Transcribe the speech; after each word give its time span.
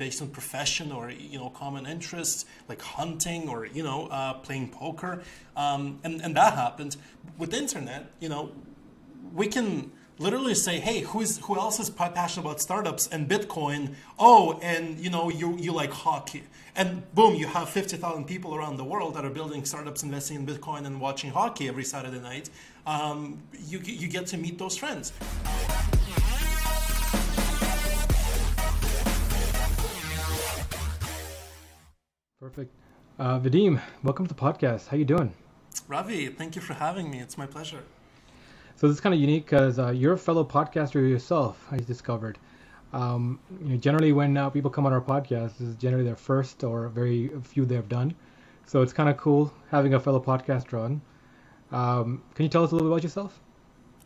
based 0.00 0.22
on 0.22 0.28
profession 0.28 0.90
or 0.90 1.10
you 1.10 1.38
know 1.38 1.50
common 1.50 1.84
interests 1.84 2.46
like 2.70 2.80
hunting 2.80 3.48
or 3.50 3.66
you 3.66 3.84
know 3.88 4.06
uh, 4.06 4.32
playing 4.46 4.66
poker, 4.70 5.22
um, 5.56 6.00
and 6.02 6.14
and 6.24 6.34
that 6.34 6.54
happened 6.54 6.96
with 7.38 7.50
the 7.52 7.58
internet. 7.58 8.02
You 8.18 8.30
know, 8.30 8.42
we 9.40 9.46
can 9.46 9.92
literally 10.18 10.54
say, 10.54 10.80
hey, 10.80 11.00
who's 11.10 11.32
who 11.44 11.54
else 11.64 11.78
is 11.78 11.90
passionate 11.90 12.46
about 12.46 12.60
startups 12.62 13.08
and 13.08 13.28
Bitcoin? 13.28 13.94
Oh, 14.18 14.58
and 14.62 14.98
you 14.98 15.10
know, 15.10 15.28
you 15.28 15.48
you 15.58 15.72
like 15.82 15.92
hockey, 15.92 16.44
and 16.74 16.88
boom, 17.14 17.34
you 17.34 17.46
have 17.46 17.68
fifty 17.68 17.96
thousand 17.98 18.24
people 18.24 18.54
around 18.56 18.78
the 18.78 18.88
world 18.92 19.14
that 19.16 19.24
are 19.26 19.34
building 19.40 19.66
startups, 19.66 20.02
investing 20.02 20.36
in 20.40 20.46
Bitcoin, 20.46 20.86
and 20.86 20.98
watching 20.98 21.30
hockey 21.30 21.68
every 21.68 21.84
Saturday 21.84 22.20
night. 22.20 22.48
Um, 22.86 23.42
you 23.70 23.78
you 23.84 24.08
get 24.08 24.26
to 24.28 24.38
meet 24.38 24.56
those 24.58 24.76
friends. 24.78 25.12
Perfect. 32.40 32.72
Uh, 33.18 33.38
Vadim, 33.38 33.82
welcome 34.02 34.26
to 34.26 34.34
the 34.34 34.40
podcast. 34.40 34.88
How 34.88 34.96
you 34.96 35.04
doing? 35.04 35.34
Ravi, 35.88 36.28
thank 36.28 36.56
you 36.56 36.62
for 36.62 36.72
having 36.72 37.10
me. 37.10 37.20
It's 37.20 37.36
my 37.36 37.44
pleasure. 37.44 37.82
So 38.76 38.88
this 38.88 38.94
is 38.94 39.00
kind 39.02 39.14
of 39.14 39.20
unique 39.20 39.44
because 39.44 39.78
uh, 39.78 39.90
you're 39.90 40.14
a 40.14 40.18
fellow 40.18 40.42
podcaster 40.42 40.94
yourself. 40.94 41.68
I 41.70 41.76
discovered. 41.76 42.38
Um, 42.94 43.38
you 43.62 43.68
know, 43.68 43.76
generally, 43.76 44.12
when 44.12 44.38
uh, 44.38 44.48
people 44.48 44.70
come 44.70 44.86
on 44.86 44.94
our 44.94 45.02
podcast, 45.02 45.58
this 45.58 45.68
is 45.68 45.76
generally 45.76 46.02
their 46.02 46.16
first 46.16 46.64
or 46.64 46.88
very 46.88 47.28
few 47.42 47.66
they 47.66 47.74
have 47.74 47.90
done. 47.90 48.14
So 48.64 48.80
it's 48.80 48.94
kind 48.94 49.10
of 49.10 49.18
cool 49.18 49.52
having 49.70 49.92
a 49.92 50.00
fellow 50.00 50.18
podcaster 50.18 50.82
on. 50.82 51.02
Um, 51.72 52.22
can 52.34 52.44
you 52.44 52.48
tell 52.48 52.64
us 52.64 52.70
a 52.70 52.74
little 52.74 52.88
bit 52.88 52.92
about 52.94 53.02
yourself? 53.02 53.38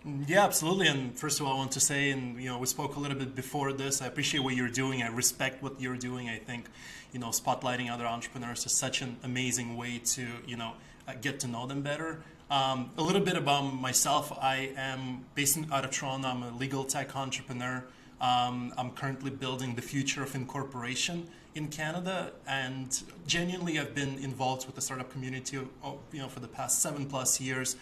Yeah, 0.04 0.44
absolutely. 0.44 0.88
And 0.88 1.18
first 1.18 1.40
of 1.40 1.46
all, 1.46 1.54
I 1.54 1.56
want 1.56 1.72
to 1.72 1.80
say, 1.80 2.10
and 2.10 2.38
you 2.38 2.50
know, 2.50 2.58
we 2.58 2.66
spoke 2.66 2.96
a 2.96 3.00
little 3.00 3.16
bit 3.16 3.34
before 3.34 3.72
this. 3.72 4.02
I 4.02 4.06
appreciate 4.06 4.40
what 4.40 4.54
you're 4.54 4.68
doing. 4.68 5.02
I 5.02 5.08
respect 5.08 5.62
what 5.62 5.80
you're 5.80 5.96
doing. 5.96 6.28
I 6.28 6.36
think, 6.36 6.66
you 7.12 7.18
know, 7.18 7.28
spotlighting 7.28 7.90
other 7.90 8.04
entrepreneurs 8.06 8.66
is 8.66 8.72
such 8.72 9.00
an 9.00 9.16
amazing 9.22 9.78
way 9.78 10.02
to, 10.04 10.26
you 10.46 10.56
know, 10.58 10.72
uh, 11.08 11.14
get 11.20 11.40
to 11.40 11.48
know 11.48 11.66
them 11.66 11.80
better. 11.80 12.22
Um, 12.50 12.90
a 12.98 13.02
little 13.02 13.22
bit 13.22 13.36
about 13.36 13.62
myself. 13.62 14.30
I 14.42 14.72
am 14.76 15.24
based 15.34 15.56
in, 15.56 15.72
out 15.72 15.86
of 15.86 15.90
Toronto. 15.90 16.28
I'm 16.28 16.42
a 16.42 16.50
legal 16.50 16.84
tech 16.84 17.16
entrepreneur. 17.16 17.82
Um, 18.20 18.74
I'm 18.76 18.90
currently 18.90 19.30
building 19.30 19.74
the 19.74 19.82
future 19.82 20.22
of 20.22 20.34
incorporation 20.34 21.28
in 21.54 21.68
Canada, 21.68 22.32
and 22.48 23.00
genuinely, 23.26 23.78
I've 23.78 23.94
been 23.94 24.18
involved 24.18 24.66
with 24.66 24.74
the 24.74 24.80
startup 24.80 25.10
community, 25.12 25.58
oh, 25.84 25.98
you 26.10 26.20
know, 26.20 26.28
for 26.28 26.40
the 26.40 26.48
past 26.48 26.82
seven 26.82 27.06
plus 27.06 27.40
years. 27.40 27.76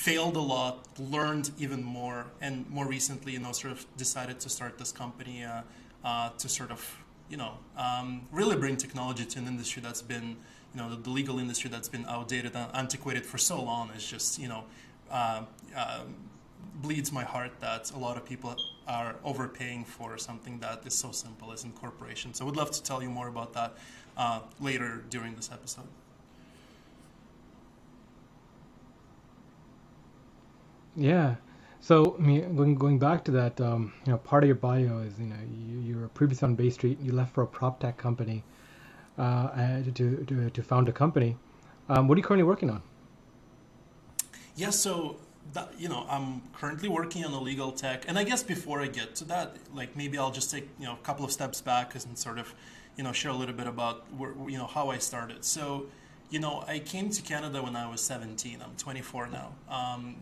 Failed 0.00 0.36
a 0.36 0.40
lot, 0.40 0.88
learned 0.98 1.50
even 1.58 1.82
more, 1.84 2.24
and 2.40 2.68
more 2.70 2.86
recently, 2.86 3.32
you 3.32 3.38
know, 3.38 3.52
sort 3.52 3.72
of 3.74 3.80
decided 3.98 4.40
to 4.40 4.48
start 4.48 4.78
this 4.78 4.92
company 4.92 5.44
uh, 5.44 5.60
uh, 6.02 6.30
to 6.38 6.48
sort 6.48 6.70
of, 6.70 6.80
you 7.28 7.36
know, 7.36 7.52
um, 7.76 8.22
really 8.32 8.56
bring 8.56 8.76
technology 8.78 9.26
to 9.26 9.38
an 9.38 9.46
industry 9.46 9.82
that's 9.82 10.00
been 10.00 10.36
you 10.72 10.80
know 10.80 10.88
the, 10.88 10.96
the, 10.96 11.10
legal 11.10 11.38
industry 11.38 11.68
that's 11.68 11.88
been 11.88 12.06
outdated 12.06 12.54
and 12.54 12.68
antiquated 12.74 13.26
for 13.26 13.38
so 13.38 13.60
long 13.62 13.90
is 13.96 14.06
just 14.06 14.38
you 14.38 14.48
know 14.48 14.62
uh, 15.10 15.42
uh, 15.76 16.00
bleeds 16.76 17.12
my 17.12 17.24
heart 17.24 17.52
that 17.60 17.90
a 17.90 17.98
lot 17.98 18.16
of 18.16 18.24
people 18.24 18.56
are 18.86 19.16
overpaying 19.24 19.84
for 19.84 20.16
something 20.16 20.58
that 20.60 20.86
is 20.86 20.94
so 20.94 21.10
simple 21.12 21.52
as 21.52 21.64
incorporation. 21.64 22.32
So 22.32 22.44
I 22.44 22.46
would 22.46 22.56
love 22.56 22.70
to 22.70 22.82
tell 22.82 23.02
you 23.02 23.10
more 23.10 23.28
about 23.28 23.52
that 23.52 23.74
uh, 24.16 24.40
later 24.60 25.04
during 25.10 25.34
this 25.34 25.50
episode. 25.52 25.88
Yeah. 30.96 31.36
So, 31.80 32.16
I 32.18 32.22
mean, 32.22 32.56
going 32.56 32.74
going 32.74 32.98
back 32.98 33.24
to 33.24 33.30
that, 33.32 33.60
um, 33.60 33.92
you 34.04 34.12
know, 34.12 34.18
part 34.18 34.44
of 34.44 34.48
your 34.48 34.56
bio 34.56 34.98
is, 34.98 35.18
you 35.18 35.26
know, 35.26 35.36
you, 35.50 35.78
you 35.80 35.98
were 35.98 36.08
previously 36.08 36.46
on 36.46 36.54
Bay 36.54 36.70
Street. 36.70 36.98
You 37.00 37.12
left 37.12 37.34
for 37.34 37.42
a 37.42 37.46
prop 37.46 37.80
tech 37.80 37.96
company 37.96 38.44
uh, 39.18 39.82
to, 39.94 40.24
to, 40.24 40.50
to 40.50 40.62
found 40.62 40.88
a 40.88 40.92
company. 40.92 41.36
Um, 41.88 42.06
what 42.06 42.16
are 42.16 42.20
you 42.20 42.24
currently 42.24 42.44
working 42.44 42.70
on? 42.70 42.82
Yeah, 44.56 44.70
so 44.70 45.16
that, 45.52 45.72
you 45.78 45.88
know, 45.88 46.06
I'm 46.08 46.42
currently 46.52 46.88
working 46.88 47.24
on 47.24 47.32
a 47.32 47.40
legal 47.40 47.72
tech, 47.72 48.04
and 48.06 48.18
I 48.18 48.24
guess 48.24 48.42
before 48.42 48.80
I 48.80 48.86
get 48.86 49.14
to 49.16 49.24
that, 49.24 49.56
like 49.74 49.96
maybe 49.96 50.18
I'll 50.18 50.30
just 50.30 50.50
take 50.50 50.68
you 50.78 50.86
know 50.86 50.94
a 50.94 51.04
couple 51.04 51.24
of 51.24 51.32
steps 51.32 51.60
back 51.60 51.94
and 51.94 52.18
sort 52.18 52.38
of, 52.38 52.54
you 52.96 53.04
know, 53.04 53.12
share 53.12 53.30
a 53.30 53.34
little 53.34 53.54
bit 53.54 53.66
about 53.66 54.12
where, 54.14 54.34
you 54.48 54.58
know 54.58 54.66
how 54.66 54.90
I 54.90 54.98
started. 54.98 55.44
So, 55.44 55.86
you 56.30 56.40
know, 56.40 56.62
I 56.68 56.78
came 56.78 57.10
to 57.10 57.22
Canada 57.22 57.62
when 57.62 57.74
I 57.74 57.88
was 57.88 58.02
17. 58.02 58.62
I'm 58.62 58.76
24 58.76 59.28
now. 59.28 59.52
Um, 59.68 60.16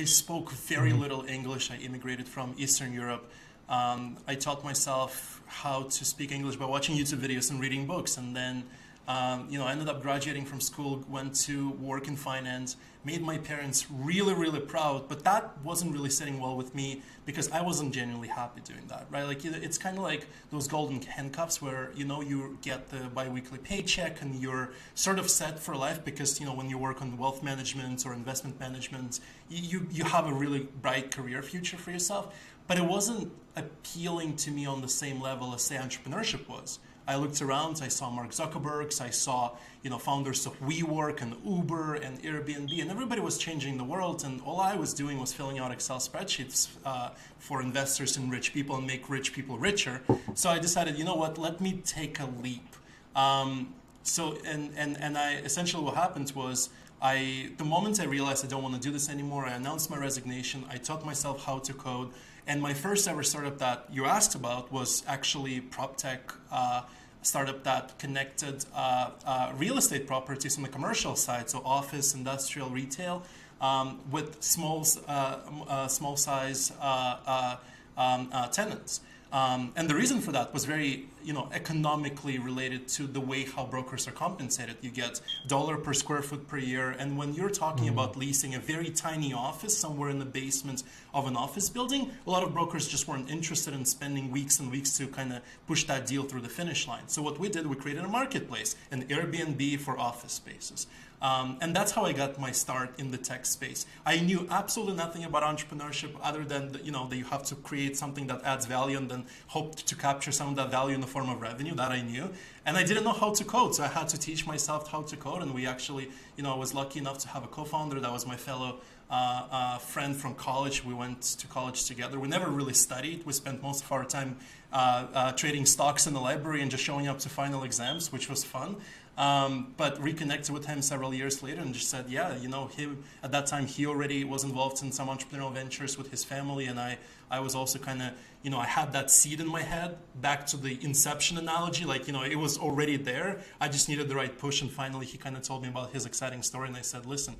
I 0.00 0.04
spoke 0.04 0.50
very 0.52 0.92
mm-hmm. 0.92 1.00
little 1.02 1.26
English. 1.26 1.70
I 1.70 1.76
immigrated 1.76 2.26
from 2.26 2.54
Eastern 2.56 2.94
Europe. 2.94 3.30
Um, 3.68 4.16
I 4.26 4.34
taught 4.34 4.64
myself 4.64 5.42
how 5.46 5.82
to 5.82 6.04
speak 6.06 6.32
English 6.32 6.56
by 6.56 6.64
watching 6.64 6.96
YouTube 6.96 7.18
videos 7.18 7.50
and 7.50 7.60
reading 7.60 7.86
books, 7.86 8.16
and 8.16 8.34
then 8.34 8.64
um, 9.06 9.46
you 9.50 9.58
know, 9.58 9.66
I 9.66 9.72
ended 9.72 9.90
up 9.90 10.00
graduating 10.00 10.46
from 10.46 10.58
school, 10.58 11.04
went 11.06 11.34
to 11.46 11.72
work 11.72 12.08
in 12.08 12.16
finance, 12.16 12.78
made 13.04 13.22
my 13.22 13.38
parents 13.38 13.86
really, 13.90 14.34
really 14.34 14.60
proud. 14.60 15.08
But 15.08 15.24
that 15.24 15.56
wasn't 15.64 15.92
really 15.92 16.10
sitting 16.10 16.38
well 16.40 16.56
with 16.56 16.74
me 16.74 17.02
because 17.24 17.50
I 17.50 17.62
wasn't 17.62 17.94
genuinely 17.94 18.28
happy 18.28 18.60
doing 18.60 18.86
that, 18.88 19.06
right? 19.10 19.24
Like 19.24 19.44
it's 19.44 19.78
kind 19.78 19.96
of 19.96 20.02
like 20.02 20.26
those 20.50 20.68
golden 20.68 21.00
handcuffs 21.02 21.62
where 21.62 21.92
you 21.94 22.04
know 22.04 22.20
you 22.20 22.58
get 22.62 22.88
the 22.90 23.08
biweekly 23.14 23.58
paycheck 23.58 24.22
and 24.22 24.34
you're 24.34 24.70
sort 24.94 25.18
of 25.18 25.30
set 25.30 25.58
for 25.58 25.74
life 25.76 26.04
because 26.04 26.40
you 26.40 26.46
know 26.46 26.54
when 26.54 26.68
you 26.68 26.78
work 26.78 27.02
on 27.02 27.16
wealth 27.16 27.42
management 27.42 28.04
or 28.06 28.12
investment 28.12 28.58
management, 28.60 29.20
you 29.48 29.86
you 29.90 30.04
have 30.04 30.26
a 30.26 30.32
really 30.32 30.68
bright 30.82 31.10
career 31.10 31.42
future 31.42 31.76
for 31.76 31.90
yourself 31.90 32.34
but 32.70 32.78
it 32.78 32.84
wasn't 32.84 33.32
appealing 33.56 34.36
to 34.36 34.48
me 34.52 34.64
on 34.64 34.80
the 34.80 34.88
same 34.88 35.20
level 35.20 35.52
as 35.52 35.60
say 35.60 35.74
entrepreneurship 35.74 36.48
was. 36.48 36.78
I 37.10 37.16
looked 37.16 37.42
around, 37.42 37.80
I 37.82 37.88
saw 37.88 38.08
Mark 38.08 38.30
Zuckerberg, 38.30 38.88
I 39.00 39.10
saw 39.10 39.56
you 39.82 39.90
know 39.90 39.98
founders 39.98 40.46
of 40.46 40.52
WeWork 40.60 41.22
and 41.22 41.34
Uber 41.44 41.94
and 41.94 42.22
Airbnb, 42.22 42.80
and 42.80 42.88
everybody 42.88 43.20
was 43.20 43.36
changing 43.36 43.78
the 43.78 43.88
world, 43.94 44.22
and 44.24 44.40
all 44.46 44.60
I 44.60 44.76
was 44.76 44.94
doing 44.94 45.18
was 45.18 45.32
filling 45.32 45.58
out 45.58 45.72
Excel 45.72 45.98
spreadsheets 45.98 46.68
uh, 46.84 47.10
for 47.46 47.62
investors 47.62 48.16
and 48.16 48.30
rich 48.30 48.52
people 48.54 48.76
and 48.76 48.86
make 48.86 49.10
rich 49.10 49.32
people 49.32 49.58
richer. 49.58 50.02
So 50.34 50.50
I 50.50 50.60
decided, 50.60 50.96
you 51.00 51.04
know 51.04 51.16
what, 51.16 51.36
let 51.36 51.60
me 51.60 51.80
take 51.84 52.20
a 52.20 52.28
leap. 52.44 52.70
Um, 53.16 53.74
so 54.04 54.22
and 54.46 54.72
and 54.76 54.96
and 55.04 55.18
I 55.18 55.30
essentially 55.48 55.82
what 55.82 55.96
happened 55.96 56.30
was 56.36 56.70
I 57.02 57.50
the 57.56 57.64
moment 57.64 57.98
I 57.98 58.04
realized 58.04 58.44
I 58.44 58.48
don't 58.48 58.62
want 58.62 58.76
to 58.76 58.84
do 58.88 58.92
this 58.92 59.08
anymore, 59.10 59.46
I 59.46 59.54
announced 59.54 59.90
my 59.90 59.98
resignation. 59.98 60.64
I 60.74 60.76
taught 60.76 61.04
myself 61.04 61.44
how 61.44 61.58
to 61.58 61.72
code. 61.72 62.10
And 62.46 62.62
my 62.62 62.74
first 62.84 63.06
ever 63.08 63.22
startup 63.22 63.58
that 63.58 63.78
you 63.92 64.02
asked 64.06 64.34
about 64.34 64.72
was 64.72 65.02
actually 65.06 65.60
PropTech. 65.74 66.20
Uh, 66.50 66.82
startup 67.22 67.62
that 67.64 67.98
connected 67.98 68.64
uh, 68.74 69.10
uh, 69.26 69.52
real 69.56 69.78
estate 69.78 70.06
properties 70.06 70.56
on 70.56 70.62
the 70.62 70.68
commercial 70.68 71.16
side, 71.16 71.50
so 71.50 71.62
office, 71.64 72.14
industrial, 72.14 72.70
retail, 72.70 73.22
um, 73.60 74.00
with 74.10 74.42
small, 74.42 74.86
uh, 75.06 75.36
uh 75.68 75.86
small 75.86 76.16
size 76.16 76.72
uh, 76.80 77.16
uh, 77.26 77.56
um, 77.96 78.30
tenants. 78.52 79.00
Um, 79.32 79.72
and 79.76 79.88
the 79.88 79.94
reason 79.94 80.20
for 80.20 80.32
that 80.32 80.52
was 80.52 80.64
very, 80.64 81.06
you 81.22 81.32
know, 81.32 81.48
economically 81.52 82.38
related 82.38 82.88
to 82.88 83.06
the 83.06 83.20
way 83.20 83.44
how 83.44 83.64
brokers 83.64 84.08
are 84.08 84.12
compensated. 84.12 84.76
You 84.80 84.90
get 84.90 85.20
dollar 85.46 85.76
per 85.76 85.92
square 85.92 86.22
foot 86.22 86.48
per 86.48 86.58
year, 86.58 86.90
and 86.98 87.16
when 87.16 87.34
you're 87.34 87.50
talking 87.50 87.84
mm-hmm. 87.84 87.98
about 87.98 88.16
leasing 88.16 88.56
a 88.56 88.58
very 88.58 88.90
tiny 88.90 89.32
office 89.32 89.76
somewhere 89.76 90.10
in 90.10 90.18
the 90.18 90.24
basement 90.24 90.82
of 91.14 91.28
an 91.28 91.36
office 91.36 91.68
building, 91.68 92.10
a 92.26 92.30
lot 92.30 92.42
of 92.42 92.52
brokers 92.52 92.88
just 92.88 93.06
weren't 93.06 93.30
interested 93.30 93.72
in 93.72 93.84
spending 93.84 94.30
weeks 94.32 94.58
and 94.58 94.70
weeks 94.70 94.96
to 94.98 95.06
kind 95.06 95.32
of 95.32 95.42
push 95.68 95.84
that 95.84 96.06
deal 96.06 96.24
through 96.24 96.40
the 96.40 96.48
finish 96.48 96.88
line. 96.88 97.06
So 97.06 97.22
what 97.22 97.38
we 97.38 97.48
did, 97.48 97.66
we 97.66 97.76
created 97.76 98.04
a 98.04 98.08
marketplace, 98.08 98.74
an 98.90 99.04
Airbnb 99.04 99.78
for 99.78 99.98
office 99.98 100.32
spaces. 100.32 100.88
Um, 101.22 101.58
and 101.60 101.76
that's 101.76 101.92
how 101.92 102.04
I 102.04 102.12
got 102.12 102.40
my 102.40 102.50
start 102.50 102.98
in 102.98 103.10
the 103.10 103.18
tech 103.18 103.44
space. 103.44 103.84
I 104.06 104.20
knew 104.20 104.46
absolutely 104.50 104.96
nothing 104.96 105.24
about 105.24 105.42
entrepreneurship 105.42 106.12
other 106.22 106.44
than 106.44 106.72
the, 106.72 106.78
you 106.80 106.92
know 106.92 107.06
that 107.08 107.16
you 107.16 107.24
have 107.24 107.42
to 107.44 107.54
create 107.56 107.96
something 107.96 108.26
that 108.28 108.42
adds 108.42 108.64
value 108.64 108.96
and 108.96 109.10
then 109.10 109.26
hope 109.48 109.76
to 109.76 109.94
capture 109.94 110.32
some 110.32 110.48
of 110.48 110.56
that 110.56 110.70
value 110.70 110.94
in 110.94 111.00
the 111.00 111.06
form 111.06 111.28
of 111.28 111.40
revenue. 111.40 111.74
That 111.74 111.92
I 111.92 112.00
knew, 112.00 112.30
and 112.64 112.76
I 112.76 112.84
didn't 112.84 113.04
know 113.04 113.12
how 113.12 113.34
to 113.34 113.44
code, 113.44 113.74
so 113.74 113.84
I 113.84 113.88
had 113.88 114.08
to 114.08 114.18
teach 114.18 114.46
myself 114.46 114.90
how 114.90 115.02
to 115.02 115.16
code. 115.16 115.42
And 115.42 115.52
we 115.54 115.66
actually, 115.66 116.10
you 116.36 116.42
know, 116.42 116.54
I 116.54 116.56
was 116.56 116.74
lucky 116.74 116.98
enough 116.98 117.18
to 117.18 117.28
have 117.28 117.44
a 117.44 117.48
co-founder 117.48 118.00
that 118.00 118.12
was 118.12 118.26
my 118.26 118.36
fellow 118.36 118.80
uh, 119.10 119.46
uh, 119.50 119.78
friend 119.78 120.16
from 120.16 120.34
college. 120.34 120.84
We 120.84 120.94
went 120.94 121.22
to 121.22 121.46
college 121.48 121.84
together. 121.84 122.18
We 122.18 122.28
never 122.28 122.48
really 122.48 122.74
studied. 122.74 123.26
We 123.26 123.32
spent 123.32 123.62
most 123.62 123.84
of 123.84 123.92
our 123.92 124.04
time 124.04 124.36
uh, 124.72 125.06
uh 125.12 125.32
trading 125.32 125.66
stocks 125.66 126.06
in 126.06 126.14
the 126.14 126.20
library 126.20 126.62
and 126.62 126.70
just 126.70 126.84
showing 126.84 127.08
up 127.08 127.18
to 127.18 127.28
final 127.28 127.64
exams, 127.64 128.12
which 128.12 128.30
was 128.30 128.44
fun. 128.44 128.76
Um, 129.20 129.74
but 129.76 130.02
reconnected 130.02 130.48
with 130.48 130.64
him 130.64 130.80
several 130.80 131.12
years 131.12 131.42
later 131.42 131.60
and 131.60 131.74
just 131.74 131.90
said, 131.90 132.06
yeah, 132.08 132.34
you 132.36 132.48
know, 132.48 132.70
he 132.74 132.88
at 133.22 133.30
that 133.32 133.46
time 133.46 133.66
he 133.66 133.84
already 133.84 134.24
was 134.24 134.44
involved 134.44 134.82
in 134.82 134.90
some 134.92 135.08
entrepreneurial 135.08 135.52
ventures 135.52 135.98
with 135.98 136.10
his 136.10 136.24
family, 136.24 136.64
and 136.64 136.80
I 136.80 136.96
I 137.30 137.40
was 137.40 137.54
also 137.54 137.78
kind 137.78 138.00
of 138.00 138.12
you 138.42 138.48
know 138.48 138.56
I 138.58 138.64
had 138.64 138.94
that 138.94 139.10
seed 139.10 139.40
in 139.40 139.46
my 139.46 139.60
head. 139.60 139.98
Back 140.22 140.46
to 140.46 140.56
the 140.56 140.82
inception 140.82 141.36
analogy, 141.36 141.84
like 141.84 142.06
you 142.06 142.14
know 142.14 142.22
it 142.22 142.36
was 142.36 142.56
already 142.56 142.96
there. 142.96 143.40
I 143.60 143.68
just 143.68 143.90
needed 143.90 144.08
the 144.08 144.14
right 144.14 144.38
push, 144.38 144.62
and 144.62 144.70
finally 144.70 145.04
he 145.04 145.18
kind 145.18 145.36
of 145.36 145.42
told 145.42 145.64
me 145.64 145.68
about 145.68 145.92
his 145.92 146.06
exciting 146.06 146.42
story, 146.42 146.68
and 146.68 146.76
I 146.78 146.80
said, 146.80 147.04
listen, 147.04 147.36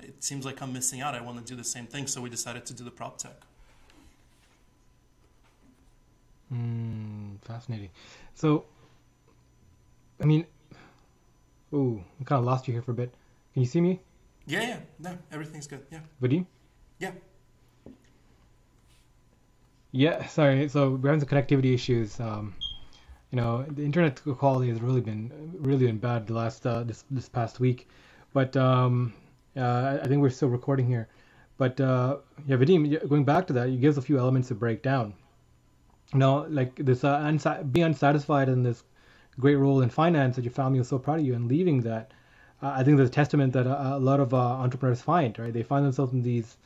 it 0.00 0.22
seems 0.22 0.44
like 0.44 0.60
I'm 0.60 0.74
missing 0.74 1.00
out. 1.00 1.14
I 1.14 1.22
want 1.22 1.38
to 1.38 1.44
do 1.50 1.56
the 1.56 1.64
same 1.64 1.86
thing, 1.86 2.08
so 2.08 2.20
we 2.20 2.28
decided 2.28 2.66
to 2.66 2.74
do 2.74 2.84
the 2.84 2.90
prop 2.90 3.16
tech. 3.16 3.40
Mm, 6.52 7.40
fascinating. 7.40 7.88
So, 8.34 8.66
I 10.20 10.26
mean, 10.26 10.44
ooh, 11.72 12.02
I 12.20 12.24
kind 12.24 12.38
of 12.38 12.44
lost 12.44 12.66
you 12.68 12.72
here 12.72 12.82
for 12.82 12.92
a 12.92 12.94
bit. 12.94 13.14
Can 13.52 13.62
you 13.62 13.68
see 13.68 13.80
me? 13.80 14.00
Yeah, 14.46 14.62
yeah, 14.62 14.78
no, 14.98 15.18
everything's 15.30 15.66
good. 15.66 15.86
Yeah, 15.90 16.00
Vadim? 16.20 16.46
yeah. 16.98 17.12
Yeah, 19.92 20.26
sorry. 20.26 20.68
So 20.68 20.92
we're 20.94 21.10
having 21.10 21.20
some 21.20 21.28
connectivity 21.28 21.74
issues. 21.74 22.18
Um, 22.18 22.54
you 23.30 23.36
know, 23.36 23.64
the 23.68 23.84
internet 23.84 24.20
quality 24.38 24.70
has 24.70 24.80
really 24.80 25.00
been 25.00 25.54
really 25.58 25.86
been 25.86 25.98
bad 25.98 26.26
the 26.26 26.34
last 26.34 26.66
uh, 26.66 26.82
this 26.82 27.04
this 27.10 27.28
past 27.28 27.60
week. 27.60 27.88
But 28.32 28.56
um, 28.56 29.12
uh, 29.56 29.98
I 30.02 30.08
think 30.08 30.22
we're 30.22 30.30
still 30.30 30.48
recording 30.48 30.86
here. 30.86 31.08
But 31.58 31.78
uh, 31.80 32.16
yeah, 32.46 32.56
Vadim, 32.56 33.06
going 33.08 33.24
back 33.24 33.46
to 33.48 33.52
that, 33.52 33.68
you 33.68 33.78
gives 33.78 33.98
a 33.98 34.02
few 34.02 34.18
elements 34.18 34.48
to 34.48 34.54
break 34.54 34.82
down. 34.82 35.14
You 36.12 36.18
know, 36.18 36.46
like 36.48 36.74
this 36.76 37.04
uh, 37.04 37.18
unsa- 37.20 37.70
being 37.70 37.86
unsatisfied 37.86 38.48
in 38.48 38.62
this 38.62 38.82
great 39.38 39.56
role 39.56 39.82
in 39.82 39.90
finance 39.90 40.36
that 40.36 40.44
your 40.44 40.52
family 40.52 40.78
was 40.78 40.88
so 40.88 40.98
proud 40.98 41.20
of 41.20 41.26
you, 41.26 41.34
and 41.34 41.48
leaving 41.48 41.82
that, 41.82 42.12
uh, 42.62 42.68
I 42.76 42.84
think 42.84 42.96
there's 42.96 43.08
a 43.08 43.12
testament 43.12 43.52
that 43.54 43.66
a, 43.66 43.96
a 43.96 43.98
lot 43.98 44.20
of 44.20 44.34
uh, 44.34 44.36
entrepreneurs 44.36 45.02
find. 45.02 45.38
Right, 45.38 45.52
they 45.52 45.62
find 45.62 45.84
themselves 45.84 46.12
in 46.12 46.22
these 46.22 46.56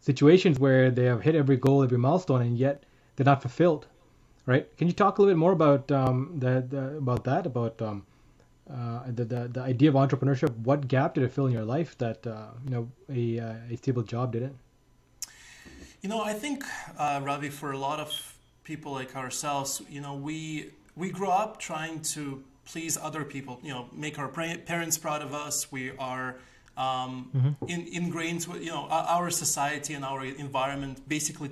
situations 0.00 0.58
where 0.58 0.90
they 0.90 1.04
have 1.04 1.22
hit 1.22 1.34
every 1.34 1.56
goal, 1.56 1.82
every 1.82 1.98
milestone, 1.98 2.42
and 2.42 2.58
yet 2.58 2.84
they're 3.16 3.24
not 3.24 3.42
fulfilled. 3.42 3.86
Right? 4.44 4.76
Can 4.76 4.88
you 4.88 4.92
talk 4.92 5.18
a 5.18 5.22
little 5.22 5.34
bit 5.34 5.38
more 5.38 5.52
about 5.52 5.90
um, 5.92 6.40
about 6.42 7.24
that? 7.24 7.46
About 7.46 7.80
um, 7.80 8.04
uh, 8.68 9.00
the, 9.06 9.24
the 9.24 9.48
the 9.48 9.60
idea 9.60 9.88
of 9.88 9.94
entrepreneurship? 9.94 10.56
What 10.58 10.88
gap 10.88 11.14
did 11.14 11.24
it 11.24 11.32
fill 11.32 11.46
in 11.46 11.52
your 11.52 11.64
life 11.64 11.96
that 11.98 12.26
uh, 12.26 12.48
you 12.64 12.70
know 12.70 12.88
a 13.08 13.38
uh, 13.38 13.54
a 13.70 13.76
stable 13.76 14.02
job 14.02 14.32
didn't? 14.32 14.56
You 16.02 16.08
know, 16.08 16.20
I 16.20 16.32
think 16.32 16.64
uh, 16.98 17.20
Ravi, 17.22 17.48
for 17.48 17.70
a 17.70 17.78
lot 17.78 18.00
of 18.00 18.10
people 18.64 18.92
like 18.92 19.14
ourselves, 19.14 19.82
you 19.88 20.00
know, 20.00 20.14
we 20.14 20.70
we 20.96 21.10
grow 21.10 21.30
up 21.30 21.58
trying 21.58 22.00
to 22.00 22.42
please 22.64 22.96
other 22.96 23.24
people. 23.24 23.58
You 23.62 23.70
know, 23.70 23.88
make 23.92 24.18
our 24.18 24.28
parents 24.28 24.98
proud 24.98 25.22
of 25.22 25.34
us. 25.34 25.70
We 25.72 25.92
are 25.98 26.36
um, 26.76 27.56
in, 27.68 27.86
ingrained 27.92 28.46
with 28.46 28.62
you 28.62 28.70
know 28.70 28.86
our 28.88 29.22
our 29.22 29.30
society 29.30 29.94
and 29.94 30.04
our 30.04 30.24
environment 30.24 31.06
basically 31.08 31.50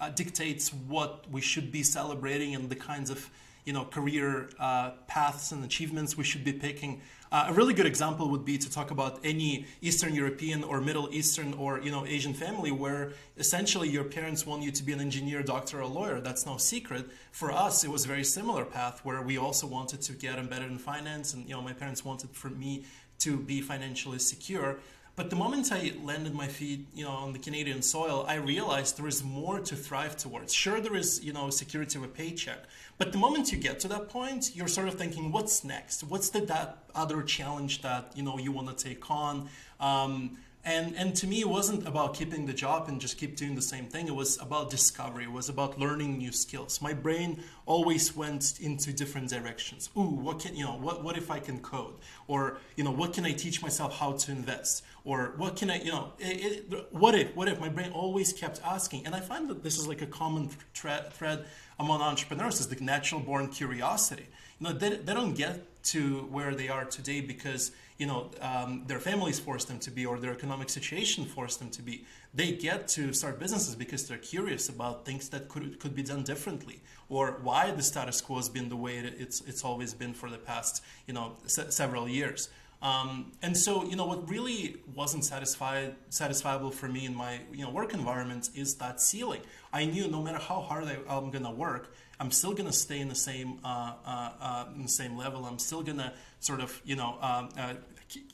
uh, 0.00 0.10
dictates 0.10 0.72
what 0.72 1.24
we 1.30 1.40
should 1.40 1.72
be 1.72 1.82
celebrating 1.82 2.54
and 2.54 2.68
the 2.68 2.76
kinds 2.76 3.10
of 3.10 3.30
you 3.64 3.72
know 3.72 3.84
career 3.84 4.50
uh, 4.58 4.90
paths 5.06 5.52
and 5.52 5.64
achievements 5.64 6.16
we 6.16 6.24
should 6.24 6.44
be 6.44 6.52
picking. 6.52 7.00
Uh, 7.32 7.46
a 7.48 7.52
really 7.54 7.72
good 7.72 7.86
example 7.86 8.28
would 8.28 8.44
be 8.44 8.58
to 8.58 8.70
talk 8.70 8.90
about 8.90 9.18
any 9.24 9.64
Eastern 9.80 10.14
European 10.14 10.62
or 10.62 10.82
Middle 10.82 11.08
Eastern 11.10 11.54
or 11.54 11.80
you 11.80 11.90
know 11.90 12.04
Asian 12.04 12.34
family 12.34 12.70
where 12.70 13.12
essentially 13.38 13.88
your 13.88 14.04
parents 14.04 14.44
want 14.44 14.62
you 14.62 14.70
to 14.70 14.82
be 14.82 14.92
an 14.92 15.00
engineer, 15.00 15.42
doctor, 15.42 15.80
or 15.80 15.86
lawyer. 15.86 16.20
That's 16.20 16.44
no 16.44 16.58
secret. 16.58 17.06
For 17.30 17.50
us, 17.50 17.84
it 17.84 17.90
was 17.90 18.04
a 18.04 18.08
very 18.08 18.22
similar 18.22 18.66
path 18.66 19.00
where 19.02 19.22
we 19.22 19.38
also 19.38 19.66
wanted 19.66 20.02
to 20.02 20.12
get 20.12 20.38
embedded 20.38 20.70
in 20.70 20.76
finance, 20.76 21.32
and 21.32 21.48
you 21.48 21.54
know 21.54 21.62
my 21.62 21.72
parents 21.72 22.04
wanted 22.04 22.36
for 22.36 22.50
me 22.50 22.84
to 23.20 23.38
be 23.38 23.62
financially 23.62 24.18
secure. 24.18 24.78
But 25.14 25.28
the 25.28 25.36
moment 25.36 25.70
I 25.70 25.92
landed 26.02 26.34
my 26.34 26.48
feet, 26.48 26.86
you 26.94 27.04
know, 27.04 27.10
on 27.10 27.34
the 27.34 27.38
Canadian 27.38 27.82
soil, 27.82 28.24
I 28.26 28.36
realized 28.36 28.96
there 28.96 29.06
is 29.06 29.22
more 29.22 29.60
to 29.60 29.76
thrive 29.76 30.16
towards. 30.16 30.54
Sure, 30.54 30.80
there 30.80 30.96
is, 30.96 31.22
you 31.22 31.34
know, 31.34 31.50
security 31.50 31.98
of 31.98 32.04
a 32.04 32.08
paycheck, 32.08 32.60
but 32.96 33.12
the 33.12 33.18
moment 33.18 33.52
you 33.52 33.58
get 33.58 33.78
to 33.80 33.88
that 33.88 34.08
point, 34.08 34.56
you're 34.56 34.68
sort 34.68 34.88
of 34.88 34.94
thinking, 34.94 35.30
what's 35.30 35.64
next? 35.64 36.02
What's 36.02 36.30
the 36.30 36.40
that 36.46 36.84
other 36.94 37.22
challenge 37.22 37.82
that 37.82 38.12
you 38.14 38.22
know 38.22 38.38
you 38.38 38.52
want 38.52 38.76
to 38.76 38.84
take 38.84 39.10
on? 39.10 39.50
Um, 39.80 40.38
and 40.64 40.94
and 40.96 41.14
to 41.16 41.26
me, 41.26 41.40
it 41.40 41.48
wasn't 41.48 41.86
about 41.88 42.14
keeping 42.14 42.46
the 42.46 42.52
job 42.52 42.88
and 42.88 43.00
just 43.00 43.18
keep 43.18 43.36
doing 43.36 43.56
the 43.56 43.62
same 43.62 43.86
thing. 43.86 44.06
It 44.06 44.14
was 44.14 44.40
about 44.40 44.70
discovery. 44.70 45.24
It 45.24 45.32
was 45.32 45.48
about 45.48 45.78
learning 45.78 46.18
new 46.18 46.30
skills. 46.30 46.80
My 46.80 46.92
brain 46.92 47.42
always 47.66 48.14
went 48.14 48.60
into 48.60 48.92
different 48.92 49.28
directions. 49.28 49.90
Ooh, 49.96 50.02
what 50.02 50.38
can 50.38 50.54
you 50.54 50.64
know? 50.64 50.76
What 50.76 51.02
what 51.02 51.16
if 51.16 51.32
I 51.32 51.40
can 51.40 51.58
code? 51.60 51.94
Or 52.28 52.58
you 52.76 52.84
know, 52.84 52.92
what 52.92 53.12
can 53.12 53.24
I 53.24 53.32
teach 53.32 53.60
myself 53.60 53.98
how 53.98 54.12
to 54.12 54.30
invest? 54.30 54.84
Or 55.04 55.34
what 55.36 55.56
can 55.56 55.68
I 55.68 55.82
you 55.82 55.90
know? 55.90 56.12
It, 56.20 56.72
it, 56.72 56.92
what 56.92 57.16
if? 57.16 57.34
What 57.34 57.48
if? 57.48 57.58
My 57.58 57.68
brain 57.68 57.90
always 57.90 58.32
kept 58.32 58.60
asking, 58.64 59.04
and 59.04 59.16
I 59.16 59.20
find 59.20 59.50
that 59.50 59.64
this 59.64 59.78
is 59.78 59.88
like 59.88 60.00
a 60.00 60.06
common 60.06 60.48
thread 60.74 61.12
thread 61.12 61.44
among 61.80 62.00
entrepreneurs 62.00 62.60
is 62.60 62.68
the 62.68 62.76
natural 62.82 63.20
born 63.20 63.48
curiosity. 63.48 64.26
You 64.60 64.68
know, 64.68 64.72
they, 64.74 64.90
they 64.90 65.14
don't 65.14 65.34
get 65.34 65.82
to 65.84 66.28
where 66.30 66.54
they 66.54 66.68
are 66.68 66.84
today 66.84 67.20
because 67.20 67.72
you 68.02 68.08
know 68.10 68.20
um, 68.50 68.70
their 68.88 69.02
families 69.08 69.38
forced 69.38 69.68
them 69.70 69.78
to 69.86 69.90
be 69.96 70.02
or 70.10 70.18
their 70.18 70.34
economic 70.38 70.68
situation 70.78 71.24
forced 71.24 71.58
them 71.60 71.70
to 71.78 71.82
be. 71.88 71.94
They 72.34 72.50
get 72.68 72.80
to 72.96 73.12
start 73.20 73.34
businesses 73.44 73.74
because 73.84 74.00
they're 74.06 74.26
curious 74.34 74.64
about 74.74 74.94
things 75.08 75.28
that 75.32 75.42
could 75.52 75.78
could 75.82 75.94
be 76.00 76.04
done 76.12 76.22
differently 76.32 76.78
or 77.08 77.24
why 77.46 77.70
the 77.78 77.84
status 77.92 78.20
quo 78.20 78.36
has 78.42 78.48
been 78.56 78.68
the 78.74 78.80
way 78.86 78.94
it, 78.98 79.14
it's 79.24 79.38
it's 79.50 79.62
always 79.68 79.94
been 80.02 80.14
for 80.20 80.28
the 80.34 80.42
past 80.50 80.82
you 81.08 81.14
know 81.14 81.26
se- 81.46 81.70
several 81.70 82.08
years. 82.08 82.48
Um, 82.90 83.30
and 83.42 83.56
so, 83.56 83.84
you 83.84 83.94
know, 83.94 84.06
what 84.06 84.28
really 84.28 84.78
wasn't 84.92 85.24
satisfied, 85.24 85.94
satisfiable 86.10 86.72
for 86.74 86.88
me 86.88 87.06
in 87.06 87.14
my, 87.14 87.32
you 87.52 87.64
know, 87.64 87.70
work 87.70 87.94
environment 87.94 88.50
is 88.56 88.74
that 88.82 89.00
ceiling. 89.00 89.42
I 89.72 89.84
knew 89.84 90.08
no 90.08 90.20
matter 90.20 90.40
how 90.40 90.58
hard 90.62 90.84
I, 90.86 90.96
I'm 91.08 91.30
going 91.30 91.44
to 91.44 91.56
work, 91.68 91.94
I'm 92.18 92.32
still 92.32 92.54
to 92.54 92.72
stay 92.72 92.98
in 92.98 93.08
the 93.08 93.14
same, 93.14 93.60
uh, 93.64 93.92
uh, 94.04 94.30
uh, 94.40 94.64
in 94.74 94.82
the 94.82 94.88
same 94.88 95.16
level. 95.16 95.44
I'm 95.46 95.60
still 95.60 95.84
to 95.98 96.12
sort 96.40 96.60
of, 96.60 96.80
you 96.84 96.96
know, 96.96 97.18
um, 97.20 97.50
uh, 97.56 97.74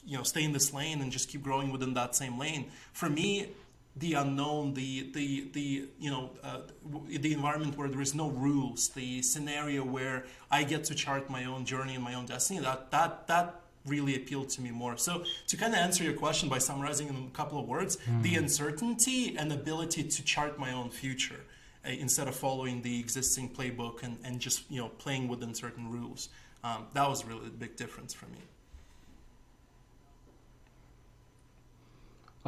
you 0.04 0.16
know, 0.16 0.22
stay 0.22 0.44
in 0.44 0.52
this 0.52 0.72
lane 0.72 1.00
and 1.00 1.12
just 1.12 1.28
keep 1.28 1.42
growing 1.42 1.70
within 1.70 1.94
that 1.94 2.14
same 2.14 2.38
lane. 2.38 2.70
For 2.92 3.08
me, 3.08 3.48
the 3.96 4.14
unknown, 4.14 4.74
the 4.74 5.10
the 5.12 5.48
the 5.52 5.88
you 5.98 6.10
know 6.10 6.30
uh, 6.42 6.60
the 7.06 7.32
environment 7.32 7.76
where 7.76 7.88
there 7.88 8.00
is 8.00 8.14
no 8.14 8.28
rules, 8.30 8.88
the 8.90 9.22
scenario 9.22 9.84
where 9.84 10.24
I 10.50 10.64
get 10.64 10.84
to 10.84 10.94
chart 10.94 11.28
my 11.30 11.44
own 11.44 11.64
journey 11.64 11.94
and 11.94 12.04
my 12.04 12.14
own 12.14 12.26
destiny. 12.26 12.60
That 12.60 12.90
that 12.90 13.26
that 13.26 13.60
really 13.86 14.16
appealed 14.16 14.50
to 14.50 14.60
me 14.60 14.70
more. 14.70 14.96
So 14.96 15.24
to 15.46 15.56
kind 15.56 15.72
of 15.72 15.78
answer 15.78 16.04
your 16.04 16.12
question 16.12 16.48
by 16.48 16.58
summarizing 16.58 17.08
in 17.08 17.16
a 17.16 17.36
couple 17.36 17.58
of 17.58 17.66
words, 17.66 17.96
mm. 17.96 18.22
the 18.22 18.36
uncertainty 18.36 19.36
and 19.36 19.52
ability 19.52 20.04
to 20.04 20.24
chart 20.24 20.58
my 20.58 20.72
own 20.72 20.90
future 20.90 21.40
uh, 21.84 21.90
instead 21.90 22.28
of 22.28 22.34
following 22.34 22.82
the 22.82 23.00
existing 23.00 23.48
playbook 23.48 24.02
and, 24.02 24.18
and 24.24 24.40
just 24.40 24.70
you 24.70 24.80
know 24.80 24.88
playing 24.98 25.28
within 25.28 25.54
certain 25.54 25.90
rules. 25.90 26.28
Um, 26.64 26.86
that 26.92 27.08
was 27.08 27.24
really 27.24 27.44
the 27.44 27.50
big 27.50 27.76
difference 27.76 28.12
for 28.12 28.26
me. 28.26 28.38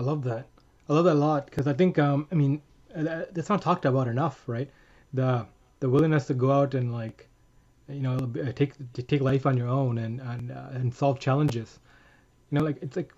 I 0.00 0.02
love 0.02 0.24
that. 0.24 0.46
I 0.88 0.94
love 0.94 1.04
that 1.04 1.12
a 1.12 1.24
lot 1.28 1.44
because 1.44 1.66
I 1.66 1.74
think 1.74 1.98
um, 1.98 2.26
I 2.32 2.34
mean 2.34 2.62
that's 2.94 3.50
not 3.50 3.60
talked 3.60 3.84
about 3.84 4.08
enough, 4.08 4.42
right? 4.46 4.70
The 5.12 5.46
the 5.80 5.90
willingness 5.90 6.26
to 6.28 6.34
go 6.34 6.50
out 6.50 6.72
and 6.74 6.90
like 6.90 7.28
you 7.86 8.00
know 8.00 8.16
take 8.56 8.72
to 8.94 9.02
take 9.02 9.20
life 9.20 9.44
on 9.44 9.58
your 9.58 9.68
own 9.68 9.98
and 9.98 10.20
and 10.22 10.52
uh, 10.52 10.68
and 10.72 10.94
solve 10.94 11.20
challenges. 11.20 11.78
You 12.50 12.58
know, 12.58 12.64
like 12.64 12.78
it's 12.80 12.96
like 12.96 13.12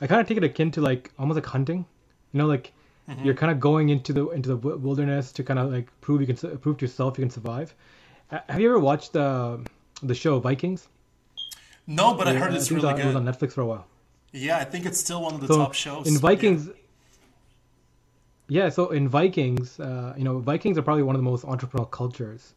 I 0.00 0.06
kind 0.06 0.20
of 0.20 0.28
take 0.28 0.36
it 0.36 0.44
akin 0.44 0.70
to 0.72 0.80
like 0.80 1.12
almost 1.18 1.34
like 1.34 1.46
hunting. 1.46 1.84
You 2.32 2.38
know, 2.38 2.46
like 2.46 2.72
mm-hmm. 3.08 3.24
you're 3.24 3.34
kind 3.34 3.50
of 3.50 3.58
going 3.58 3.88
into 3.88 4.12
the 4.12 4.28
into 4.28 4.48
the 4.50 4.56
wilderness 4.56 5.32
to 5.32 5.42
kind 5.42 5.58
of 5.58 5.72
like 5.72 5.88
prove 6.00 6.20
you 6.20 6.28
can 6.32 6.58
prove 6.58 6.76
to 6.78 6.84
yourself 6.84 7.18
you 7.18 7.24
can 7.24 7.30
survive. 7.30 7.74
Have 8.28 8.60
you 8.60 8.68
ever 8.68 8.78
watched 8.78 9.12
the 9.12 9.66
the 10.04 10.14
show 10.14 10.38
Vikings? 10.38 10.86
No, 11.88 12.14
but 12.14 12.28
I 12.28 12.34
heard 12.34 12.54
it's 12.54 12.70
really 12.70 12.92
good. 12.94 13.00
It 13.00 13.06
was 13.06 13.16
on 13.16 13.24
Netflix 13.24 13.54
for 13.54 13.62
a 13.62 13.66
while. 13.66 13.86
Yeah, 14.36 14.58
I 14.58 14.64
think 14.64 14.84
it's 14.84 15.00
still 15.00 15.22
one 15.22 15.34
of 15.34 15.40
the 15.40 15.46
so 15.46 15.56
top 15.56 15.74
shows. 15.74 16.06
In 16.06 16.18
Vikings, 16.18 16.68
yeah. 18.48 18.64
yeah 18.64 18.68
so 18.68 18.90
in 18.90 19.08
Vikings, 19.08 19.80
uh, 19.80 20.14
you 20.16 20.24
know, 20.24 20.38
Vikings 20.38 20.76
are 20.76 20.82
probably 20.82 21.02
one 21.02 21.16
of 21.16 21.20
the 21.20 21.30
most 21.30 21.44
entrepreneurial 21.44 21.90
cultures. 21.90 22.54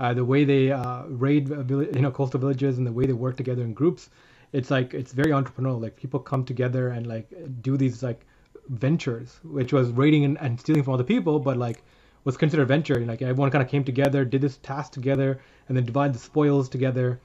Uh, 0.00 0.12
the 0.12 0.24
way 0.24 0.44
they 0.44 0.72
uh, 0.72 1.04
raid, 1.06 1.48
you 1.48 2.00
know, 2.00 2.10
coastal 2.10 2.40
villages 2.40 2.78
and 2.78 2.86
the 2.86 2.92
way 2.92 3.06
they 3.06 3.12
work 3.12 3.36
together 3.36 3.62
in 3.62 3.72
groups, 3.72 4.10
it's 4.52 4.70
like 4.70 4.94
it's 4.94 5.12
very 5.12 5.30
entrepreneurial. 5.30 5.80
Like 5.80 5.96
people 5.96 6.18
come 6.18 6.44
together 6.44 6.88
and 6.88 7.06
like 7.06 7.32
do 7.62 7.76
these 7.76 8.02
like 8.02 8.26
ventures, 8.68 9.38
which 9.44 9.72
was 9.72 9.90
raiding 9.90 10.24
and, 10.24 10.38
and 10.40 10.58
stealing 10.58 10.82
from 10.82 10.94
other 10.94 11.04
people, 11.04 11.38
but 11.38 11.56
like 11.56 11.84
was 12.24 12.36
considered 12.36 12.66
venture. 12.66 12.94
And, 12.94 13.06
like 13.06 13.22
everyone 13.22 13.50
kind 13.50 13.62
of 13.62 13.70
came 13.70 13.84
together, 13.84 14.24
did 14.24 14.40
this 14.40 14.56
task 14.56 14.92
together, 14.92 15.40
and 15.68 15.76
then 15.76 15.84
divide 15.84 16.14
the 16.14 16.18
spoils 16.18 16.68
together. 16.68 17.20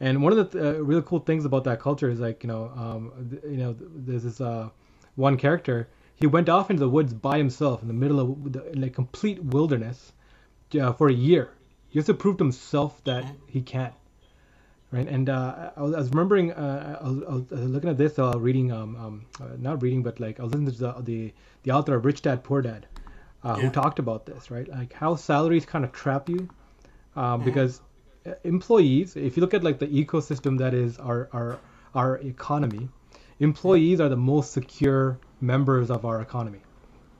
And 0.00 0.22
one 0.22 0.36
of 0.36 0.50
the 0.50 0.68
uh, 0.68 0.72
really 0.80 1.02
cool 1.02 1.18
things 1.18 1.44
about 1.44 1.64
that 1.64 1.80
culture 1.80 2.08
is 2.08 2.20
like 2.20 2.42
you 2.44 2.48
know, 2.48 2.72
um, 2.76 3.30
you 3.44 3.56
know, 3.56 3.76
there's 3.78 4.22
this 4.22 4.40
uh, 4.40 4.68
one 5.16 5.36
character. 5.36 5.88
He 6.14 6.26
went 6.26 6.48
off 6.48 6.70
into 6.70 6.80
the 6.80 6.88
woods 6.88 7.14
by 7.14 7.38
himself 7.38 7.82
in 7.82 7.88
the 7.88 7.94
middle 7.94 8.20
of 8.20 8.52
the, 8.52 8.70
in 8.70 8.80
like 8.80 8.94
complete 8.94 9.42
wilderness 9.42 10.12
uh, 10.80 10.92
for 10.92 11.08
a 11.08 11.12
year. 11.12 11.50
He 11.88 11.98
has 11.98 12.06
to 12.06 12.14
prove 12.14 12.38
to 12.38 12.44
himself 12.44 13.02
that 13.04 13.24
he 13.46 13.60
can. 13.60 13.92
Right, 14.90 15.06
and 15.06 15.28
uh, 15.28 15.70
I, 15.76 15.82
was, 15.82 15.94
I 15.94 15.98
was 15.98 16.08
remembering, 16.08 16.52
uh, 16.52 16.98
I, 17.02 17.08
was, 17.08 17.22
I, 17.52 17.54
was, 17.56 17.70
looking 17.70 17.90
at 17.90 17.98
this 17.98 18.16
while 18.16 18.40
reading, 18.40 18.72
um, 18.72 18.96
um, 18.96 19.26
uh, 19.38 19.48
not 19.58 19.82
reading, 19.82 20.02
but 20.02 20.18
like 20.18 20.40
I 20.40 20.44
was 20.44 20.54
listening 20.54 20.72
to 20.72 20.78
the 20.78 21.02
the, 21.02 21.34
the 21.64 21.70
author 21.72 21.94
of 21.94 22.06
Rich 22.06 22.22
Dad 22.22 22.42
Poor 22.42 22.62
Dad, 22.62 22.86
uh, 23.44 23.56
yeah. 23.56 23.64
who 23.64 23.70
talked 23.70 23.98
about 23.98 24.24
this, 24.24 24.50
right? 24.50 24.66
Like 24.66 24.94
how 24.94 25.16
salaries 25.16 25.66
kind 25.66 25.84
of 25.84 25.92
trap 25.92 26.30
you, 26.30 26.48
um, 27.16 27.40
mm-hmm. 27.40 27.44
because 27.44 27.82
employees, 28.44 29.16
if 29.16 29.36
you 29.36 29.40
look 29.40 29.54
at 29.54 29.64
like 29.64 29.78
the 29.78 29.86
ecosystem 29.86 30.58
that 30.58 30.74
is 30.74 30.98
our 30.98 31.28
our 31.32 31.58
our 31.94 32.18
economy, 32.18 32.88
employees 33.40 34.00
are 34.00 34.08
the 34.08 34.16
most 34.16 34.52
secure 34.52 35.18
members 35.40 35.90
of 35.90 36.04
our 36.04 36.20
economy. 36.20 36.60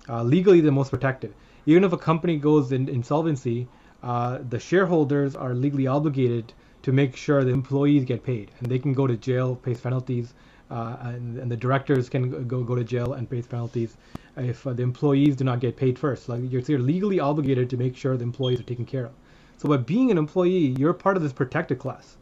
Uh, 0.08 0.22
legally, 0.22 0.60
the 0.60 0.72
most 0.72 0.90
protected. 0.90 1.34
Even 1.66 1.84
if 1.84 1.92
a 1.92 1.98
company 1.98 2.36
goes 2.36 2.72
in 2.72 2.88
insolvency, 2.88 3.68
uh, 4.02 4.38
the 4.48 4.58
shareholders 4.58 5.36
are 5.36 5.54
legally 5.54 5.86
obligated 5.86 6.52
to 6.82 6.92
make 6.92 7.16
sure 7.16 7.44
the 7.44 7.52
employees 7.52 8.04
get 8.04 8.22
paid, 8.22 8.50
and 8.58 8.70
they 8.70 8.78
can 8.78 8.92
go 8.92 9.06
to 9.06 9.16
jail, 9.16 9.56
face 9.62 9.80
penalties, 9.80 10.32
uh, 10.70 10.96
and, 11.00 11.38
and, 11.38 11.50
the 11.50 11.56
directors 11.56 12.08
can 12.08 12.46
go 12.46 12.62
go 12.62 12.74
to 12.74 12.84
jail 12.84 13.14
and 13.14 13.28
face 13.28 13.46
penalties 13.46 13.96
if 14.36 14.66
uh, 14.66 14.72
the 14.72 14.82
employees 14.82 15.34
do 15.36 15.44
not 15.44 15.60
get 15.60 15.76
paid 15.76 15.98
first. 15.98 16.28
Like 16.28 16.40
you're, 16.50 16.62
you're 16.62 16.78
legally 16.78 17.20
obligated 17.20 17.70
to 17.70 17.76
make 17.76 17.96
sure 17.96 18.16
the 18.16 18.22
employees 18.22 18.60
are 18.60 18.64
taken 18.64 18.84
care 18.84 19.06
of. 19.06 19.12
So 19.58 19.68
by 19.68 19.76
being 19.76 20.10
an 20.10 20.18
employee, 20.18 20.74
you're 20.78 20.92
part 20.92 21.16
of 21.16 21.22
this 21.22 21.32
protected 21.32 21.78
class, 21.78 22.16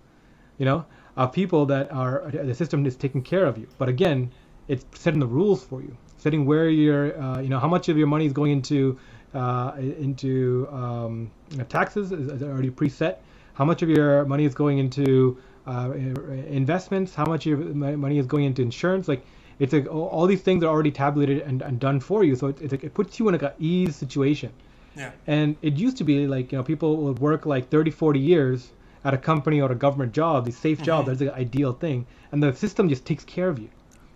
you 0.58 0.64
know, 0.64 0.84
of 1.16 1.32
people 1.32 1.66
that 1.66 1.92
are 1.92 2.30
the 2.32 2.54
system 2.54 2.84
is 2.86 2.96
taking 2.96 3.22
care 3.22 3.44
of 3.44 3.58
you. 3.58 3.68
But 3.78 3.88
again, 3.88 4.32
it's 4.68 4.84
setting 4.98 5.20
the 5.20 5.26
rules 5.26 5.62
for 5.62 5.82
you, 5.82 5.96
setting 6.16 6.46
where 6.46 6.68
your, 6.68 7.20
uh, 7.20 7.40
you 7.40 7.48
know, 7.48 7.58
how 7.58 7.68
much 7.68 7.88
of 7.88 7.96
your 7.96 8.06
money 8.06 8.26
is 8.26 8.32
going 8.32 8.52
into 8.52 8.98
uh, 9.34 9.72
into 9.78 10.66
um, 10.72 11.30
taxes 11.68 12.10
is 12.10 12.42
already 12.42 12.70
preset. 12.70 13.18
How 13.52 13.64
much 13.64 13.82
of 13.82 13.90
your 13.90 14.24
money 14.24 14.44
is 14.44 14.54
going 14.54 14.78
into 14.78 15.38
uh, 15.66 15.92
investments? 15.92 17.14
How 17.14 17.26
much 17.26 17.46
of 17.46 17.60
your 17.60 17.96
money 17.96 18.18
is 18.18 18.26
going 18.26 18.44
into 18.44 18.62
insurance? 18.62 19.08
Like 19.08 19.26
it's 19.58 19.72
like 19.72 19.86
all 19.88 20.26
these 20.26 20.42
things 20.42 20.64
are 20.64 20.68
already 20.68 20.90
tabulated 20.90 21.42
and, 21.42 21.60
and 21.60 21.78
done 21.78 22.00
for 22.00 22.24
you. 22.24 22.34
So 22.34 22.46
like 22.46 22.84
it 22.84 22.94
puts 22.94 23.18
you 23.18 23.28
in 23.28 23.34
like 23.34 23.42
an 23.42 23.52
ease 23.58 23.94
situation. 23.96 24.52
Yeah. 24.96 25.12
And 25.26 25.56
it 25.62 25.74
used 25.74 25.98
to 25.98 26.04
be 26.04 26.26
like, 26.26 26.52
you 26.52 26.58
know, 26.58 26.64
people 26.64 26.96
would 26.96 27.18
work 27.18 27.46
like 27.46 27.68
30, 27.68 27.90
40 27.90 28.18
years 28.18 28.72
at 29.04 29.14
a 29.14 29.18
company 29.18 29.60
or 29.60 29.70
a 29.70 29.74
government 29.74 30.12
job, 30.12 30.44
these 30.44 30.58
safe 30.58 30.78
mm-hmm. 30.78 30.86
jobs, 30.86 31.06
that's 31.06 31.20
the 31.20 31.34
ideal 31.34 31.72
thing. 31.72 32.06
And 32.32 32.42
the 32.42 32.54
system 32.54 32.88
just 32.88 33.04
takes 33.04 33.24
care 33.24 33.48
of 33.48 33.58
you. 33.58 33.68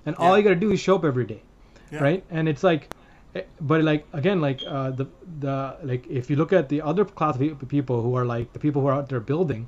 And 0.07 0.17
yeah. 0.19 0.27
all 0.27 0.37
you 0.37 0.43
got 0.43 0.51
to 0.51 0.57
do 0.57 0.73
is 0.73 0.81
show 0.81 0.97
up 0.97 1.05
every 1.05 1.27
day. 1.27 1.43
Yeah. 1.93 2.03
Right? 2.03 2.25
And 2.31 2.49
it's 2.49 2.65
like, 2.65 2.93
eh, 3.35 3.43
but 3.61 3.85
like 3.85 4.07
again 4.13 4.41
like 4.41 4.61
uh, 4.67 4.91
the 4.91 5.07
the 5.39 5.77
like 5.83 6.07
if 6.09 6.31
you 6.31 6.37
look 6.37 6.53
at 6.53 6.69
the 6.69 6.83
other 6.83 7.05
class 7.05 7.37
of 7.37 7.69
people 7.69 8.03
who 8.03 8.17
are 8.17 8.25
like 8.25 8.53
the 8.53 8.59
people 8.59 8.83
who 8.83 8.89
are 8.89 8.95
out 8.95 9.09
there 9.09 9.21
building 9.21 9.67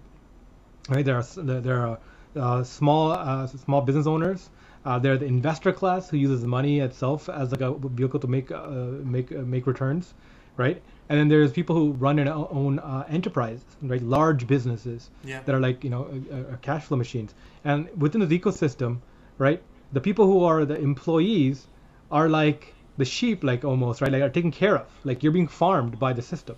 right 0.89 1.05
there 1.05 1.17
are 1.17 1.25
there 1.37 1.87
are 1.87 1.99
uh, 2.37 2.63
small 2.65 3.13
uh, 3.13 3.47
small 3.47 3.81
business 3.81 4.07
owners 4.07 4.51
uh, 4.85 4.99
they're 4.99 5.17
the 5.17 5.27
investor 5.27 5.73
class 5.73 6.09
who 6.11 6.17
uses 6.17 6.45
money 6.45 6.81
itself 6.81 7.29
as 7.29 7.53
like 7.53 7.61
a 7.61 7.73
vehicle 7.89 8.19
to 8.19 8.27
make 8.27 8.51
uh, 8.51 8.69
make 9.05 9.31
uh, 9.31 9.43
make 9.43 9.67
returns 9.67 10.15
right 10.57 10.83
and 11.13 11.21
then 11.21 11.29
there's 11.29 11.53
people 11.53 11.77
who 11.77 11.93
run 11.93 12.19
and 12.19 12.27
own 12.27 12.79
uh, 12.79 13.05
enterprises, 13.07 13.63
right? 13.83 14.01
Large 14.01 14.47
businesses 14.47 15.11
yeah. 15.23 15.43
that 15.43 15.55
are 15.55 15.61
like 15.61 15.85
you 15.85 15.91
know 15.91 16.09
uh, 16.33 16.57
cash 16.63 16.85
flow 16.85 16.97
machines. 16.97 17.35
And 17.65 17.91
within 18.01 18.23
this 18.23 18.31
ecosystem, 18.31 19.01
right? 19.37 19.63
The 19.93 20.01
people 20.01 20.27
who 20.27 20.43
are 20.43 20.65
the 20.65 20.79
employees 20.79 21.67
are 22.11 22.31
like 22.31 22.73
the 22.97 23.05
sheep, 23.05 23.45
like 23.45 23.63
almost 23.63 24.01
right, 24.01 24.11
like 24.11 24.23
are 24.23 24.31
taken 24.31 24.51
care 24.51 24.75
of. 24.75 24.89
Like 25.05 25.23
you're 25.23 25.35
being 25.35 25.49
farmed 25.49 25.99
by 25.99 26.15
the 26.15 26.23
system, 26.23 26.57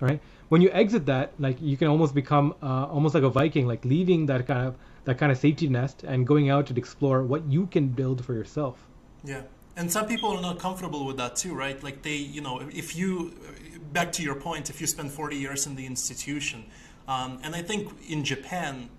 right? 0.00 0.18
When 0.48 0.62
you 0.62 0.70
exit 0.70 1.04
that, 1.04 1.32
like 1.38 1.60
you 1.60 1.76
can 1.76 1.88
almost 1.88 2.14
become 2.14 2.54
uh, 2.62 2.86
almost 2.86 3.14
like 3.14 3.24
a 3.24 3.28
Viking, 3.28 3.66
like 3.66 3.84
leaving 3.84 4.24
that 4.26 4.46
kind 4.46 4.66
of 4.66 4.76
that 5.04 5.18
kind 5.18 5.30
of 5.30 5.36
safety 5.36 5.68
nest 5.68 6.04
and 6.04 6.26
going 6.26 6.48
out 6.48 6.68
to 6.68 6.74
explore 6.74 7.22
what 7.22 7.44
you 7.50 7.66
can 7.66 7.88
build 7.88 8.24
for 8.24 8.32
yourself. 8.32 8.86
Yeah 9.24 9.42
and 9.76 9.90
some 9.90 10.06
people 10.06 10.30
are 10.30 10.42
not 10.42 10.58
comfortable 10.58 11.04
with 11.04 11.16
that 11.16 11.36
too 11.36 11.54
right 11.54 11.82
like 11.82 12.02
they 12.02 12.16
you 12.16 12.40
know 12.40 12.60
if 12.72 12.96
you 12.96 13.32
back 13.94 14.12
to 14.12 14.22
your 14.22 14.34
point, 14.34 14.68
if 14.68 14.80
you 14.80 14.86
spend 14.86 15.10
40 15.10 15.36
years 15.36 15.66
in 15.66 15.76
the 15.76 15.86
institution, 15.86 16.64
um, 17.06 17.38
and 17.42 17.54
I 17.54 17.62
think 17.62 17.90
in 18.08 18.24
Japan, 18.24 18.90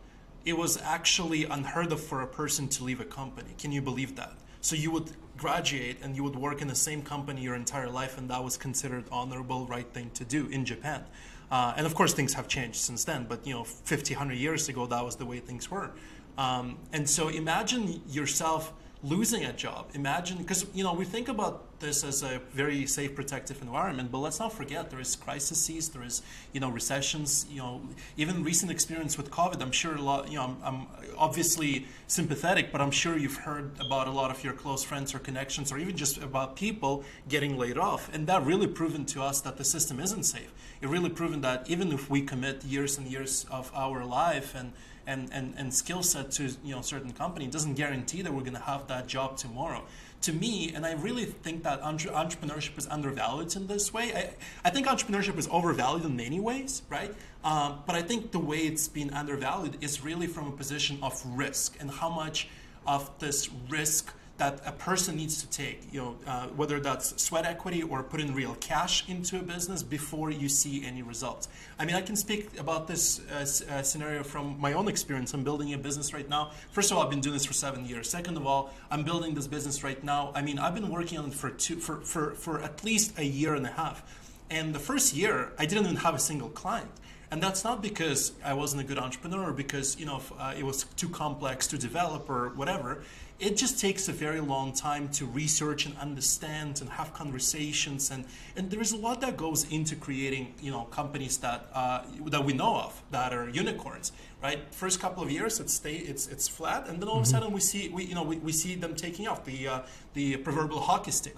it 0.46 0.58
was 0.58 0.82
actually 0.82 1.44
unheard 1.44 1.92
of 1.92 2.02
for 2.02 2.22
a 2.22 2.28
person 2.28 2.68
to 2.70 2.84
leave 2.84 3.02
a 3.02 3.06
company. 3.06 3.50
Can 3.58 3.72
you 3.72 3.82
believe 3.82 4.16
that? 4.16 4.34
So 4.62 4.76
you 4.76 4.90
would 4.92 5.12
graduate 5.38 5.98
and 6.02 6.16
you 6.16 6.24
would 6.24 6.36
work 6.36 6.62
in 6.62 6.68
the 6.68 6.76
same 6.76 7.02
company 7.02 7.42
your 7.42 7.56
entire 7.56 7.90
life, 7.90 8.18
and 8.18 8.30
that 8.30 8.44
was 8.44 8.58
considered 8.58 9.04
honorable, 9.12 9.68
right 9.68 9.88
thing 9.94 10.10
to 10.14 10.24
do 10.24 10.48
in 10.48 10.66
Japan. 10.66 11.04
Uh, 11.52 11.74
and 11.78 11.86
of 11.86 11.94
course, 11.94 12.14
things 12.14 12.34
have 12.34 12.48
changed 12.48 12.78
since 12.78 13.04
then. 13.04 13.26
But 13.28 13.46
you 13.46 13.54
know, 13.54 13.64
50, 13.66 14.14
100 14.14 14.36
years 14.36 14.70
ago, 14.70 14.88
that 14.88 15.04
was 15.04 15.18
the 15.18 15.26
way 15.26 15.40
things 15.40 15.70
were. 15.70 15.92
Um, 16.38 16.78
and 16.94 17.08
so 17.08 17.28
imagine 17.28 18.02
yourself 18.08 18.74
losing 19.06 19.46
a 19.46 19.54
job. 19.54 19.88
Imagine, 19.94 20.40
because 20.40 20.66
you 20.74 20.84
know 20.84 20.94
we 20.94 21.06
think 21.06 21.28
about 21.28 21.80
this 21.80 22.04
as 22.04 22.24
a 22.24 22.42
very 22.54 22.86
safe, 22.88 23.14
protective 23.14 23.62
environment, 23.62 24.12
but 24.12 24.18
let's 24.20 24.40
not 24.40 24.52
forget 24.52 24.90
there 24.90 25.00
is 25.00 25.16
crises, 25.16 25.90
there 25.90 26.04
is 26.04 26.24
you 26.54 26.60
know 26.60 26.70
recessions. 26.70 27.46
You 27.50 27.58
know, 27.58 27.82
even 28.18 28.44
recent 28.44 28.72
experience 28.72 29.18
with 29.18 29.30
COVID. 29.30 29.62
I'm 29.62 29.72
sure 29.72 29.96
a 29.96 30.02
lot. 30.02 30.30
You 30.30 30.38
know, 30.38 30.44
I'm, 30.44 30.58
I'm 30.64 30.88
obviously 31.18 31.86
sympathetic, 32.08 32.72
but 32.72 32.82
I'm 32.82 32.92
sure 32.92 33.18
you've 33.18 33.38
heard 33.38 33.72
about 33.80 34.08
a 34.08 34.12
lot 34.12 34.32
of 34.32 34.44
your 34.44 34.54
close 34.54 34.84
friends 34.84 35.14
or 35.14 35.20
connections, 35.20 35.72
or 35.72 35.78
even 35.78 35.96
just 35.96 36.18
about 36.18 36.56
people 36.56 37.04
getting 37.30 37.58
laid 37.58 37.78
off, 37.78 38.10
and 38.14 38.26
that 38.28 38.44
really 38.44 38.68
proven 38.68 39.06
to 39.06 39.22
us 39.22 39.40
that 39.42 39.58
the 39.58 39.64
system 39.64 40.00
isn't 40.00 40.24
safe. 40.24 40.52
It 40.82 40.90
really 40.90 41.10
proven 41.10 41.42
that 41.42 41.70
even 41.70 41.92
if 41.92 42.10
we 42.10 42.22
commit 42.22 42.64
years 42.64 42.98
and 42.98 43.08
years 43.08 43.46
of 43.52 43.72
our 43.76 44.04
life 44.04 44.56
and 44.56 44.74
and, 45.08 45.30
and, 45.32 45.54
and 45.58 45.74
skill 45.74 46.04
set 46.04 46.32
to 46.32 46.44
you 46.64 46.76
know 46.76 46.82
certain 46.82 47.14
company 47.14 47.48
doesn't 47.48 47.76
guarantee 47.76 48.22
that 48.22 48.34
we're 48.34 48.42
going 48.42 48.54
to 48.54 48.60
have 48.60 48.88
that 48.88 49.08
job 49.08 49.38
tomorrow. 49.38 49.84
To 50.22 50.34
me 50.34 50.74
and 50.74 50.86
i 50.86 50.94
really 50.94 51.26
think 51.26 51.64
that 51.64 51.82
entre- 51.82 52.12
entrepreneurship 52.12 52.78
is 52.78 52.88
undervalued 52.88 53.56
in 53.56 53.68
this 53.68 53.94
way. 53.94 54.14
I, 54.14 54.68
I 54.68 54.72
think 54.72 54.88
entrepreneurship 54.88 55.38
is 55.38 55.48
overvalued 55.52 56.06
in 56.06 56.16
many 56.16 56.40
ways 56.40 56.82
right? 56.90 57.14
Um, 57.44 57.80
but 57.86 57.96
i 57.96 58.02
think 58.02 58.32
the 58.32 58.40
way 58.40 58.60
it's 58.60 58.88
been 58.88 59.12
undervalued 59.14 59.78
is 59.82 60.04
really 60.04 60.28
from 60.28 60.48
a 60.48 60.52
position 60.52 60.98
of 61.04 61.22
risk 61.26 61.78
and 61.80 61.92
how 61.92 62.10
much 62.10 62.48
of 62.88 63.10
this 63.20 63.50
risk 63.70 64.14
that 64.38 64.62
a 64.66 64.72
person 64.74 65.16
needs 65.16 65.42
to 65.42 65.50
take, 65.50 65.82
you 65.94 66.02
know, 66.02 66.16
uh, 66.28 66.48
whether 66.48 66.80
that's 66.82 67.22
sweat 67.22 67.46
equity 67.46 67.82
or 67.82 68.04
put 68.04 68.20
in 68.20 68.34
real 68.34 68.56
cash 68.56 69.08
into 69.08 69.40
a 69.40 69.42
business 69.42 69.82
before 69.82 70.30
you 70.30 70.50
see 70.50 70.86
any 70.86 71.02
results. 71.02 71.48
I 71.80 71.86
mean, 71.86 71.96
I 71.96 72.02
can 72.02 72.18
speak 72.18 72.60
about 72.60 72.88
this 72.88 73.22
uh, 73.32 73.46
uh, 73.72 73.82
scenario 73.82 74.24
from 74.24 74.60
my 74.60 74.74
own 74.74 74.90
experience. 74.90 75.34
I'm 75.34 75.46
building 75.46 75.74
a 75.74 75.78
business 75.78 76.14
right 76.14 76.28
now. 76.28 76.52
First 76.72 76.92
of 76.92 76.98
all, 76.98 77.04
I've 77.04 77.10
been 77.10 77.22
doing 77.22 77.34
this 77.34 77.46
for 77.46 77.54
seven 77.54 77.86
years. 77.86 78.10
Second 78.10 78.36
of 78.36 78.46
all, 78.46 78.74
I'm 78.92 79.04
building 79.04 79.36
this 79.36 79.48
business 79.48 79.84
right 79.86 80.04
now. 80.04 80.34
I 80.36 80.42
mean, 80.42 80.60
I've 80.60 80.76
been 80.76 80.90
working 80.90 81.18
on 81.18 81.28
it 81.28 81.34
for 81.34 81.50
two, 81.50 81.78
for, 81.78 82.02
for, 82.02 82.32
for 82.32 82.62
at 82.62 82.84
least 82.84 83.18
a 83.18 83.26
year 83.26 83.56
and 83.56 83.66
a 83.66 83.72
half. 83.72 84.04
And 84.50 84.76
the 84.76 84.80
first 84.80 85.16
year, 85.16 85.54
I 85.58 85.66
didn't 85.66 85.86
even 85.86 85.98
have 85.98 86.14
a 86.14 86.20
single 86.20 86.50
client. 86.50 86.92
And 87.32 87.42
that's 87.42 87.64
not 87.64 87.82
because 87.82 88.34
I 88.44 88.54
wasn't 88.54 88.84
a 88.84 88.86
good 88.86 89.00
entrepreneur 89.00 89.52
because 89.52 90.00
you 90.00 90.06
know 90.06 90.22
uh, 90.38 90.54
it 90.58 90.64
was 90.64 90.84
too 90.96 91.10
complex 91.10 91.68
to 91.68 91.78
develop 91.78 92.30
or 92.30 92.50
whatever 92.50 93.02
it 93.40 93.58
just 93.58 93.80
takes 93.80 94.08
a 94.08 94.14
very 94.14 94.40
long 94.40 94.72
time 94.72 95.10
to 95.10 95.26
research 95.26 95.86
and 95.86 95.98
understand 95.98 96.80
and 96.80 96.90
have 96.90 97.14
conversations 97.14 98.10
and 98.10 98.26
and 98.56 98.72
there 98.72 98.80
is 98.80 98.94
a 98.94 98.98
lot 98.98 99.20
that 99.20 99.36
goes 99.36 99.70
into 99.72 99.96
creating 99.96 100.54
you 100.62 100.72
know 100.72 100.84
companies 100.86 101.38
that 101.40 101.68
uh, 101.74 102.02
that 102.28 102.44
we 102.46 102.54
know 102.54 102.78
of 102.78 103.04
that 103.12 103.34
are 103.34 103.50
unicorns 103.50 104.14
right 104.42 104.60
first 104.74 105.02
couple 105.02 105.22
of 105.22 105.30
years 105.30 105.60
it's 105.60 105.74
stay 105.74 105.96
it's 105.96 106.28
it's 106.28 106.48
flat 106.48 106.88
and 106.88 107.02
then 107.02 107.10
all 107.10 107.16
mm-hmm. 107.16 107.22
of 107.22 107.28
a 107.28 107.28
mm-hmm. 107.28 107.44
sudden 107.44 107.54
we 107.54 107.60
see 107.60 107.90
we 107.90 108.06
you 108.06 108.16
know 108.16 108.24
we, 108.24 108.38
we 108.38 108.54
see 108.54 108.76
them 108.76 108.96
taking 108.96 109.28
off 109.28 109.44
the 109.44 109.68
uh, 109.68 109.80
the 110.14 110.38
proverbial 110.38 110.80
hockey 110.80 111.12
stick 111.12 111.36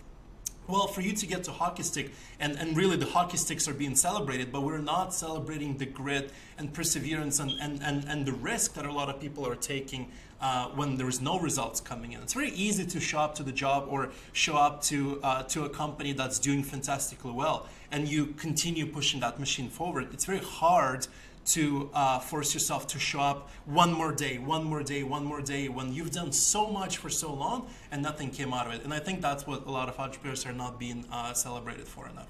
well, 0.67 0.87
for 0.87 1.01
you 1.01 1.13
to 1.13 1.25
get 1.25 1.43
to 1.45 1.51
hockey 1.51 1.83
stick, 1.83 2.11
and, 2.39 2.57
and 2.57 2.75
really 2.75 2.97
the 2.97 3.05
hockey 3.05 3.37
sticks 3.37 3.67
are 3.67 3.73
being 3.73 3.95
celebrated, 3.95 4.51
but 4.51 4.61
we're 4.61 4.77
not 4.77 5.13
celebrating 5.13 5.77
the 5.77 5.85
grit 5.85 6.31
and 6.57 6.73
perseverance 6.73 7.39
and, 7.39 7.51
and, 7.61 7.81
and, 7.81 8.05
and 8.05 8.25
the 8.25 8.33
risk 8.33 8.73
that 8.73 8.85
a 8.85 8.91
lot 8.91 9.09
of 9.09 9.19
people 9.19 9.47
are 9.47 9.55
taking 9.55 10.11
uh, 10.39 10.67
when 10.69 10.97
there 10.97 11.07
is 11.07 11.21
no 11.21 11.39
results 11.39 11.81
coming 11.81 12.11
in. 12.11 12.21
It's 12.21 12.33
very 12.33 12.51
easy 12.51 12.85
to 12.85 12.99
show 12.99 13.19
up 13.19 13.33
to 13.35 13.43
the 13.43 13.51
job 13.51 13.87
or 13.89 14.09
show 14.33 14.55
up 14.55 14.81
to, 14.83 15.19
uh, 15.23 15.43
to 15.43 15.65
a 15.65 15.69
company 15.69 16.13
that's 16.13 16.37
doing 16.37 16.63
fantastically 16.63 17.31
well, 17.31 17.67
and 17.91 18.07
you 18.07 18.27
continue 18.27 18.85
pushing 18.85 19.19
that 19.21 19.39
machine 19.39 19.69
forward. 19.69 20.09
It's 20.13 20.25
very 20.25 20.39
hard 20.39 21.07
to 21.47 21.89
uh, 21.93 22.19
force 22.19 22.53
yourself 22.53 22.87
to 22.87 22.99
show 22.99 23.21
up 23.21 23.49
one 23.65 23.93
more 23.93 24.11
day, 24.11 24.37
one 24.37 24.63
more 24.63 24.83
day, 24.83 25.03
one 25.03 25.23
more 25.23 25.41
day 25.41 25.69
when 25.69 25.93
you've 25.93 26.11
done 26.11 26.31
so 26.31 26.67
much 26.67 26.97
for 26.97 27.09
so 27.09 27.33
long 27.33 27.67
and 27.91 28.01
nothing 28.01 28.29
came 28.29 28.53
out 28.53 28.67
of 28.67 28.73
it. 28.73 28.83
And 28.83 28.93
I 28.93 28.99
think 28.99 29.21
that's 29.21 29.47
what 29.47 29.65
a 29.65 29.71
lot 29.71 29.87
of 29.87 29.97
entrepreneurs 29.99 30.45
are 30.45 30.53
not 30.53 30.77
being 30.77 31.05
uh, 31.11 31.33
celebrated 31.33 31.87
for 31.87 32.09
enough. 32.09 32.27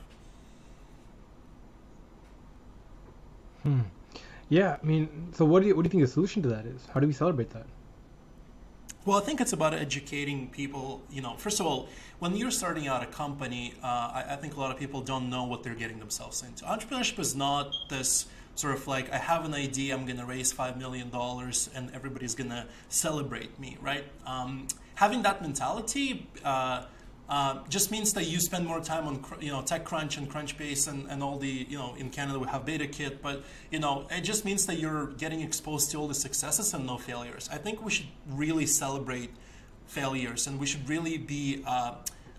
Hmm. 3.63 3.81
Yeah, 4.50 4.77
I 4.81 4.86
mean, 4.86 5.33
so 5.33 5.43
what 5.45 5.62
do 5.62 5.67
you 5.67 5.75
what 5.75 5.83
do 5.83 5.88
you 5.88 5.91
think 5.91 6.03
the 6.03 6.07
solution 6.07 6.41
to 6.43 6.50
that 6.50 6.65
is? 6.65 6.88
How 6.93 7.00
do 7.00 7.07
we 7.07 7.13
celebrate 7.13 7.50
that? 7.50 7.65
Well, 9.03 9.17
I 9.17 9.21
think 9.21 9.41
it's 9.41 9.53
about 9.53 9.74
educating 9.74 10.47
people. 10.50 11.01
You 11.09 11.21
know, 11.21 11.36
first 11.38 11.59
of 11.59 11.65
all, 11.65 11.89
when 12.19 12.36
you're 12.36 12.51
starting 12.51 12.88
out 12.88 13.03
a 13.03 13.07
company, 13.07 13.74
uh, 13.83 13.88
I, 13.88 14.25
I, 14.31 14.36
think 14.36 14.55
a 14.55 14.59
lot 14.59 14.71
of 14.71 14.77
people 14.77 15.01
don't 15.01 15.29
know 15.29 15.43
what 15.45 15.63
they're 15.63 15.75
getting 15.75 16.00
themselves 16.00 16.43
into. 16.43 16.65
Entrepreneurship 16.65 17.19
is 17.19 17.36
not 17.36 17.74
this 17.89 18.25
sort 18.57 18.73
of 18.73 18.87
like 18.87 19.11
I 19.11 19.17
have 19.17 19.45
an 19.45 19.53
idea, 19.53 19.95
I'm 19.95 20.05
to 20.17 20.25
raise 20.25 20.51
five 20.51 20.77
million 20.77 21.09
dollars, 21.09 21.69
and 21.75 21.91
everybody's 21.93 22.35
to 22.49 22.65
celebrate 22.89 23.59
me, 23.59 23.77
right? 23.81 24.03
Um, 24.25 24.67
having 24.95 25.21
that 25.23 25.41
mentality. 25.41 26.27
Uh, 26.43 26.85
uh, 27.29 27.59
just 27.67 27.91
means 27.91 28.13
that 28.13 28.25
you 28.27 28.39
spend 28.39 28.65
more 28.65 28.79
time 28.79 29.05
on 29.05 29.21
you 29.41 29.51
know 29.51 29.61
TechCrunch 29.61 30.17
and 30.17 30.31
Crunchbase 30.31 30.87
and, 30.87 31.09
and 31.09 31.21
all 31.21 31.37
the 31.37 31.67
you 31.69 31.77
know 31.77 31.93
in 31.95 32.09
Canada 32.09 32.39
we 32.39 32.47
have 32.47 32.65
BetaKit, 32.65 33.17
but 33.21 33.43
you 33.69 33.79
know 33.79 34.07
it 34.09 34.21
just 34.21 34.45
means 34.45 34.65
that 34.65 34.79
you're 34.79 35.07
getting 35.17 35.41
exposed 35.41 35.91
to 35.91 35.97
all 35.97 36.07
the 36.07 36.13
successes 36.13 36.73
and 36.73 36.85
no 36.85 36.97
failures. 36.97 37.49
I 37.51 37.57
think 37.57 37.83
we 37.83 37.91
should 37.91 38.07
really 38.29 38.65
celebrate 38.65 39.31
failures 39.87 40.47
and 40.47 40.57
we 40.57 40.65
should 40.65 40.87
really 40.87 41.17
be 41.17 41.63
uh, 41.67 41.95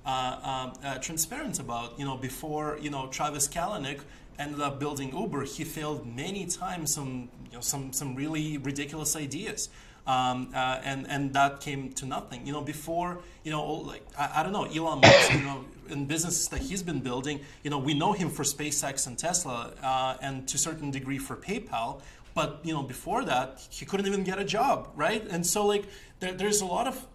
uh, 0.07 0.09
uh, 0.09 0.73
uh 0.83 0.99
transparent 0.99 1.61
about 1.61 1.99
you 1.99 2.07
know 2.07 2.17
before 2.17 2.79
you 2.81 2.89
know 2.89 3.09
Travis 3.09 3.47
Kalanick 3.47 4.01
ended 4.39 4.61
up 4.61 4.79
building 4.79 5.17
Uber, 5.17 5.45
he 5.45 5.65
failed 5.65 6.07
many 6.07 6.47
times 6.47 6.95
some 6.95 7.29
you 7.51 7.55
know, 7.55 7.61
some 7.61 7.93
some 7.93 8.15
really 8.15 8.59
ridiculous 8.59 9.17
ideas. 9.17 9.69
Um, 10.07 10.53
uh, 10.55 10.81
and 10.85 11.07
and 11.09 11.35
that 11.35 11.61
came 11.61 11.93
to 11.93 12.07
nothing. 12.07 12.47
You 12.47 12.53
know, 12.55 12.63
before 12.63 13.19
you 13.45 13.51
know, 13.51 13.65
like 13.73 14.07
I, 14.19 14.41
I, 14.41 14.43
don't 14.43 14.53
know, 14.53 14.65
Elon 14.65 15.01
Musk. 15.01 15.33
You 15.35 15.41
know, 15.41 15.65
in 15.91 16.07
businesses 16.07 16.49
that 16.49 16.61
he's 16.61 16.83
been 16.83 17.01
building, 17.01 17.41
you 17.63 17.71
know, 17.71 17.79
we 17.79 17.93
know 17.95 18.13
him 18.13 18.31
for 18.31 18.43
SpaceX 18.43 19.07
and 19.07 19.19
Tesla, 19.19 19.73
uh, 19.83 20.17
and 20.23 20.49
to 20.49 20.55
a 20.55 20.59
certain 20.59 20.91
degree 20.91 21.19
for 21.19 21.37
PayPal. 21.37 22.01
But 22.35 22.61
you 22.63 22.73
know, 22.73 22.83
before 22.83 23.25
that, 23.25 23.67
he 23.69 23.85
couldn't 23.85 24.07
even 24.07 24.25
get 24.25 24.39
a 24.39 24.45
job, 24.45 24.89
right? 24.97 25.27
And 25.29 25.47
so, 25.47 25.67
like, 25.67 25.85
there, 26.21 26.33
there's 26.33 26.61
a 26.61 26.67
lot 26.67 26.87
of 26.87 27.07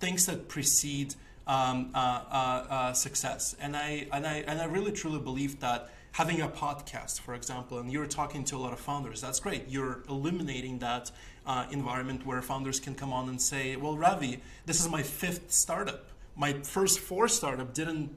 things 0.00 0.26
that 0.26 0.48
precede 0.48 1.14
um, 1.46 1.90
uh, 1.94 1.98
uh, 1.98 2.34
uh 2.70 2.92
success, 2.94 3.54
and 3.60 3.76
I 3.76 4.08
and 4.12 4.26
I 4.26 4.44
and 4.46 4.60
I 4.60 4.64
really 4.64 4.92
truly 4.92 5.20
believe 5.20 5.60
that 5.60 5.90
having 6.12 6.40
a 6.40 6.48
podcast, 6.48 7.20
for 7.20 7.34
example, 7.34 7.78
and 7.78 7.92
you're 7.92 8.06
talking 8.06 8.44
to 8.44 8.56
a 8.56 8.58
lot 8.58 8.72
of 8.72 8.80
founders, 8.80 9.20
that's 9.20 9.40
great. 9.40 9.68
You're 9.68 10.02
illuminating 10.08 10.78
that 10.80 11.10
uh, 11.46 11.66
environment 11.70 12.26
where 12.26 12.42
founders 12.42 12.80
can 12.80 12.94
come 12.94 13.12
on 13.12 13.28
and 13.28 13.40
say, 13.40 13.76
well, 13.76 13.96
Ravi, 13.96 14.40
this 14.66 14.80
is 14.80 14.88
my 14.88 15.02
fifth 15.02 15.50
startup. 15.52 16.06
My 16.36 16.52
first 16.52 17.00
four 17.00 17.28
startup 17.28 17.74
didn't 17.74 18.10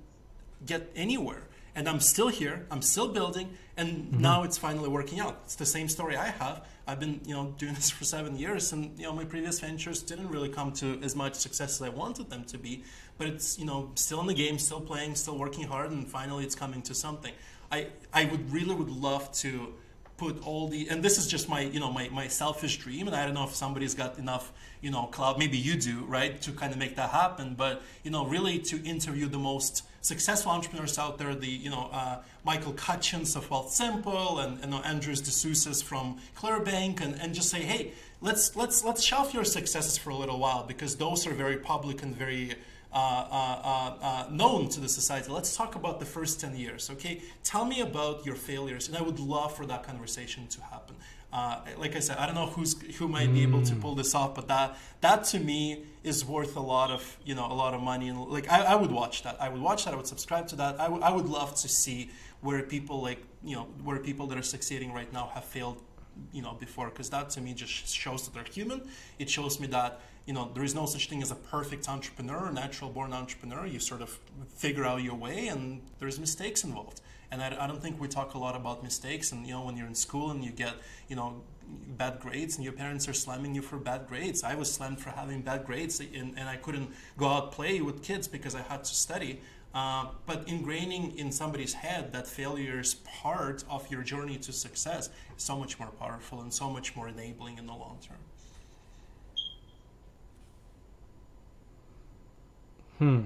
get 0.65 0.91
anywhere. 0.95 1.43
And 1.73 1.87
I'm 1.87 2.01
still 2.01 2.27
here, 2.27 2.65
I'm 2.69 2.81
still 2.81 3.07
building, 3.07 3.55
and 3.77 3.89
mm-hmm. 3.89 4.21
now 4.21 4.43
it's 4.43 4.57
finally 4.57 4.89
working 4.89 5.21
out. 5.21 5.39
It's 5.45 5.55
the 5.55 5.65
same 5.65 5.87
story 5.87 6.17
I 6.17 6.27
have. 6.27 6.65
I've 6.85 6.99
been, 6.99 7.21
you 7.25 7.33
know, 7.33 7.55
doing 7.57 7.73
this 7.73 7.89
for 7.89 8.03
seven 8.03 8.35
years, 8.35 8.73
and 8.73 8.99
you 8.99 9.05
know, 9.05 9.13
my 9.13 9.23
previous 9.23 9.61
ventures 9.61 10.03
didn't 10.03 10.29
really 10.29 10.49
come 10.49 10.73
to 10.73 10.99
as 11.01 11.15
much 11.15 11.35
success 11.35 11.79
as 11.79 11.81
I 11.81 11.89
wanted 11.89 12.29
them 12.29 12.43
to 12.45 12.57
be. 12.57 12.83
But 13.17 13.27
it's, 13.27 13.57
you 13.57 13.63
know, 13.63 13.91
still 13.95 14.19
in 14.19 14.27
the 14.27 14.33
game, 14.33 14.59
still 14.59 14.81
playing, 14.81 15.15
still 15.15 15.37
working 15.37 15.65
hard, 15.65 15.91
and 15.91 16.05
finally 16.05 16.43
it's 16.43 16.55
coming 16.55 16.81
to 16.81 16.93
something. 16.93 17.33
I, 17.71 17.87
I 18.13 18.25
would 18.25 18.51
really 18.51 18.75
would 18.75 18.89
love 18.89 19.31
to 19.33 19.73
put 20.21 20.45
all 20.45 20.67
the 20.67 20.87
and 20.89 21.01
this 21.01 21.17
is 21.17 21.25
just 21.25 21.49
my 21.49 21.61
you 21.61 21.79
know 21.79 21.91
my, 21.91 22.07
my 22.09 22.27
selfish 22.27 22.77
dream 22.77 23.07
and 23.07 23.15
i 23.15 23.25
don't 23.25 23.33
know 23.33 23.43
if 23.43 23.55
somebody's 23.55 23.95
got 23.95 24.19
enough 24.19 24.53
you 24.79 24.91
know 24.91 25.07
cloud 25.07 25.39
maybe 25.39 25.57
you 25.57 25.75
do 25.75 26.03
right 26.05 26.39
to 26.43 26.51
kind 26.51 26.71
of 26.71 26.77
make 26.77 26.95
that 26.95 27.09
happen 27.09 27.55
but 27.57 27.81
you 28.03 28.11
know 28.11 28.23
really 28.27 28.59
to 28.59 28.75
interview 28.83 29.25
the 29.27 29.39
most 29.39 29.83
successful 30.01 30.51
entrepreneurs 30.51 30.99
out 30.99 31.17
there 31.17 31.33
the 31.33 31.47
you 31.47 31.71
know 31.71 31.89
uh, 31.91 32.17
michael 32.43 32.73
Katchen's 32.73 33.35
of 33.35 33.49
Wealthsimple 33.49 34.43
and 34.43 34.59
you 34.63 34.69
know 34.69 34.81
andres 34.83 35.21
d'Souza's 35.21 35.81
from 35.81 36.19
clearbanc 36.37 37.01
and, 37.01 37.19
and 37.19 37.33
just 37.33 37.49
say 37.49 37.63
hey 37.63 37.91
let's 38.21 38.55
let's 38.55 38.85
let's 38.85 39.01
shelf 39.01 39.33
your 39.33 39.43
successes 39.43 39.97
for 39.97 40.11
a 40.11 40.15
little 40.15 40.37
while 40.37 40.63
because 40.63 40.97
those 40.97 41.25
are 41.25 41.33
very 41.33 41.57
public 41.57 42.03
and 42.03 42.15
very 42.15 42.53
known 42.93 44.69
to 44.69 44.79
the 44.79 44.89
society. 44.89 45.31
Let's 45.31 45.55
talk 45.55 45.75
about 45.75 45.99
the 45.99 46.05
first 46.05 46.39
10 46.41 46.55
years, 46.55 46.89
okay? 46.89 47.21
Tell 47.43 47.65
me 47.65 47.81
about 47.81 48.25
your 48.25 48.35
failures, 48.35 48.87
and 48.87 48.97
I 48.97 49.01
would 49.01 49.19
love 49.19 49.55
for 49.55 49.65
that 49.65 49.83
conversation 49.83 50.47
to 50.47 50.61
happen. 50.61 50.95
Uh, 51.33 51.61
like 51.77 51.95
I 51.95 51.99
said, 51.99 52.17
I 52.17 52.25
don't 52.25 52.35
know 52.35 52.47
who's 52.47 52.79
who 52.97 53.07
might 53.07 53.33
be 53.33 53.41
able 53.41 53.61
to 53.61 53.73
mm. 53.73 53.81
pull 53.81 53.95
this 53.95 54.13
off, 54.13 54.35
but 54.35 54.49
that 54.49 54.77
that 54.99 55.23
to 55.25 55.39
me 55.39 55.85
is 56.03 56.25
worth 56.25 56.57
a 56.57 56.59
lot 56.59 56.91
of 56.91 57.17
you 57.23 57.35
know 57.35 57.45
a 57.49 57.53
lot 57.53 57.73
of 57.73 57.81
money. 57.81 58.09
And 58.09 58.19
like 58.27 58.51
I, 58.51 58.63
I 58.63 58.75
would 58.75 58.91
watch 58.91 59.23
that. 59.23 59.41
I 59.41 59.47
would 59.47 59.61
watch 59.61 59.85
that. 59.85 59.93
I 59.93 59.97
would 59.97 60.07
subscribe 60.07 60.47
to 60.49 60.57
that. 60.57 60.77
I, 60.77 60.87
I 60.87 61.09
would 61.09 61.27
love 61.27 61.55
to 61.55 61.69
see 61.69 62.09
where 62.41 62.61
people 62.63 63.01
like 63.01 63.23
you 63.45 63.55
know 63.55 63.67
where 63.81 63.97
people 63.99 64.27
that 64.27 64.37
are 64.37 64.43
succeeding 64.43 64.91
right 64.91 65.11
now 65.13 65.31
have 65.33 65.45
failed 65.45 65.81
you 66.31 66.41
know 66.41 66.53
before 66.53 66.89
because 66.89 67.09
that 67.09 67.29
to 67.31 67.41
me 67.41 67.53
just 67.53 67.87
shows 67.87 68.23
that 68.25 68.33
they're 68.33 68.53
human. 68.53 68.81
It 69.19 69.29
shows 69.29 69.59
me 69.59 69.67
that 69.67 70.01
you 70.25 70.33
know, 70.33 70.51
there 70.53 70.63
is 70.63 70.75
no 70.75 70.85
such 70.85 71.09
thing 71.09 71.21
as 71.21 71.31
a 71.31 71.35
perfect 71.35 71.89
entrepreneur, 71.89 72.51
natural 72.51 72.89
born 72.89 73.13
entrepreneur. 73.13 73.65
You 73.65 73.79
sort 73.79 74.01
of 74.01 74.19
figure 74.55 74.85
out 74.85 75.01
your 75.01 75.15
way 75.15 75.47
and 75.47 75.81
there's 75.99 76.19
mistakes 76.19 76.63
involved. 76.63 77.01
And 77.31 77.41
I, 77.41 77.47
I, 77.59 77.67
don't 77.67 77.81
think 77.81 77.99
we 77.99 78.07
talk 78.07 78.33
a 78.33 78.37
lot 78.37 78.55
about 78.55 78.83
mistakes. 78.83 79.31
And, 79.31 79.47
you 79.47 79.53
know, 79.53 79.61
when 79.61 79.77
you're 79.77 79.87
in 79.87 79.95
school 79.95 80.31
and 80.31 80.43
you 80.43 80.51
get, 80.51 80.75
you 81.07 81.15
know, 81.15 81.41
bad 81.97 82.19
grades 82.19 82.55
and 82.55 82.63
your 82.63 82.73
parents 82.73 83.07
are 83.07 83.13
slamming 83.13 83.55
you 83.55 83.61
for 83.61 83.77
bad 83.77 84.07
grades. 84.07 84.43
I 84.43 84.55
was 84.55 84.71
slammed 84.71 84.99
for 84.99 85.09
having 85.09 85.41
bad 85.41 85.65
grades 85.65 85.99
and, 85.99 86.37
and 86.37 86.49
I 86.49 86.57
couldn't 86.57 86.91
go 87.17 87.27
out 87.27 87.51
play 87.53 87.81
with 87.81 88.03
kids 88.03 88.27
because 88.27 88.53
I 88.53 88.61
had 88.61 88.83
to 88.83 88.93
study. 88.93 89.41
Uh, 89.73 90.07
but 90.25 90.45
ingraining 90.47 91.15
in 91.15 91.31
somebody's 91.31 91.73
head 91.73 92.11
that 92.11 92.27
failure 92.27 92.79
is 92.79 92.95
part 92.95 93.63
of 93.69 93.89
your 93.89 94.03
journey 94.03 94.35
to 94.35 94.51
success 94.51 95.09
is 95.37 95.43
so 95.43 95.57
much 95.57 95.79
more 95.79 95.87
powerful 95.99 96.41
and 96.41 96.53
so 96.53 96.69
much 96.69 96.93
more 96.95 97.07
enabling 97.07 97.57
in 97.57 97.65
the 97.65 97.73
long 97.73 97.97
term. 98.01 98.17
Hmm. 102.99 103.23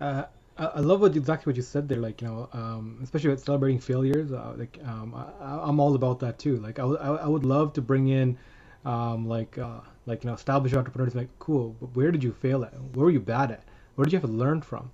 Uh, 0.00 0.24
I 0.56 0.80
love 0.80 1.00
what 1.00 1.14
exactly 1.14 1.50
what 1.50 1.56
you 1.56 1.62
said 1.62 1.88
there. 1.88 1.98
Like 1.98 2.20
you 2.20 2.28
know, 2.28 2.48
um, 2.52 2.98
especially 3.02 3.30
with 3.30 3.44
celebrating 3.44 3.78
failures. 3.78 4.32
Uh, 4.32 4.54
like 4.56 4.78
um, 4.84 5.14
I, 5.14 5.68
am 5.68 5.78
all 5.78 5.94
about 5.94 6.18
that 6.20 6.38
too. 6.38 6.56
Like 6.58 6.78
I, 6.78 6.84
I 6.84 7.28
would 7.28 7.44
love 7.44 7.72
to 7.74 7.82
bring 7.82 8.08
in, 8.08 8.36
um, 8.84 9.28
like 9.28 9.56
uh, 9.58 9.80
like 10.06 10.24
you 10.24 10.30
know, 10.30 10.34
established 10.34 10.74
entrepreneurs. 10.74 11.14
Like 11.14 11.28
cool, 11.38 11.76
but 11.80 11.94
where 11.94 12.10
did 12.10 12.24
you 12.24 12.32
fail 12.32 12.64
at? 12.64 12.72
Where 12.94 13.04
were 13.04 13.10
you 13.10 13.20
bad 13.20 13.52
at? 13.52 13.62
Where 13.94 14.04
did 14.04 14.12
you 14.12 14.18
have 14.18 14.28
to 14.28 14.34
learn 14.34 14.62
from? 14.62 14.90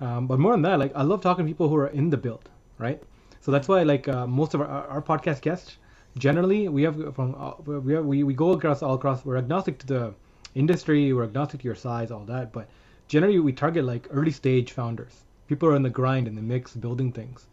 Um, 0.00 0.26
but 0.26 0.38
more 0.38 0.52
than 0.52 0.62
that, 0.62 0.78
like 0.78 0.92
I 0.94 1.02
love 1.02 1.22
talking 1.22 1.44
to 1.46 1.50
people 1.50 1.68
who 1.68 1.76
are 1.76 1.88
in 1.88 2.10
the 2.10 2.16
build, 2.16 2.48
right? 2.78 3.02
So 3.40 3.50
that's 3.52 3.68
why 3.68 3.82
like 3.82 4.08
uh, 4.08 4.26
most 4.26 4.54
of 4.54 4.60
our, 4.60 4.66
our 4.66 5.02
podcast 5.02 5.40
guests, 5.40 5.78
generally 6.18 6.68
we 6.68 6.82
have 6.82 7.14
from 7.14 7.34
uh, 7.38 7.52
we, 7.64 7.94
have, 7.94 8.04
we 8.04 8.22
we 8.22 8.34
go 8.34 8.52
across 8.52 8.82
all 8.82 8.94
across. 8.94 9.24
We're 9.24 9.38
agnostic 9.38 9.78
to 9.78 9.86
the 9.86 10.14
industry. 10.54 11.12
We're 11.12 11.24
agnostic 11.24 11.60
to 11.60 11.64
your 11.64 11.74
size, 11.74 12.10
all 12.10 12.24
that, 12.24 12.52
but 12.52 12.68
generally 13.08 13.38
we 13.38 13.52
target 13.52 13.84
like 13.84 14.08
early 14.10 14.32
stage 14.32 14.72
founders. 14.72 15.24
People 15.48 15.68
are 15.68 15.76
in 15.76 15.82
the 15.82 15.90
grind, 15.90 16.26
in 16.26 16.34
the 16.34 16.42
mix, 16.42 16.74
building 16.74 17.12
things. 17.12 17.46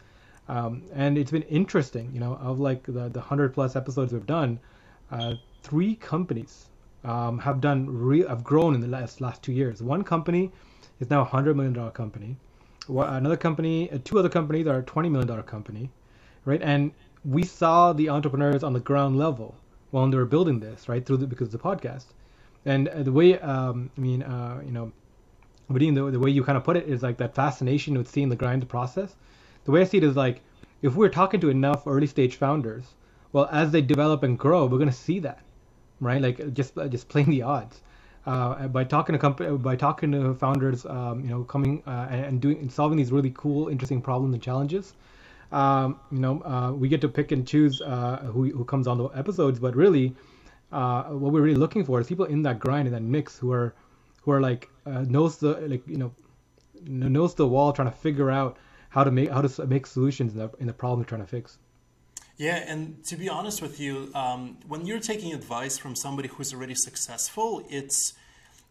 Um, 0.49 0.83
and 0.93 1.17
it's 1.17 1.31
been 1.31 1.43
interesting, 1.43 2.11
you 2.13 2.19
know, 2.19 2.35
of 2.41 2.59
like 2.59 2.83
the, 2.85 3.07
the 3.07 3.19
100 3.19 3.53
plus 3.53 3.75
episodes 3.75 4.11
we've 4.11 4.25
done, 4.25 4.59
uh, 5.11 5.35
three 5.61 5.95
companies 5.95 6.65
um, 7.03 7.39
have 7.39 7.61
done 7.61 7.87
real 7.89 8.27
have 8.27 8.43
grown 8.43 8.75
in 8.75 8.81
the 8.81 8.87
last 8.87 9.21
last 9.21 9.43
two 9.43 9.53
years. 9.53 9.81
One 9.81 10.03
company 10.03 10.51
is 11.03 11.09
now 11.09 11.21
a 11.21 11.25
hundred 11.25 11.55
million 11.55 11.73
dollar 11.73 11.91
company. 11.91 12.37
Another 12.87 13.37
company, 13.37 13.91
uh, 13.91 13.99
two 14.03 14.17
other 14.19 14.29
companies 14.29 14.67
are 14.67 14.79
a 14.79 14.83
twenty 14.83 15.09
million 15.09 15.27
dollar 15.27 15.43
company, 15.43 15.89
right? 16.45 16.61
And 16.61 16.91
we 17.23 17.43
saw 17.43 17.93
the 17.93 18.09
entrepreneurs 18.09 18.63
on 18.63 18.73
the 18.73 18.79
ground 18.79 19.17
level 19.17 19.55
while 19.91 20.09
they 20.09 20.17
were 20.17 20.25
building 20.25 20.59
this, 20.59 20.89
right? 20.89 21.05
Through 21.05 21.17
the, 21.17 21.27
because 21.27 21.53
of 21.53 21.61
the 21.61 21.67
podcast, 21.69 22.05
and 22.65 22.87
uh, 22.87 23.03
the 23.03 23.11
way 23.11 23.39
um, 23.39 23.89
I 23.97 24.01
mean, 24.01 24.23
uh, 24.23 24.61
you 24.65 24.71
know, 24.71 24.91
but 25.69 25.79
the, 25.79 25.91
the 25.91 26.19
way 26.19 26.31
you 26.31 26.43
kind 26.43 26.57
of 26.57 26.63
put 26.63 26.77
it 26.77 26.87
is 26.87 27.03
like 27.03 27.17
that 27.17 27.35
fascination 27.35 27.97
with 27.97 28.09
seeing 28.09 28.29
the 28.29 28.35
grind 28.35 28.67
process. 28.67 29.15
The 29.65 29.71
way 29.71 29.81
I 29.81 29.85
see 29.85 29.97
it 29.97 30.03
is 30.03 30.15
like 30.15 30.41
if 30.81 30.95
we're 30.95 31.09
talking 31.09 31.39
to 31.41 31.49
enough 31.49 31.87
early 31.87 32.07
stage 32.07 32.35
founders, 32.35 32.85
well, 33.31 33.47
as 33.51 33.71
they 33.71 33.81
develop 33.81 34.23
and 34.23 34.37
grow, 34.37 34.65
we're 34.65 34.79
gonna 34.79 34.91
see 34.91 35.19
that, 35.19 35.41
right? 35.99 36.21
Like 36.21 36.53
just 36.53 36.75
just 36.89 37.07
playing 37.09 37.29
the 37.29 37.43
odds. 37.43 37.81
Uh, 38.25 38.67
by 38.67 38.85
talking 38.85 39.13
to 39.13 39.19
company, 39.19 39.57
by 39.57 39.75
talking 39.75 40.11
to 40.13 40.33
founders, 40.35 40.85
um, 40.85 41.19
you 41.21 41.29
know, 41.29 41.43
coming 41.43 41.83
uh, 41.85 42.07
and 42.09 42.39
doing 42.39 42.57
and 42.59 42.71
solving 42.71 42.97
these 42.97 43.11
really 43.11 43.31
cool, 43.35 43.67
interesting 43.67 44.01
problems 44.01 44.33
and 44.33 44.41
challenges. 44.41 44.93
Um, 45.51 45.99
you 46.09 46.19
know, 46.19 46.41
uh, 46.43 46.71
we 46.71 46.87
get 46.87 47.01
to 47.01 47.09
pick 47.09 47.33
and 47.33 47.45
choose 47.45 47.81
uh, 47.81 48.17
who 48.31 48.49
who 48.49 48.63
comes 48.63 48.87
on 48.87 48.97
the 48.97 49.09
episodes, 49.09 49.59
but 49.59 49.75
really, 49.75 50.15
uh, 50.71 51.03
what 51.03 51.33
we're 51.33 51.41
really 51.41 51.59
looking 51.59 51.83
for 51.83 51.99
is 51.99 52.07
people 52.07 52.25
in 52.25 52.43
that 52.43 52.59
grind, 52.59 52.87
and 52.87 52.95
that 52.95 53.03
mix, 53.03 53.37
who 53.37 53.51
are 53.51 53.75
who 54.21 54.31
are 54.31 54.41
like 54.41 54.69
uh, 54.85 55.01
knows 55.01 55.37
the 55.37 55.55
like 55.67 55.85
you 55.85 55.97
know 55.97 56.11
knows 56.85 57.35
the 57.35 57.47
wall, 57.47 57.73
trying 57.73 57.91
to 57.91 57.97
figure 57.97 58.31
out 58.31 58.57
how 58.89 59.03
to 59.03 59.11
make 59.11 59.29
how 59.29 59.41
to 59.41 59.65
make 59.67 59.85
solutions 59.85 60.31
in 60.33 60.39
the 60.39 60.49
in 60.59 60.67
the 60.67 60.73
problem 60.73 60.99
they're 60.99 61.09
trying 61.09 61.21
to 61.21 61.27
fix. 61.27 61.57
Yeah, 62.37 62.63
and 62.67 63.03
to 63.05 63.15
be 63.15 63.29
honest 63.29 63.61
with 63.61 63.79
you, 63.79 64.09
um, 64.15 64.57
when 64.67 64.87
you're 64.87 64.99
taking 64.99 65.33
advice 65.33 65.77
from 65.77 65.95
somebody 65.95 66.29
who's 66.29 66.53
already 66.53 66.73
successful, 66.73 67.63
it's 67.69 68.13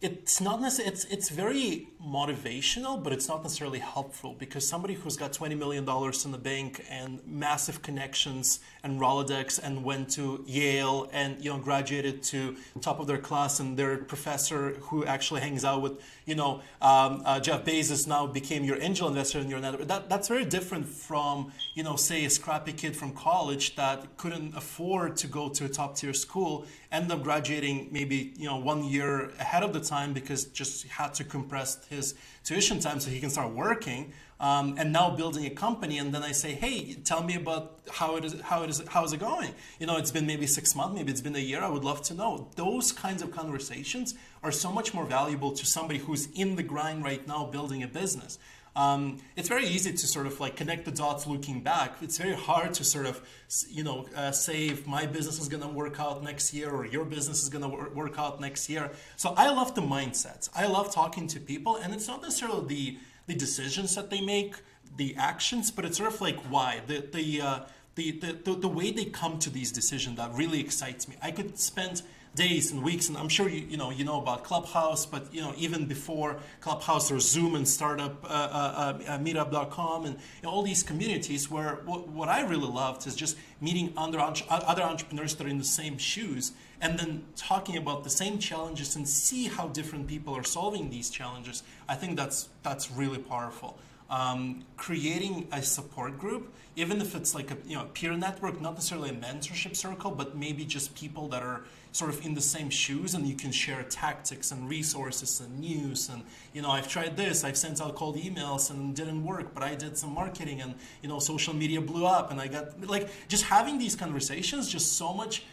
it's 0.03 0.41
not 0.41 0.61
necessarily 0.61 0.93
it's 0.93 1.05
it's 1.05 1.29
very 1.29 1.89
motivational 2.05 3.01
but 3.01 3.13
it's 3.13 3.29
not 3.29 3.41
necessarily 3.45 3.79
helpful 3.79 4.35
because 4.37 4.67
somebody 4.67 4.95
who's 4.95 5.17
got 5.17 5.33
20 5.33 5.55
million 5.55 5.85
dollars 5.85 6.25
in 6.25 6.33
the 6.33 6.39
bank 6.39 6.85
and 6.91 7.21
massive 7.25 7.81
connections 7.83 8.59
and 8.83 9.01
rolodex 9.01 9.61
and 9.63 9.85
went 9.85 10.11
to 10.11 10.43
yale 10.45 11.09
and 11.13 11.43
you 11.45 11.51
know 11.51 11.59
graduated 11.59 12.21
to 12.21 12.57
top 12.81 12.99
of 12.99 13.07
their 13.07 13.19
class 13.19 13.61
and 13.61 13.77
their 13.77 13.99
professor 13.99 14.73
who 14.81 15.05
actually 15.05 15.41
hangs 15.41 15.65
out 15.65 15.81
with 15.81 15.93
you 16.27 16.35
know 16.35 16.61
um, 16.81 17.23
uh, 17.25 17.39
jeff 17.39 17.65
bezos 17.65 18.09
now 18.09 18.27
became 18.27 18.65
your 18.65 18.83
angel 18.83 19.07
investor 19.07 19.39
in 19.39 19.49
your 19.49 19.61
network 19.61 19.87
that, 19.87 20.09
that's 20.09 20.27
very 20.27 20.45
different 20.45 20.85
from 20.85 21.53
you 21.75 21.85
know 21.85 21.95
say 21.95 22.25
a 22.25 22.31
scrappy 22.31 22.73
kid 22.73 22.97
from 22.97 23.13
college 23.13 23.77
that 23.77 24.17
couldn't 24.17 24.57
afford 24.57 25.17
to 25.17 25.29
go 25.29 25.49
to 25.49 25.65
a 25.65 25.69
top 25.69 25.95
tier 25.95 26.13
school 26.13 26.67
end 26.91 27.13
up 27.13 27.23
graduating 27.23 27.89
maybe 27.93 28.33
you 28.37 28.47
know 28.47 28.57
one 28.57 28.83
year 28.83 29.31
ahead 29.39 29.63
of 29.63 29.73
the 29.73 29.81
time 29.81 29.92
because 30.13 30.47
just 30.47 30.87
had 30.87 31.15
to 31.15 31.25
compress 31.25 31.85
his 31.89 32.15
tuition 32.45 32.81
time 32.81 32.99
so 33.01 33.11
he 33.11 33.21
can 33.21 33.31
start 33.31 33.53
working 33.53 34.13
um, 34.41 34.75
and 34.79 34.93
now 34.93 35.11
building 35.11 35.47
a 35.47 35.51
company. 35.51 35.99
And 35.99 36.13
then 36.13 36.23
i 36.23 36.33
say 36.33 36.53
hey 36.53 36.95
tell 36.95 37.23
me 37.23 37.35
about 37.37 37.81
how 37.91 38.17
it 38.17 38.25
is 38.25 38.41
how 38.41 38.63
it 38.63 38.71
is 38.71 38.83
how 38.89 39.05
is 39.05 39.13
it 39.13 39.21
going? 39.21 39.55
You 39.79 39.87
know 39.87 39.97
it's 39.97 40.11
been 40.11 40.27
maybe 40.27 40.47
six 40.47 40.75
months 40.75 40.95
maybe 40.97 41.11
it's 41.13 41.21
been 41.21 41.37
a 41.37 41.47
year. 41.51 41.61
I 41.61 41.69
would 41.69 41.85
love 41.85 42.03
to 42.03 42.15
know. 42.15 42.49
Those 42.57 42.93
kinds 42.93 43.23
of 43.23 43.31
conversations 43.31 44.15
are 44.43 44.53
so 44.53 44.73
much 44.73 44.95
more 44.95 45.05
valuable 45.05 45.53
to 45.53 45.65
somebody 45.67 45.99
who's 45.99 46.29
in 46.33 46.57
the 46.57 46.63
grind 46.63 47.05
right 47.05 47.27
now 47.27 47.47
building 47.47 47.83
a 47.83 47.89
business 47.89 48.39
um, 48.75 49.19
it's 49.37 49.49
very 49.49 49.67
easy 49.67 49.93
to 49.93 50.07
sort 50.07 50.27
of 50.27 50.41
like 50.41 50.57
connect 50.57 50.85
the 50.87 50.91
dots 50.91 51.27
looking 51.27 51.61
back. 51.61 51.97
It's 52.01 52.17
very 52.19 52.35
hard 52.35 52.73
to 52.75 52.85
sort 52.85 53.07
of, 53.07 53.21
you 53.69 53.85
know, 53.85 54.07
uh, 54.17 54.31
say 54.33 54.69
if 54.69 54.87
my 54.87 55.05
business 55.05 55.39
is 55.39 55.49
going 55.49 55.63
to 55.63 55.69
work 55.69 56.01
out 56.01 56.23
next 56.23 56.55
year 56.55 56.71
or 56.71 56.87
your 56.87 57.05
business 57.05 57.43
is 57.43 57.49
going 57.51 57.63
to 57.63 57.91
work 57.95 58.19
out 58.19 58.41
next 58.41 58.71
year. 58.71 58.91
So 59.17 59.35
I 59.37 59.51
love 59.51 59.75
the 59.75 59.83
mindsets. 59.83 60.49
I 60.55 60.67
love 60.67 60.93
talking 60.93 61.27
to 61.29 61.41
people, 61.41 61.77
and 61.77 61.93
it's 61.95 62.09
not 62.09 62.23
necessarily 62.23 62.67
the 62.67 62.99
the 63.27 63.35
decisions 63.35 63.95
that 63.95 64.11
they 64.11 64.21
make, 64.21 64.57
the 64.97 65.15
actions, 65.17 65.71
but 65.71 65.85
it's 65.85 65.99
sort 65.99 66.13
of 66.13 66.21
like 66.21 66.39
why 66.51 66.81
the 66.87 67.07
the 67.13 67.41
uh, 67.41 67.61
the, 67.95 68.11
the, 68.13 68.55
the 68.55 68.69
way 68.69 68.91
they 68.91 69.05
come 69.05 69.39
to 69.41 69.51
these 69.51 69.71
decisions 69.71 70.17
that 70.17 70.33
really 70.33 70.61
excites 70.61 71.09
me. 71.09 71.17
I 71.23 71.31
could 71.31 71.59
spend 71.59 72.03
days 72.35 72.73
and 72.73 72.83
weeks, 72.83 73.09
and 73.09 73.19
I'm 73.19 73.29
sure 73.29 73.49
you 73.49 73.61
you 73.69 73.77
know 73.77 73.91
you 73.91 74.05
know 74.05 74.21
about 74.21 74.45
Clubhouse, 74.45 75.07
but 75.07 75.33
you 75.35 75.41
know 75.41 75.55
even 75.57 75.87
before 75.87 76.39
Clubhouse, 76.61 77.11
or 77.11 77.21
Zoom 77.21 77.55
and 77.55 77.67
Startup 77.67 78.25
uh, 78.25 78.29
uh, 78.29 78.99
uh, 79.07 79.19
Meetup.com, 79.19 80.07
and 80.07 80.15
you 80.17 80.43
know, 80.43 80.51
all 80.51 80.63
these 80.63 80.83
communities 80.83 81.51
where 81.51 81.77
what, 81.85 82.29
I 82.29 82.41
really 82.43 82.69
loved 82.69 83.07
is 83.07 83.15
just 83.15 83.37
meeting 83.61 83.93
other 83.97 84.19
other 84.21 84.83
entrepreneurs 84.83 85.35
that 85.37 85.47
are 85.47 85.51
in 85.51 85.59
the 85.59 85.65
same 85.65 85.99
shoes, 85.99 86.53
and 86.81 86.99
then 86.99 87.25
talking 87.37 87.77
about 87.77 88.05
the 88.05 88.11
same 88.11 88.39
challenges 88.39 88.97
and 88.97 89.09
see 89.09 89.49
how 89.49 89.69
different 89.69 90.07
people 90.07 90.35
are 90.35 90.45
solving 90.45 90.91
these 90.91 91.11
challenges. 91.11 91.63
I 91.89 91.95
think 91.95 92.17
that's 92.17 92.49
that's 92.63 92.91
really 92.91 93.19
powerful 93.19 93.79
um, 94.13 94.65
creating 94.77 95.49
a 95.53 95.63
support 95.63 96.19
group, 96.19 96.53
even 96.77 97.01
if 97.01 97.15
it's 97.15 97.35
like 97.35 97.51
a 97.51 97.57
you 97.67 97.77
know 97.77 97.87
peer 97.95 98.13
network, 98.13 98.61
not 98.61 98.75
necessarily 98.75 99.11
a 99.11 99.15
mentorship 99.15 99.75
circle, 99.75 100.11
but 100.11 100.37
maybe 100.37 100.65
just 100.65 100.95
people 100.95 101.29
that 101.29 101.43
are 101.43 101.63
sort 101.93 102.11
of 102.11 102.25
in 102.25 102.35
the 102.35 102.41
same 102.41 102.71
shoes, 102.71 103.15
and 103.15 103.27
you 103.27 103.35
can 103.35 103.53
share 103.53 103.83
tactics 103.85 104.51
and 104.51 104.69
resources 104.69 105.41
and 105.41 105.61
news. 105.61 106.09
And 106.09 106.23
you 106.53 106.63
know, 106.63 106.71
I've 106.71 106.89
tried 106.89 107.17
this, 107.17 107.45
I've 107.45 107.57
sent 107.57 107.81
out 107.81 107.95
cold 107.95 108.17
emails 108.17 108.71
and 108.71 108.97
didn't 108.97 109.25
work, 109.25 109.55
but 109.55 109.63
I 109.63 109.75
did 109.75 109.97
some 109.97 110.15
marketing, 110.15 110.61
and 110.61 110.75
you 111.03 111.09
know, 111.09 111.19
social 111.19 111.55
media 111.55 111.81
blew 111.81 112.07
up, 112.07 112.31
and 112.31 112.41
I 112.41 112.49
got 112.49 112.87
like 112.89 113.09
just 113.29 113.45
having 113.45 113.79
these 113.79 113.95
conversations, 113.95 114.69
just 114.69 114.97
so 114.97 115.13
much 115.13 115.45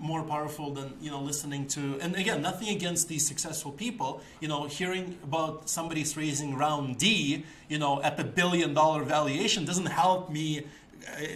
more 0.00 0.22
powerful 0.22 0.72
than 0.72 0.94
you 1.00 1.10
know 1.10 1.20
listening 1.20 1.66
to 1.66 1.98
and 2.00 2.14
again 2.14 2.40
nothing 2.40 2.68
against 2.68 3.08
these 3.08 3.26
successful 3.26 3.72
people 3.72 4.22
you 4.40 4.46
know 4.46 4.66
hearing 4.66 5.18
about 5.24 5.68
somebody's 5.68 6.16
raising 6.16 6.56
round 6.56 6.98
d 6.98 7.44
you 7.68 7.78
know 7.78 8.00
at 8.02 8.16
the 8.16 8.22
billion 8.22 8.72
dollar 8.74 9.02
valuation 9.02 9.64
doesn't 9.64 9.86
help 9.86 10.30
me 10.30 10.64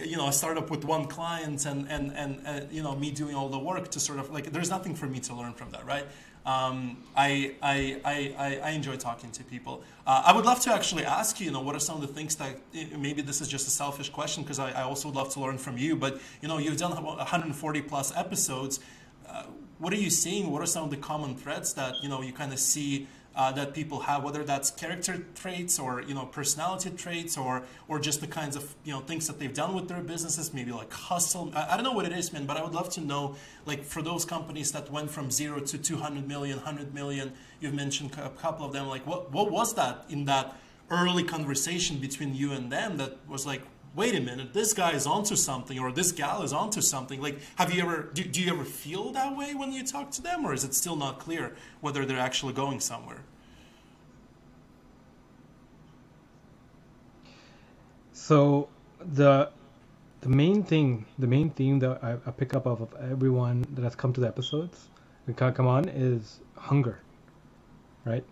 you 0.05 0.17
know, 0.17 0.27
a 0.27 0.33
startup 0.33 0.69
with 0.69 0.85
one 0.85 1.05
client 1.05 1.65
and 1.65 1.89
and 1.89 2.11
and 2.15 2.47
uh, 2.47 2.61
you 2.71 2.83
know 2.83 2.95
me 2.95 3.11
doing 3.11 3.35
all 3.35 3.49
the 3.49 3.59
work 3.59 3.89
to 3.91 3.99
sort 3.99 4.19
of 4.19 4.29
like 4.31 4.51
there's 4.51 4.69
nothing 4.69 4.95
for 4.95 5.07
me 5.07 5.19
to 5.21 5.35
learn 5.35 5.53
from 5.53 5.71
that, 5.71 5.85
right? 5.85 6.05
Um, 6.45 6.97
I, 7.15 7.55
I, 7.61 8.01
I, 8.03 8.59
I 8.61 8.69
enjoy 8.71 8.97
talking 8.97 9.31
to 9.31 9.43
people. 9.45 9.81
Uh, 10.05 10.23
I 10.25 10.33
would 10.33 10.45
love 10.45 10.59
to 10.61 10.73
actually 10.73 11.05
ask 11.05 11.39
you, 11.39 11.45
you 11.45 11.51
know, 11.53 11.61
what 11.61 11.73
are 11.73 11.79
some 11.79 11.95
of 11.95 12.01
the 12.01 12.13
things 12.13 12.35
that 12.35 12.57
maybe 12.97 13.21
this 13.21 13.39
is 13.39 13.47
just 13.47 13.65
a 13.65 13.71
selfish 13.71 14.09
question 14.09 14.43
because 14.43 14.59
I, 14.59 14.71
I 14.71 14.81
also 14.81 15.07
would 15.07 15.15
love 15.15 15.31
to 15.33 15.39
learn 15.39 15.57
from 15.57 15.77
you. 15.77 15.95
But 15.95 16.19
you 16.41 16.49
know, 16.49 16.57
you've 16.57 16.77
done 16.77 16.91
140 16.91 17.81
plus 17.83 18.15
episodes. 18.15 18.81
Uh, 19.27 19.43
what 19.79 19.93
are 19.93 19.97
you 19.97 20.09
seeing? 20.09 20.51
What 20.51 20.61
are 20.61 20.65
some 20.65 20.83
of 20.83 20.89
the 20.89 20.97
common 20.97 21.35
threads 21.37 21.73
that 21.75 21.95
you 22.03 22.09
know 22.09 22.21
you 22.21 22.33
kind 22.33 22.51
of 22.51 22.59
see 22.59 23.07
uh, 23.35 23.51
that 23.51 23.73
people 23.73 24.01
have, 24.01 24.23
whether 24.23 24.43
that's 24.43 24.69
character 24.71 25.25
traits 25.35 25.79
or 25.79 26.01
you 26.01 26.13
know 26.13 26.25
personality 26.25 26.89
traits 26.91 27.37
or 27.37 27.63
or 27.87 27.99
just 27.99 28.21
the 28.21 28.27
kinds 28.27 28.55
of 28.55 28.75
you 28.83 28.93
know 28.93 28.99
things 28.99 29.27
that 29.27 29.39
they've 29.39 29.53
done 29.53 29.73
with 29.73 29.87
their 29.87 30.01
businesses, 30.01 30.53
maybe 30.53 30.71
like 30.71 30.91
hustle. 30.91 31.51
I, 31.55 31.73
I 31.73 31.75
don't 31.75 31.83
know 31.83 31.93
what 31.93 32.05
it 32.05 32.13
is, 32.13 32.31
man, 32.31 32.45
but 32.45 32.57
I 32.57 32.63
would 32.63 32.73
love 32.73 32.89
to 32.91 33.01
know 33.01 33.35
like 33.65 33.83
for 33.83 34.01
those 34.01 34.25
companies 34.25 34.71
that 34.71 34.91
went 34.91 35.09
from 35.09 35.31
zero 35.31 35.59
to 35.59 35.77
200 35.77 36.27
million, 36.27 36.57
100 36.57 36.93
million. 36.93 37.33
You've 37.59 37.73
mentioned 37.73 38.11
a 38.17 38.29
couple 38.29 38.65
of 38.65 38.73
them. 38.73 38.87
Like 38.87 39.05
what 39.07 39.31
what 39.31 39.51
was 39.51 39.73
that 39.75 40.05
in 40.09 40.25
that 40.25 40.55
early 40.91 41.23
conversation 41.23 41.97
between 41.97 42.35
you 42.35 42.51
and 42.51 42.71
them 42.71 42.97
that 42.97 43.17
was 43.27 43.45
like 43.45 43.63
wait 43.95 44.15
a 44.15 44.19
minute, 44.19 44.53
this 44.53 44.73
guy 44.73 44.91
is 44.91 45.05
onto 45.05 45.35
something 45.35 45.79
or 45.79 45.91
this 45.91 46.11
gal 46.11 46.41
is 46.43 46.53
onto 46.53 46.81
something. 46.81 47.21
Like, 47.21 47.39
have 47.55 47.73
you 47.73 47.83
ever, 47.83 48.09
do, 48.13 48.23
do 48.23 48.41
you 48.41 48.51
ever 48.51 48.65
feel 48.65 49.11
that 49.11 49.35
way 49.37 49.53
when 49.53 49.71
you 49.71 49.85
talk 49.85 50.11
to 50.11 50.21
them 50.21 50.45
or 50.45 50.53
is 50.53 50.63
it 50.63 50.73
still 50.73 50.95
not 50.95 51.19
clear 51.19 51.55
whether 51.81 52.05
they're 52.05 52.19
actually 52.19 52.53
going 52.53 52.79
somewhere? 52.79 53.21
So 58.13 58.69
the 58.99 59.49
the 60.21 60.29
main 60.29 60.63
thing, 60.63 61.05
the 61.19 61.27
main 61.27 61.49
theme 61.49 61.79
that 61.79 62.01
I, 62.01 62.13
I 62.25 62.31
pick 62.31 62.53
up 62.53 62.65
of, 62.65 62.79
of 62.79 62.95
everyone 63.11 63.65
that 63.73 63.83
has 63.83 63.93
come 63.93 64.13
to 64.13 64.21
the 64.21 64.27
episodes, 64.27 64.87
come 65.35 65.67
on, 65.67 65.89
is 65.89 66.39
hunger, 66.55 66.99
right? 68.05 68.23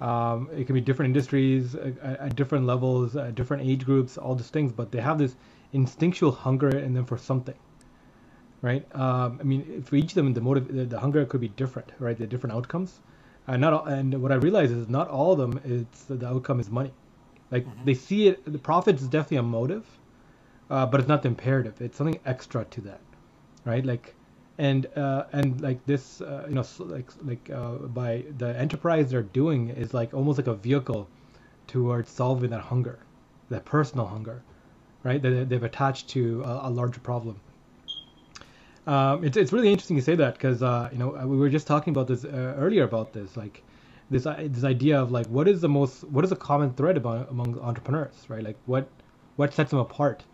Um, 0.00 0.48
it 0.56 0.64
can 0.64 0.74
be 0.74 0.80
different 0.80 1.10
industries 1.10 1.74
at, 1.74 1.98
at, 1.98 2.36
different 2.36 2.64
levels, 2.64 3.16
at 3.16 3.34
different 3.34 3.68
age 3.68 3.84
groups, 3.84 4.16
all 4.16 4.34
these 4.34 4.48
things, 4.48 4.72
but 4.72 4.90
they 4.90 5.00
have 5.00 5.18
this 5.18 5.36
instinctual 5.72 6.32
hunger 6.32 6.70
in 6.70 6.94
them 6.94 7.04
for 7.04 7.18
something, 7.18 7.56
right? 8.62 8.86
Um, 8.96 9.38
I 9.40 9.44
mean, 9.44 9.82
for 9.82 9.96
each 9.96 10.12
of 10.12 10.14
them, 10.14 10.32
the 10.32 10.40
motive, 10.40 10.74
the, 10.74 10.86
the, 10.86 10.98
hunger 10.98 11.26
could 11.26 11.42
be 11.42 11.48
different, 11.48 11.92
right? 11.98 12.16
The 12.16 12.26
different 12.26 12.56
outcomes, 12.56 13.00
and 13.46 13.60
not 13.60 13.74
all, 13.74 13.84
and 13.84 14.22
what 14.22 14.32
I 14.32 14.36
realize 14.36 14.70
is 14.70 14.88
not 14.88 15.08
all 15.08 15.32
of 15.32 15.38
them. 15.38 15.60
It's 15.64 16.04
the 16.04 16.26
outcome 16.26 16.60
is 16.60 16.70
money, 16.70 16.94
like 17.50 17.66
mm-hmm. 17.66 17.84
they 17.84 17.94
see 17.94 18.28
it. 18.28 18.50
The 18.50 18.58
profit 18.58 18.96
is 18.96 19.06
definitely 19.06 19.38
a 19.38 19.42
motive, 19.42 19.86
uh, 20.70 20.86
but 20.86 21.00
it's 21.00 21.08
not 21.08 21.22
the 21.22 21.28
imperative. 21.28 21.80
It's 21.82 21.98
something 21.98 22.18
extra 22.24 22.64
to 22.64 22.80
that, 22.82 23.00
right? 23.66 23.84
Like 23.84 24.14
and 24.60 24.86
uh, 24.94 25.24
and 25.32 25.60
like 25.62 25.84
this 25.86 26.20
uh, 26.20 26.44
you 26.46 26.54
know 26.54 26.64
like 26.80 27.10
like 27.22 27.50
uh, 27.50 27.76
by 28.00 28.22
the 28.36 28.50
enterprise 28.58 29.10
they're 29.10 29.30
doing 29.40 29.70
is 29.70 29.94
like 29.94 30.12
almost 30.12 30.38
like 30.38 30.46
a 30.48 30.54
vehicle 30.54 31.08
towards 31.66 32.10
solving 32.10 32.50
that 32.50 32.60
hunger 32.60 32.98
that 33.48 33.64
personal 33.64 34.06
hunger 34.06 34.42
right 35.02 35.22
that 35.22 35.48
they've 35.48 35.62
attached 35.62 36.08
to 36.08 36.42
a, 36.44 36.68
a 36.68 36.70
larger 36.70 37.00
problem. 37.00 37.40
Um, 38.86 39.24
it's, 39.24 39.36
it's 39.36 39.52
really 39.52 39.70
interesting 39.70 39.96
to 39.96 40.02
say 40.02 40.14
that 40.16 40.34
because 40.34 40.62
uh, 40.62 40.90
you 40.92 40.98
know 40.98 41.08
we 41.26 41.38
were 41.38 41.48
just 41.48 41.66
talking 41.66 41.92
about 41.94 42.06
this 42.06 42.26
uh, 42.26 42.54
earlier 42.64 42.84
about 42.84 43.14
this 43.14 43.38
like 43.38 43.62
this 44.10 44.26
uh, 44.26 44.46
this 44.56 44.64
idea 44.64 45.00
of 45.00 45.10
like 45.10 45.26
what 45.28 45.48
is 45.48 45.62
the 45.62 45.70
most 45.70 46.04
what 46.04 46.22
is 46.22 46.32
a 46.32 46.36
common 46.36 46.74
thread 46.74 46.98
about 46.98 47.30
among 47.30 47.58
entrepreneurs 47.60 48.26
right? 48.28 48.44
Like 48.44 48.58
what 48.66 48.88
what 49.36 49.54
sets 49.54 49.70
them 49.70 49.80
apart 49.80 50.24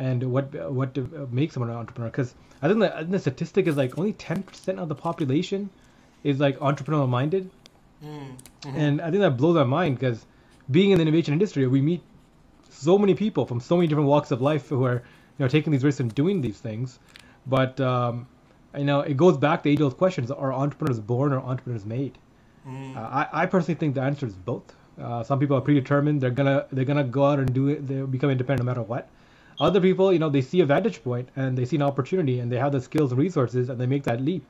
and 0.00 0.22
what 0.32 0.54
what 0.72 0.96
makes 1.30 1.54
someone 1.54 1.70
an 1.70 1.76
entrepreneur 1.76 2.10
because 2.10 2.34
I 2.62 2.68
think 2.68 2.80
the, 2.80 2.94
I 2.94 3.00
think 3.00 3.10
the 3.10 3.18
statistic 3.18 3.66
is 3.66 3.76
like 3.76 3.98
only 3.98 4.14
10% 4.14 4.78
of 4.78 4.88
the 4.88 4.94
population 4.94 5.70
is 6.24 6.40
like 6.40 6.58
entrepreneurial 6.58 7.08
minded. 7.08 7.50
Mm-hmm. 8.04 8.76
And 8.76 9.00
I 9.00 9.10
think 9.10 9.20
that 9.20 9.36
blows 9.36 9.56
my 9.56 9.64
mind 9.64 9.98
because 9.98 10.24
being 10.70 10.90
in 10.90 10.98
the 10.98 11.02
innovation 11.02 11.32
industry, 11.34 11.66
we 11.66 11.80
meet 11.82 12.02
so 12.70 12.96
many 12.98 13.14
people 13.14 13.44
from 13.46 13.60
so 13.60 13.76
many 13.76 13.88
different 13.88 14.08
walks 14.08 14.30
of 14.30 14.40
life 14.40 14.68
who 14.68 14.84
are 14.84 15.02
you 15.38 15.44
know 15.44 15.48
taking 15.48 15.72
these 15.72 15.84
risks 15.84 16.00
and 16.00 16.14
doing 16.14 16.40
these 16.40 16.58
things. 16.58 16.98
But 17.46 17.78
um, 17.80 18.26
you 18.76 18.84
know, 18.84 19.00
it 19.00 19.16
goes 19.16 19.36
back 19.36 19.62
to 19.64 19.70
age-old 19.70 19.98
questions: 19.98 20.30
Are 20.30 20.52
entrepreneurs 20.52 20.98
born 21.00 21.32
or 21.32 21.40
entrepreneurs 21.40 21.84
made? 21.84 22.16
Mm. 22.66 22.96
Uh, 22.96 23.00
I, 23.00 23.42
I 23.42 23.46
personally 23.46 23.78
think 23.78 23.94
the 23.94 24.02
answer 24.02 24.26
is 24.26 24.34
both. 24.34 24.74
Uh, 25.00 25.22
some 25.22 25.38
people 25.38 25.56
are 25.56 25.62
predetermined; 25.62 26.20
they're 26.20 26.30
gonna 26.30 26.66
they're 26.72 26.84
gonna 26.86 27.04
go 27.04 27.24
out 27.26 27.38
and 27.38 27.52
do 27.52 27.68
it. 27.68 27.86
They 27.86 28.00
become 28.02 28.30
independent 28.30 28.66
no 28.66 28.70
matter 28.70 28.82
what. 28.82 29.08
Other 29.60 29.80
people, 29.80 30.10
you 30.12 30.18
know, 30.18 30.30
they 30.30 30.40
see 30.40 30.60
a 30.60 30.66
vantage 30.66 31.04
point 31.04 31.28
and 31.36 31.56
they 31.56 31.66
see 31.66 31.76
an 31.76 31.82
opportunity 31.82 32.40
and 32.40 32.50
they 32.50 32.56
have 32.56 32.72
the 32.72 32.80
skills 32.80 33.12
and 33.12 33.20
resources 33.20 33.68
and 33.68 33.78
they 33.78 33.86
make 33.86 34.04
that 34.04 34.22
leap, 34.22 34.42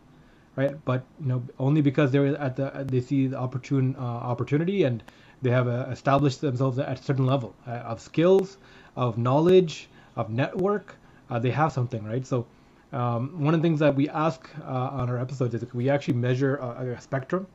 right? 0.54 0.76
But 0.84 1.04
you 1.20 1.26
know, 1.26 1.42
only 1.58 1.80
because 1.80 2.12
they're 2.12 2.36
at 2.36 2.54
the 2.54 2.84
they 2.86 3.00
see 3.00 3.26
the 3.26 3.36
opportune 3.36 3.96
uh, 3.98 4.02
opportunity 4.02 4.84
and 4.84 5.02
they 5.42 5.50
have 5.50 5.66
uh, 5.66 5.86
established 5.90 6.40
themselves 6.40 6.78
at 6.78 7.00
a 7.00 7.02
certain 7.02 7.26
level 7.26 7.54
uh, 7.66 7.92
of 7.92 8.00
skills, 8.00 8.58
of 8.94 9.18
knowledge, 9.18 9.88
of 10.14 10.30
network. 10.30 10.94
Uh, 11.28 11.38
they 11.38 11.50
have 11.50 11.72
something, 11.72 12.04
right? 12.04 12.26
So. 12.26 12.46
Um, 12.92 13.44
one 13.44 13.54
of 13.54 13.62
the 13.62 13.68
things 13.68 13.78
that 13.78 13.94
we 13.94 14.08
ask 14.08 14.50
uh, 14.66 14.98
on 15.00 15.08
our 15.08 15.16
episodes 15.16 15.54
is 15.54 15.64
we 15.72 15.88
actually 15.88 16.14
measure 16.14 16.56
a, 16.56 16.96
a 16.96 17.00
spectrum. 17.00 17.46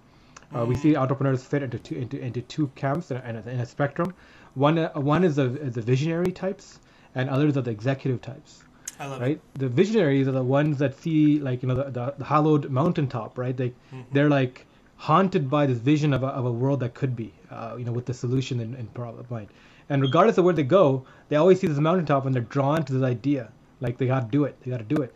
Uh, 0.55 0.65
we 0.65 0.75
see 0.75 0.95
entrepreneurs 0.95 1.43
fit 1.43 1.61
into 1.61 1.77
two 1.79 1.95
into, 1.95 2.19
into 2.19 2.41
two 2.43 2.67
camps 2.75 3.11
in 3.11 3.17
a, 3.17 3.43
in 3.45 3.59
a 3.59 3.65
spectrum. 3.65 4.13
One 4.53 4.77
uh, 4.77 4.91
one 4.93 5.25
is 5.25 5.35
the, 5.35 5.47
the 5.47 5.81
visionary 5.81 6.31
types, 6.31 6.79
and 7.15 7.29
others 7.29 7.57
are 7.57 7.61
the 7.61 7.71
executive 7.71 8.21
types. 8.21 8.63
right? 8.99 9.31
It. 9.55 9.59
The 9.59 9.67
visionaries 9.67 10.27
are 10.27 10.31
the 10.31 10.43
ones 10.43 10.77
that 10.79 10.99
see 10.99 11.39
like 11.39 11.61
you 11.63 11.69
know 11.69 11.75
the, 11.75 11.85
the, 11.85 12.13
the 12.17 12.25
hallowed 12.25 12.69
mountaintop, 12.69 13.37
right? 13.37 13.55
They 13.55 13.69
mm-hmm. 13.69 14.01
they're 14.11 14.29
like 14.29 14.65
haunted 14.97 15.49
by 15.49 15.65
this 15.65 15.77
vision 15.77 16.13
of 16.13 16.23
a, 16.23 16.27
of 16.27 16.45
a 16.45 16.51
world 16.51 16.79
that 16.79 16.93
could 16.93 17.15
be, 17.15 17.33
uh, 17.51 17.75
you 17.77 17.83
know, 17.83 17.91
with 17.91 18.05
the 18.05 18.13
solution 18.13 18.59
in, 18.59 18.75
in 18.75 18.89
mind. 19.29 19.49
And 19.89 20.01
regardless 20.01 20.37
of 20.37 20.45
where 20.45 20.53
they 20.53 20.63
go, 20.63 21.05
they 21.29 21.35
always 21.35 21.59
see 21.59 21.67
this 21.67 21.77
mountaintop 21.77 22.25
and 22.25 22.33
they're 22.33 22.41
drawn 22.43 22.83
to 22.85 22.93
this 22.93 23.03
idea. 23.03 23.51
Like 23.81 23.97
they 23.97 24.07
got 24.07 24.21
to 24.21 24.27
do 24.27 24.45
it. 24.45 24.57
They 24.61 24.71
got 24.71 24.77
to 24.77 24.95
do 24.95 25.01
it. 25.01 25.13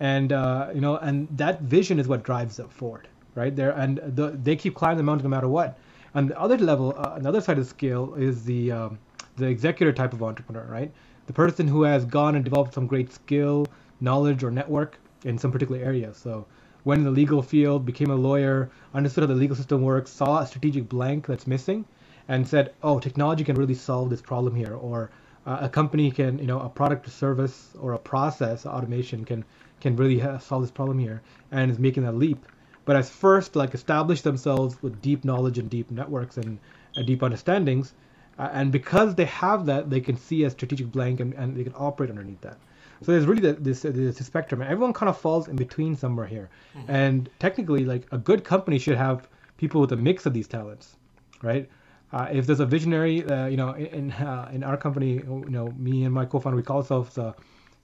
And 0.00 0.32
uh, 0.32 0.70
you 0.74 0.80
know, 0.80 0.96
and 0.96 1.28
that 1.36 1.62
vision 1.62 1.98
is 1.98 2.08
what 2.08 2.22
drives 2.22 2.56
them 2.56 2.68
forward, 2.68 3.08
right? 3.34 3.54
There 3.54 3.70
and 3.72 3.98
the, 4.04 4.30
they 4.30 4.56
keep 4.56 4.74
climbing 4.74 4.98
the 4.98 5.04
mountain 5.04 5.24
no 5.24 5.30
matter 5.30 5.48
what. 5.48 5.78
And 6.14 6.28
the 6.28 6.38
other 6.38 6.58
level, 6.58 6.94
uh, 6.96 7.14
another 7.16 7.40
side 7.40 7.56
of 7.58 7.64
the 7.64 7.70
scale 7.70 8.14
is 8.14 8.44
the 8.44 8.72
um, 8.72 8.98
the 9.36 9.46
executive 9.46 9.94
type 9.94 10.12
of 10.12 10.22
entrepreneur, 10.22 10.66
right? 10.68 10.92
The 11.32 11.36
person 11.36 11.66
who 11.66 11.82
has 11.82 12.04
gone 12.04 12.34
and 12.34 12.44
developed 12.44 12.74
some 12.74 12.86
great 12.86 13.10
skill, 13.10 13.66
knowledge, 14.02 14.44
or 14.44 14.50
network 14.50 14.98
in 15.24 15.38
some 15.38 15.50
particular 15.50 15.80
area. 15.80 16.12
So 16.12 16.44
went 16.84 16.98
in 16.98 17.04
the 17.06 17.10
legal 17.10 17.40
field, 17.40 17.86
became 17.86 18.10
a 18.10 18.14
lawyer, 18.14 18.70
understood 18.92 19.22
how 19.22 19.28
the 19.28 19.34
legal 19.34 19.56
system 19.56 19.80
works, 19.80 20.10
saw 20.10 20.40
a 20.40 20.46
strategic 20.46 20.90
blank 20.90 21.26
that's 21.26 21.46
missing, 21.46 21.86
and 22.28 22.46
said, 22.46 22.74
"Oh, 22.82 23.00
technology 23.00 23.44
can 23.44 23.56
really 23.56 23.72
solve 23.72 24.10
this 24.10 24.20
problem 24.20 24.54
here," 24.54 24.74
or 24.74 25.10
uh, 25.46 25.56
a 25.62 25.70
company 25.70 26.10
can, 26.10 26.38
you 26.38 26.46
know, 26.46 26.60
a 26.60 26.68
product 26.68 27.06
or 27.06 27.10
service 27.10 27.70
or 27.80 27.94
a 27.94 27.98
process 27.98 28.66
automation 28.66 29.24
can 29.24 29.42
can 29.80 29.96
really 29.96 30.20
solve 30.38 30.62
this 30.62 30.70
problem 30.70 30.98
here, 30.98 31.22
and 31.50 31.70
is 31.70 31.78
making 31.78 32.02
that 32.02 32.16
leap. 32.16 32.44
But 32.84 32.96
as 32.96 33.08
first, 33.08 33.56
like 33.56 33.72
establish 33.72 34.20
themselves 34.20 34.82
with 34.82 35.00
deep 35.00 35.24
knowledge 35.24 35.56
and 35.56 35.70
deep 35.70 35.90
networks 35.90 36.36
and 36.36 36.58
uh, 36.94 37.02
deep 37.02 37.22
understandings, 37.22 37.94
uh, 38.42 38.50
and 38.52 38.72
because 38.72 39.14
they 39.14 39.26
have 39.26 39.66
that, 39.66 39.88
they 39.88 40.00
can 40.00 40.16
see 40.16 40.42
a 40.42 40.50
strategic 40.50 40.88
blank 40.90 41.20
and, 41.20 41.32
and 41.34 41.56
they 41.56 41.62
can 41.62 41.74
operate 41.76 42.10
underneath 42.10 42.40
that. 42.40 42.58
So 43.02 43.12
there's 43.12 43.26
really 43.26 43.52
this, 43.52 43.82
this 43.82 44.16
spectrum, 44.26 44.60
and 44.62 44.70
everyone 44.70 44.92
kind 44.92 45.08
of 45.08 45.16
falls 45.16 45.46
in 45.46 45.54
between 45.54 45.94
somewhere 45.96 46.26
here. 46.26 46.50
Mm-hmm. 46.76 46.90
And 46.90 47.30
technically, 47.38 47.84
like 47.84 48.04
a 48.10 48.18
good 48.18 48.42
company 48.42 48.80
should 48.80 48.96
have 48.96 49.28
people 49.58 49.80
with 49.80 49.92
a 49.92 49.96
mix 49.96 50.26
of 50.26 50.32
these 50.34 50.48
talents, 50.48 50.96
right? 51.40 51.68
Uh, 52.12 52.28
if 52.32 52.46
there's 52.46 52.58
a 52.58 52.66
visionary, 52.66 53.24
uh, 53.24 53.46
you 53.46 53.56
know, 53.56 53.70
in 53.74 54.10
uh, 54.12 54.50
in 54.52 54.64
our 54.64 54.76
company, 54.76 55.14
you 55.14 55.44
know, 55.48 55.68
me 55.78 56.04
and 56.04 56.12
my 56.12 56.24
co-founder, 56.24 56.56
we 56.56 56.62
call 56.64 56.78
ourselves 56.78 57.16
a 57.18 57.34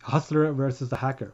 hustler 0.03 0.53
versus 0.53 0.93
a 0.93 0.97
hacker, 0.97 1.33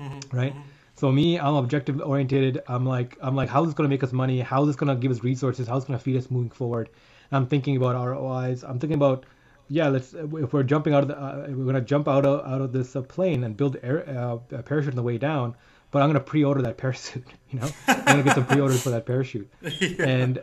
mm-hmm. 0.00 0.36
right? 0.36 0.54
Mm-hmm. 0.54 0.68
So 0.96 1.12
me, 1.12 1.38
I'm 1.38 1.54
objective 1.54 2.00
oriented. 2.00 2.62
I'm 2.66 2.84
like, 2.84 3.16
I'm 3.20 3.36
like, 3.36 3.48
how's 3.48 3.66
this 3.66 3.74
gonna 3.74 3.88
make 3.88 4.02
us 4.02 4.12
money? 4.12 4.40
How's 4.40 4.66
this 4.66 4.76
gonna 4.76 4.96
give 4.96 5.12
us 5.12 5.22
resources? 5.22 5.68
How's 5.68 5.82
this 5.82 5.88
gonna 5.88 5.98
feed 6.00 6.16
us 6.16 6.30
moving 6.30 6.50
forward? 6.50 6.88
I'm 7.32 7.46
thinking 7.46 7.76
about 7.76 7.94
ROIs. 7.94 8.62
I'm 8.64 8.78
thinking 8.78 8.96
about 8.96 9.26
yeah, 9.68 9.88
let's 9.88 10.14
if 10.14 10.52
we're 10.52 10.62
jumping 10.62 10.94
out 10.94 11.02
of 11.02 11.08
the, 11.08 11.18
uh, 11.18 11.46
we're 11.48 11.64
gonna 11.64 11.80
jump 11.80 12.06
out 12.08 12.24
of 12.24 12.46
out 12.46 12.60
of 12.60 12.72
this 12.72 12.94
uh, 12.94 13.02
plane 13.02 13.42
and 13.44 13.56
build 13.56 13.76
air, 13.82 14.08
uh, 14.08 14.38
a 14.56 14.62
parachute 14.62 14.92
on 14.92 14.96
the 14.96 15.02
way 15.02 15.18
down, 15.18 15.56
but 15.90 16.02
I'm 16.02 16.08
gonna 16.08 16.20
pre-order 16.20 16.62
that 16.62 16.76
parachute. 16.76 17.24
You 17.50 17.60
know, 17.60 17.68
I'm 17.86 18.04
gonna 18.04 18.22
get 18.24 18.34
some 18.34 18.46
pre-orders 18.46 18.82
for 18.82 18.90
that 18.90 19.06
parachute, 19.06 19.48
yeah. 19.62 20.04
and 20.04 20.42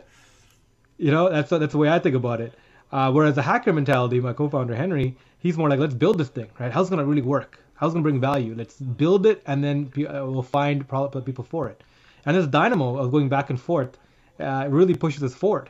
you 0.96 1.10
know 1.10 1.28
that's 1.28 1.50
that's 1.50 1.72
the 1.72 1.78
way 1.78 1.90
I 1.90 1.98
think 1.98 2.16
about 2.16 2.40
it. 2.40 2.54
Uh, 2.90 3.12
whereas 3.12 3.34
the 3.34 3.42
hacker 3.42 3.72
mentality, 3.72 4.20
my 4.20 4.32
co-founder 4.32 4.74
Henry, 4.74 5.16
he's 5.38 5.58
more 5.58 5.68
like 5.68 5.78
let's 5.78 5.94
build 5.94 6.16
this 6.18 6.28
thing, 6.28 6.50
right? 6.58 6.72
How's 6.72 6.88
it 6.88 6.90
gonna 6.90 7.04
really 7.04 7.22
work? 7.22 7.58
How's 7.74 7.92
it 7.92 7.94
gonna 7.94 8.02
bring 8.02 8.20
value? 8.20 8.54
Let's 8.56 8.76
build 8.76 9.26
it, 9.26 9.42
and 9.46 9.62
then 9.62 9.92
uh, 9.98 10.24
we'll 10.26 10.42
find 10.42 10.88
people 11.24 11.44
for 11.44 11.68
it. 11.68 11.82
And 12.24 12.36
this 12.36 12.46
dynamo 12.46 12.96
of 12.96 13.10
going 13.10 13.28
back 13.28 13.50
and 13.50 13.60
forth 13.60 13.98
uh, 14.40 14.66
really 14.70 14.94
pushes 14.94 15.22
us 15.22 15.34
forward 15.34 15.68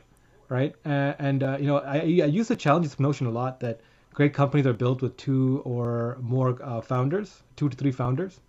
right? 0.48 0.74
Uh, 0.85 1.14
and 1.18 1.42
uh, 1.42 1.57
you 1.61 1.66
know, 1.66 1.78
I, 1.78 1.98
I 1.98 2.26
use 2.26 2.48
the 2.48 2.57
challenge 2.57 2.87
this 2.87 3.00
notion 3.00 3.26
a 3.26 3.30
lot 3.30 3.61
that 3.61 3.80
great 4.12 4.33
companies 4.33 4.66
are 4.66 4.72
built 4.72 5.02
with 5.02 5.16
two 5.16 5.62
or 5.64 6.18
more 6.20 6.59
uh, 6.62 6.80
founders, 6.80 7.42
two 7.57 7.68
to 7.68 7.76
three 7.76 7.92
founders, 7.92 8.40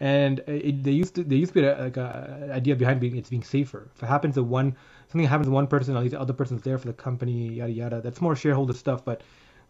and 0.00 0.40
it, 0.46 0.82
they 0.82 0.90
used 0.90 1.14
to 1.14 1.24
they 1.24 1.36
used 1.36 1.54
to 1.54 1.60
be 1.60 1.66
like 1.66 1.96
a 1.96 2.50
idea 2.52 2.76
behind 2.76 3.00
being 3.00 3.16
it's 3.16 3.30
being 3.30 3.44
safer. 3.44 3.88
If 3.96 4.02
it 4.02 4.06
happens 4.06 4.34
to 4.34 4.42
one 4.42 4.76
something 5.08 5.28
happens 5.28 5.46
to 5.46 5.52
one 5.52 5.66
person, 5.66 5.96
at 5.96 6.02
least 6.02 6.12
the 6.12 6.20
other 6.20 6.32
person's 6.32 6.62
there 6.62 6.78
for 6.78 6.86
the 6.86 6.92
company, 6.92 7.54
yada 7.54 7.72
yada. 7.72 8.00
That's 8.00 8.20
more 8.20 8.36
shareholder 8.36 8.74
stuff, 8.74 9.04
but 9.04 9.22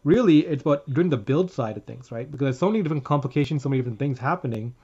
really 0.05 0.41
it's 0.47 0.63
about 0.63 0.93
doing 0.93 1.11
the 1.11 1.17
build 1.17 1.51
side 1.51 1.77
of 1.77 1.85
things, 1.85 2.11
right? 2.11 2.31
Because 2.31 2.47
there's 2.47 2.59
so 2.59 2.71
many 2.71 2.83
different 2.83 3.05
complications, 3.05 3.63
so 3.63 3.69
many 3.69 3.81
different 3.81 3.99
things 3.99 4.19
happening, 4.19 4.75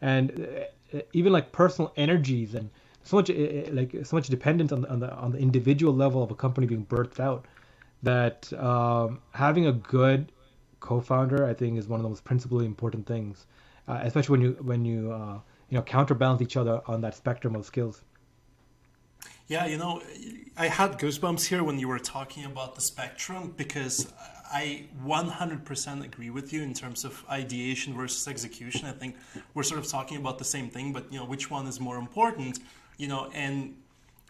and 0.00 0.48
uh, 0.94 1.00
even 1.12 1.32
like 1.32 1.52
personal 1.52 1.92
energies 1.96 2.54
and 2.54 2.70
so 3.04 3.16
much 3.16 3.30
eh, 3.30 3.34
eh, 3.34 3.68
like 3.72 3.94
so 4.04 4.16
much 4.16 4.28
dependence 4.28 4.72
on 4.72 4.82
the, 4.82 4.90
on 4.90 5.00
the 5.00 5.14
on 5.14 5.30
the 5.30 5.38
individual 5.38 5.94
level 5.94 6.22
of 6.22 6.30
a 6.30 6.34
company 6.34 6.66
being 6.66 6.84
birthed 6.86 7.20
out 7.20 7.46
that 8.02 8.52
um, 8.54 9.20
having 9.32 9.66
a 9.66 9.72
good 9.72 10.32
co-founder 10.80 11.46
I 11.46 11.54
think 11.54 11.78
is 11.78 11.88
one 11.88 12.00
of 12.00 12.02
the 12.02 12.08
most 12.08 12.24
principally 12.24 12.66
important 12.66 13.06
things, 13.06 13.46
uh, 13.88 14.00
especially 14.02 14.38
when 14.38 14.40
you 14.42 14.56
when 14.60 14.84
you 14.84 15.12
uh, 15.12 15.38
you 15.68 15.76
know 15.76 15.82
counterbalance 15.82 16.42
each 16.42 16.56
other 16.56 16.80
on 16.86 17.00
that 17.02 17.14
spectrum 17.14 17.54
of 17.54 17.64
skills. 17.64 18.02
Yeah, 19.46 19.66
you 19.66 19.76
know, 19.76 20.02
I 20.56 20.68
had 20.68 20.98
goosebumps 20.98 21.44
here 21.46 21.62
when 21.62 21.78
you 21.78 21.86
were 21.86 21.98
talking 21.98 22.46
about 22.46 22.76
the 22.76 22.80
spectrum 22.80 23.52
because 23.54 24.10
I 24.50 24.86
100% 25.04 26.04
agree 26.04 26.30
with 26.30 26.50
you 26.50 26.62
in 26.62 26.72
terms 26.72 27.04
of 27.04 27.22
ideation 27.28 27.92
versus 27.92 28.26
execution. 28.26 28.86
I 28.86 28.92
think 28.92 29.16
we're 29.52 29.62
sort 29.62 29.80
of 29.80 29.86
talking 29.86 30.16
about 30.16 30.38
the 30.38 30.46
same 30.46 30.70
thing, 30.70 30.94
but 30.94 31.12
you 31.12 31.18
know, 31.18 31.26
which 31.26 31.50
one 31.50 31.66
is 31.66 31.78
more 31.78 31.98
important? 31.98 32.60
You 32.96 33.08
know, 33.08 33.30
and 33.34 33.76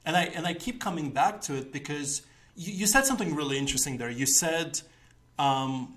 and 0.05 0.17
I 0.17 0.25
and 0.25 0.47
I 0.47 0.55
keep 0.55 0.81
coming 0.81 1.11
back 1.11 1.41
to 1.43 1.55
it 1.57 1.73
because 1.73 2.23
you, 2.57 2.73
you 2.73 2.87
said 2.87 3.07
something 3.07 3.35
really 3.35 3.59
interesting 3.59 3.99
there. 3.99 4.11
You 4.11 4.27
said 4.27 4.81
um, 5.39 5.97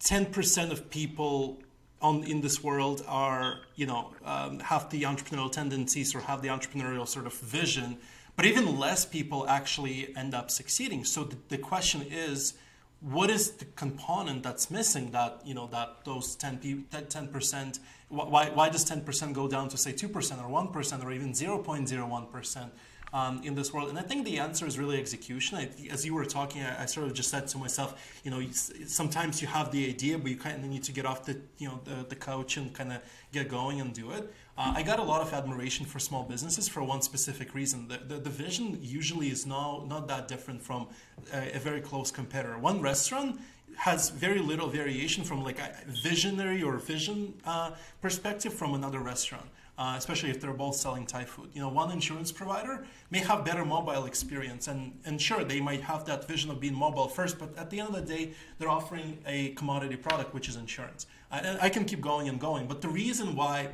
10% 0.00 0.70
of 0.70 0.90
people 0.90 1.62
on 2.02 2.22
in 2.24 2.42
this 2.42 2.62
world 2.62 3.02
are 3.08 3.60
you 3.76 3.86
know 3.86 4.12
um, 4.24 4.60
have 4.60 4.90
the 4.90 5.02
entrepreneurial 5.02 5.50
tendencies 5.50 6.14
or 6.14 6.20
have 6.20 6.42
the 6.42 6.48
entrepreneurial 6.48 7.08
sort 7.08 7.26
of 7.26 7.34
vision, 7.34 7.98
but 8.36 8.44
even 8.44 8.78
less 8.78 9.04
people 9.04 9.48
actually 9.48 10.14
end 10.16 10.34
up 10.34 10.50
succeeding. 10.50 11.04
So 11.04 11.24
the, 11.24 11.36
the 11.48 11.58
question 11.58 12.02
is 12.02 12.54
what 13.00 13.28
is 13.28 13.52
the 13.52 13.66
component 13.76 14.42
that's 14.42 14.70
missing 14.70 15.10
that 15.10 15.40
you 15.44 15.54
know 15.54 15.66
that 15.68 16.04
those 16.04 16.36
10 16.36 16.86
10 17.08 17.28
percent 17.28 17.78
why, 18.14 18.50
why 18.50 18.68
does 18.68 18.84
10 18.84 19.02
percent 19.02 19.32
go 19.34 19.48
down 19.48 19.68
to 19.68 19.76
say 19.76 19.92
2 19.92 20.08
percent 20.08 20.40
or 20.40 20.48
1 20.48 20.68
percent 20.68 21.04
or 21.04 21.12
even 21.12 21.32
0.01 21.32 22.30
percent 22.30 22.72
um, 23.12 23.40
in 23.44 23.54
this 23.54 23.72
world 23.72 23.88
and 23.88 23.98
i 23.98 24.02
think 24.02 24.24
the 24.24 24.38
answer 24.38 24.66
is 24.66 24.78
really 24.78 24.98
execution 24.98 25.58
I, 25.58 25.68
as 25.90 26.04
you 26.04 26.14
were 26.14 26.24
talking 26.24 26.62
I, 26.62 26.82
I, 26.82 26.86
sort 26.86 27.06
of 27.06 27.14
just 27.14 27.30
said 27.30 27.46
to 27.48 27.58
myself 27.58 28.20
you 28.24 28.30
know 28.30 28.42
sometimes 28.86 29.40
you 29.40 29.48
have 29.48 29.70
the 29.70 29.88
idea 29.88 30.18
but 30.18 30.30
you 30.30 30.36
kind 30.36 30.64
of 30.64 30.70
need 30.70 30.84
to 30.84 30.92
get 30.92 31.06
off 31.06 31.24
the 31.24 31.38
you 31.58 31.68
know 31.68 31.80
the, 31.84 32.06
the 32.08 32.16
couch 32.16 32.56
and 32.56 32.72
kind 32.74 32.92
of 32.92 33.00
get 33.32 33.48
going 33.48 33.80
and 33.80 33.92
do 33.92 34.10
it 34.10 34.32
uh, 34.56 34.72
I 34.76 34.84
got 34.84 35.00
a 35.00 35.02
lot 35.02 35.20
of 35.20 35.32
admiration 35.32 35.84
for 35.84 35.98
small 35.98 36.22
businesses 36.22 36.68
for 36.68 36.82
one 36.84 37.02
specific 37.02 37.54
reason. 37.54 37.88
The, 37.88 37.98
the, 37.98 38.20
the 38.20 38.30
vision 38.30 38.78
usually 38.80 39.28
is 39.28 39.46
not, 39.46 39.88
not 39.88 40.06
that 40.06 40.28
different 40.28 40.62
from 40.62 40.86
a, 41.32 41.56
a, 41.56 41.58
very 41.58 41.80
close 41.80 42.12
competitor. 42.12 42.56
One 42.56 42.80
restaurant 42.80 43.40
has 43.76 44.10
very 44.10 44.40
little 44.40 44.68
variation 44.68 45.24
from 45.24 45.42
like 45.42 45.58
a 45.58 45.72
visionary 46.02 46.62
or 46.62 46.76
vision 46.78 47.34
uh, 47.44 47.72
perspective 48.00 48.52
from 48.52 48.74
another 48.74 49.00
restaurant. 49.00 49.46
Uh, 49.76 49.94
especially 49.96 50.30
if 50.30 50.40
they're 50.40 50.52
both 50.52 50.76
selling 50.76 51.04
Thai 51.04 51.24
food. 51.24 51.50
You 51.52 51.60
know, 51.60 51.68
one 51.68 51.90
insurance 51.90 52.30
provider 52.30 52.86
may 53.10 53.18
have 53.18 53.44
better 53.44 53.64
mobile 53.64 54.04
experience, 54.04 54.68
and, 54.68 54.96
and 55.04 55.20
sure, 55.20 55.42
they 55.42 55.60
might 55.60 55.80
have 55.80 56.04
that 56.04 56.28
vision 56.28 56.52
of 56.52 56.60
being 56.60 56.76
mobile 56.76 57.08
first, 57.08 57.40
but 57.40 57.58
at 57.58 57.70
the 57.70 57.80
end 57.80 57.88
of 57.88 57.96
the 57.96 58.14
day, 58.16 58.34
they're 58.60 58.68
offering 58.68 59.18
a 59.26 59.48
commodity 59.54 59.96
product, 59.96 60.32
which 60.32 60.48
is 60.48 60.54
insurance. 60.54 61.08
And 61.32 61.58
I 61.60 61.70
can 61.70 61.84
keep 61.84 62.00
going 62.00 62.28
and 62.28 62.38
going, 62.38 62.68
but 62.68 62.82
the 62.82 62.88
reason 62.88 63.34
why 63.34 63.70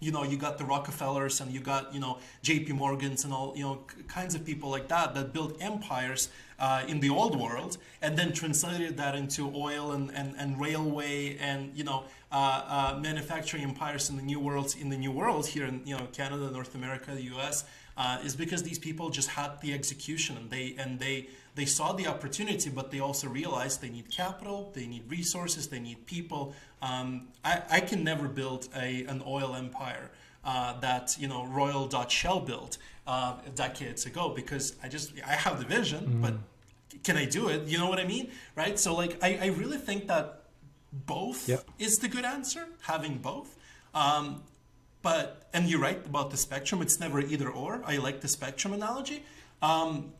you 0.00 0.12
know 0.12 0.22
you 0.22 0.36
got 0.36 0.58
the 0.58 0.64
rockefellers 0.64 1.40
and 1.40 1.50
you 1.52 1.60
got 1.60 1.92
you 1.94 2.00
know 2.00 2.18
jp 2.42 2.70
morgans 2.70 3.24
and 3.24 3.32
all 3.32 3.52
you 3.56 3.62
know 3.62 3.80
kinds 4.08 4.34
of 4.34 4.44
people 4.44 4.68
like 4.68 4.88
that 4.88 5.14
that 5.14 5.32
built 5.32 5.56
empires 5.60 6.28
uh, 6.58 6.82
in 6.88 7.00
the 7.00 7.10
old 7.10 7.38
world 7.38 7.76
and 8.02 8.16
then 8.16 8.32
translated 8.32 8.96
that 8.96 9.14
into 9.14 9.52
oil 9.54 9.92
and, 9.92 10.10
and, 10.14 10.34
and 10.38 10.58
railway 10.60 11.36
and 11.38 11.70
you 11.74 11.84
know 11.84 12.04
uh, 12.32 12.94
uh, 12.94 12.98
manufacturing 13.00 13.62
empires 13.62 14.10
in 14.10 14.16
the 14.16 14.22
new 14.22 14.40
world 14.40 14.74
in 14.80 14.88
the 14.88 14.96
new 14.96 15.10
world 15.10 15.46
here 15.46 15.66
in 15.66 15.80
you 15.84 15.96
know 15.96 16.06
canada 16.12 16.50
north 16.50 16.74
america 16.74 17.14
the 17.14 17.22
us 17.22 17.64
uh, 17.96 18.18
is 18.24 18.36
because 18.36 18.62
these 18.62 18.78
people 18.78 19.10
just 19.10 19.30
had 19.30 19.60
the 19.60 19.72
execution 19.72 20.36
and 20.36 20.50
they 20.50 20.74
and 20.78 20.98
they 21.00 21.28
they 21.54 21.64
saw 21.64 21.92
the 21.92 22.06
opportunity, 22.06 22.68
but 22.68 22.90
they 22.90 23.00
also 23.00 23.28
realized 23.28 23.80
they 23.80 23.88
need 23.88 24.10
capital, 24.10 24.70
they 24.74 24.86
need 24.86 25.10
resources, 25.10 25.68
they 25.68 25.80
need 25.80 26.06
people. 26.06 26.54
Um, 26.82 27.28
I, 27.42 27.62
I, 27.70 27.80
can 27.80 28.04
never 28.04 28.28
build 28.28 28.68
a, 28.76 29.06
an 29.06 29.22
oil 29.26 29.54
empire 29.54 30.10
uh, 30.44 30.78
that 30.80 31.16
you 31.18 31.26
know 31.26 31.46
Royal 31.46 31.86
Dutch 31.86 32.12
Shell 32.12 32.40
built 32.40 32.76
uh, 33.06 33.36
decades 33.54 34.04
ago 34.04 34.28
because 34.28 34.76
I 34.82 34.88
just 34.88 35.12
I 35.26 35.32
have 35.32 35.58
the 35.58 35.64
vision, 35.64 36.06
mm. 36.06 36.22
but 36.22 36.34
can 37.02 37.16
I 37.16 37.24
do 37.24 37.48
it? 37.48 37.66
You 37.66 37.78
know 37.78 37.88
what 37.88 37.98
I 37.98 38.04
mean, 38.04 38.30
right? 38.54 38.78
So 38.78 38.94
like 38.94 39.18
I, 39.22 39.38
I 39.42 39.46
really 39.46 39.78
think 39.78 40.08
that 40.08 40.42
both 40.92 41.48
yep. 41.48 41.64
is 41.78 41.98
the 41.98 42.08
good 42.08 42.26
answer, 42.26 42.68
having 42.82 43.16
both. 43.16 43.56
Um, 43.94 44.42
but 45.06 45.46
and 45.52 45.68
you're 45.68 45.78
right 45.78 46.04
about 46.04 46.32
the 46.32 46.36
spectrum; 46.36 46.82
it's 46.82 46.98
never 46.98 47.20
either 47.20 47.48
or. 47.48 47.80
I 47.86 47.98
like 47.98 48.22
the 48.22 48.26
spectrum 48.26 48.72
analogy. 48.72 49.22
Um, 49.62 50.12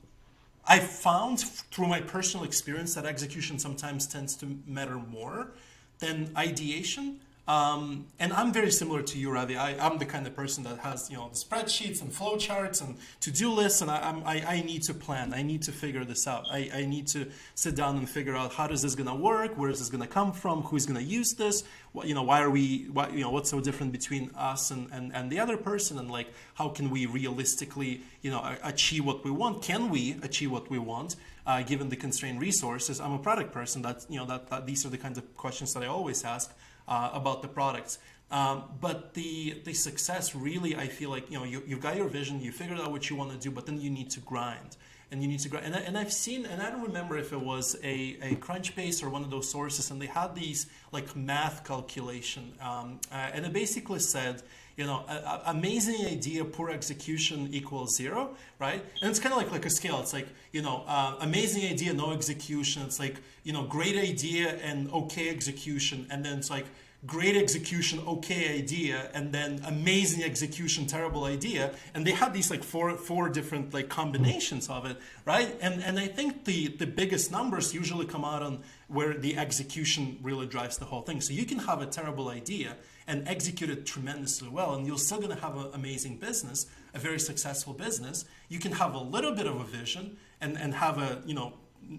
I 0.64 0.78
found 0.78 1.40
through 1.40 1.88
my 1.88 2.00
personal 2.00 2.46
experience 2.46 2.94
that 2.94 3.04
execution 3.04 3.58
sometimes 3.58 4.06
tends 4.06 4.36
to 4.36 4.46
matter 4.64 4.94
more 4.94 5.50
than 5.98 6.30
ideation. 6.36 7.18
Um, 7.48 8.06
and 8.18 8.32
I'm 8.32 8.52
very 8.52 8.72
similar 8.72 9.02
to 9.02 9.18
you, 9.18 9.30
Ravi. 9.30 9.56
I, 9.56 9.86
am 9.86 9.98
the 9.98 10.04
kind 10.04 10.26
of 10.26 10.34
person 10.34 10.64
that 10.64 10.78
has, 10.78 11.08
you 11.10 11.16
know, 11.16 11.28
the 11.28 11.36
spreadsheets 11.36 12.02
and 12.02 12.10
flowcharts 12.10 12.82
and 12.84 12.96
to-do 13.20 13.52
lists, 13.52 13.82
and 13.82 13.90
I, 13.90 14.20
I, 14.24 14.56
I, 14.56 14.62
need 14.62 14.82
to 14.84 14.94
plan. 14.94 15.32
I 15.32 15.42
need 15.42 15.62
to 15.62 15.72
figure 15.72 16.04
this 16.04 16.26
out. 16.26 16.46
I, 16.50 16.68
I 16.74 16.86
need 16.86 17.06
to 17.08 17.28
sit 17.54 17.76
down 17.76 17.98
and 17.98 18.10
figure 18.10 18.34
out 18.34 18.54
how 18.54 18.66
is 18.66 18.82
this 18.82 18.96
going 18.96 19.08
to 19.08 19.14
work? 19.14 19.56
Where 19.56 19.70
is 19.70 19.78
this 19.78 19.90
going 19.90 20.02
to 20.02 20.08
come 20.08 20.32
from? 20.32 20.62
Who's 20.62 20.86
going 20.86 20.98
to 20.98 21.04
use 21.04 21.34
this? 21.34 21.62
What, 21.92 22.08
you 22.08 22.14
know, 22.14 22.24
why 22.24 22.42
are 22.42 22.50
we? 22.50 22.88
Why, 22.92 23.10
you 23.10 23.20
know, 23.20 23.30
what's 23.30 23.50
so 23.50 23.60
different 23.60 23.92
between 23.92 24.32
us 24.36 24.72
and, 24.72 24.88
and, 24.90 25.14
and 25.14 25.30
the 25.30 25.38
other 25.38 25.56
person? 25.56 26.00
And 26.00 26.10
like, 26.10 26.34
how 26.54 26.70
can 26.70 26.90
we 26.90 27.06
realistically, 27.06 28.00
you 28.22 28.32
know, 28.32 28.56
achieve 28.64 29.04
what 29.04 29.24
we 29.24 29.30
want? 29.30 29.62
Can 29.62 29.88
we 29.88 30.16
achieve 30.20 30.50
what 30.50 30.68
we 30.68 30.80
want? 30.80 31.14
Uh, 31.46 31.62
given 31.62 31.90
the 31.90 31.96
constrained 31.96 32.40
resources, 32.40 33.00
I'm 33.00 33.12
a 33.12 33.20
product 33.20 33.52
person. 33.52 33.82
That 33.82 34.04
you 34.08 34.18
know 34.18 34.26
that, 34.26 34.50
that 34.50 34.66
these 34.66 34.84
are 34.84 34.88
the 34.88 34.98
kinds 34.98 35.16
of 35.16 35.36
questions 35.36 35.74
that 35.74 35.84
I 35.84 35.86
always 35.86 36.24
ask 36.24 36.52
uh, 36.88 37.10
about 37.12 37.42
the 37.42 37.48
products. 37.48 37.98
Um, 38.30 38.64
but 38.80 39.14
the 39.14 39.62
the 39.64 39.72
success 39.72 40.34
really, 40.34 40.74
I 40.74 40.88
feel 40.88 41.10
like 41.10 41.30
you 41.30 41.38
know 41.38 41.44
you, 41.44 41.62
you've 41.66 41.80
got 41.80 41.96
your 41.96 42.08
vision, 42.08 42.40
you 42.40 42.52
figured 42.52 42.80
out 42.80 42.90
what 42.90 43.08
you 43.08 43.16
want 43.16 43.30
to 43.32 43.38
do, 43.38 43.50
but 43.50 43.66
then 43.66 43.80
you 43.80 43.90
need 43.90 44.10
to 44.10 44.20
grind. 44.20 44.76
and 45.10 45.22
you 45.22 45.28
need 45.28 45.40
to 45.40 45.48
grow. 45.48 45.60
And, 45.60 45.74
I, 45.74 45.80
and 45.80 45.96
I've 45.96 46.12
seen, 46.12 46.46
and 46.46 46.60
I 46.60 46.70
don't 46.70 46.82
remember 46.82 47.16
if 47.16 47.32
it 47.32 47.40
was 47.40 47.76
a, 47.82 48.16
a 48.22 48.34
Crunchbase 48.36 49.02
or 49.02 49.10
one 49.10 49.22
of 49.22 49.30
those 49.30 49.48
sources, 49.48 49.90
and 49.90 50.00
they 50.02 50.06
had 50.06 50.34
these 50.34 50.66
like 50.92 51.14
math 51.14 51.64
calculation, 51.64 52.52
um, 52.60 53.00
uh, 53.12 53.30
and 53.32 53.46
it 53.46 53.52
basically 53.52 54.00
said, 54.00 54.42
you 54.76 54.84
know, 54.84 55.04
a, 55.08 55.12
a 55.12 55.42
amazing 55.46 56.06
idea, 56.06 56.44
poor 56.44 56.70
execution 56.70 57.48
equals 57.52 57.96
zero, 57.96 58.36
right? 58.58 58.84
And 59.00 59.10
it's 59.10 59.18
kind 59.18 59.32
of 59.32 59.38
like 59.38 59.50
like 59.50 59.66
a 59.66 59.70
scale. 59.70 60.00
It's 60.00 60.12
like 60.12 60.28
you 60.52 60.62
know, 60.62 60.84
uh, 60.86 61.16
amazing 61.20 61.64
idea, 61.70 61.94
no 61.94 62.12
execution. 62.12 62.82
It's 62.82 63.00
like 63.00 63.16
you 63.42 63.52
know, 63.52 63.64
great 63.64 63.96
idea 63.96 64.56
and 64.56 64.90
okay 64.92 65.30
execution, 65.30 66.06
and 66.10 66.24
then 66.24 66.38
it's 66.38 66.50
like 66.50 66.66
great 67.06 67.36
execution, 67.36 68.00
okay 68.06 68.58
idea, 68.58 69.10
and 69.14 69.32
then 69.32 69.60
amazing 69.66 70.24
execution, 70.24 70.86
terrible 70.86 71.24
idea. 71.24 71.72
And 71.94 72.06
they 72.06 72.12
had 72.12 72.34
these 72.34 72.50
like 72.50 72.62
four 72.62 72.96
four 72.96 73.30
different 73.30 73.72
like 73.72 73.88
combinations 73.88 74.68
of 74.68 74.84
it, 74.84 74.98
right? 75.24 75.56
And 75.62 75.82
and 75.82 75.98
I 75.98 76.06
think 76.06 76.44
the 76.44 76.68
the 76.68 76.86
biggest 76.86 77.32
numbers 77.32 77.72
usually 77.72 78.06
come 78.06 78.26
out 78.26 78.42
on 78.42 78.62
where 78.88 79.14
the 79.14 79.38
execution 79.38 80.18
really 80.22 80.46
drives 80.46 80.76
the 80.76 80.84
whole 80.84 81.02
thing. 81.02 81.22
So 81.22 81.32
you 81.32 81.46
can 81.46 81.60
have 81.60 81.80
a 81.80 81.86
terrible 81.86 82.28
idea 82.28 82.76
and 83.06 83.26
execute 83.28 83.70
it 83.70 83.86
tremendously 83.86 84.48
well, 84.48 84.74
and 84.74 84.86
you're 84.86 84.98
still 84.98 85.18
going 85.18 85.34
to 85.34 85.40
have 85.40 85.56
an 85.56 85.70
amazing 85.74 86.16
business, 86.16 86.66
a 86.94 86.98
very 86.98 87.20
successful 87.20 87.72
business. 87.72 88.24
You 88.48 88.58
can 88.58 88.72
have 88.72 88.94
a 88.94 88.98
little 88.98 89.32
bit 89.32 89.46
of 89.46 89.60
a 89.60 89.64
vision 89.64 90.16
and 90.40 90.58
and 90.58 90.74
have 90.74 90.98
a 90.98 91.22
you 91.24 91.34
know 91.34 91.54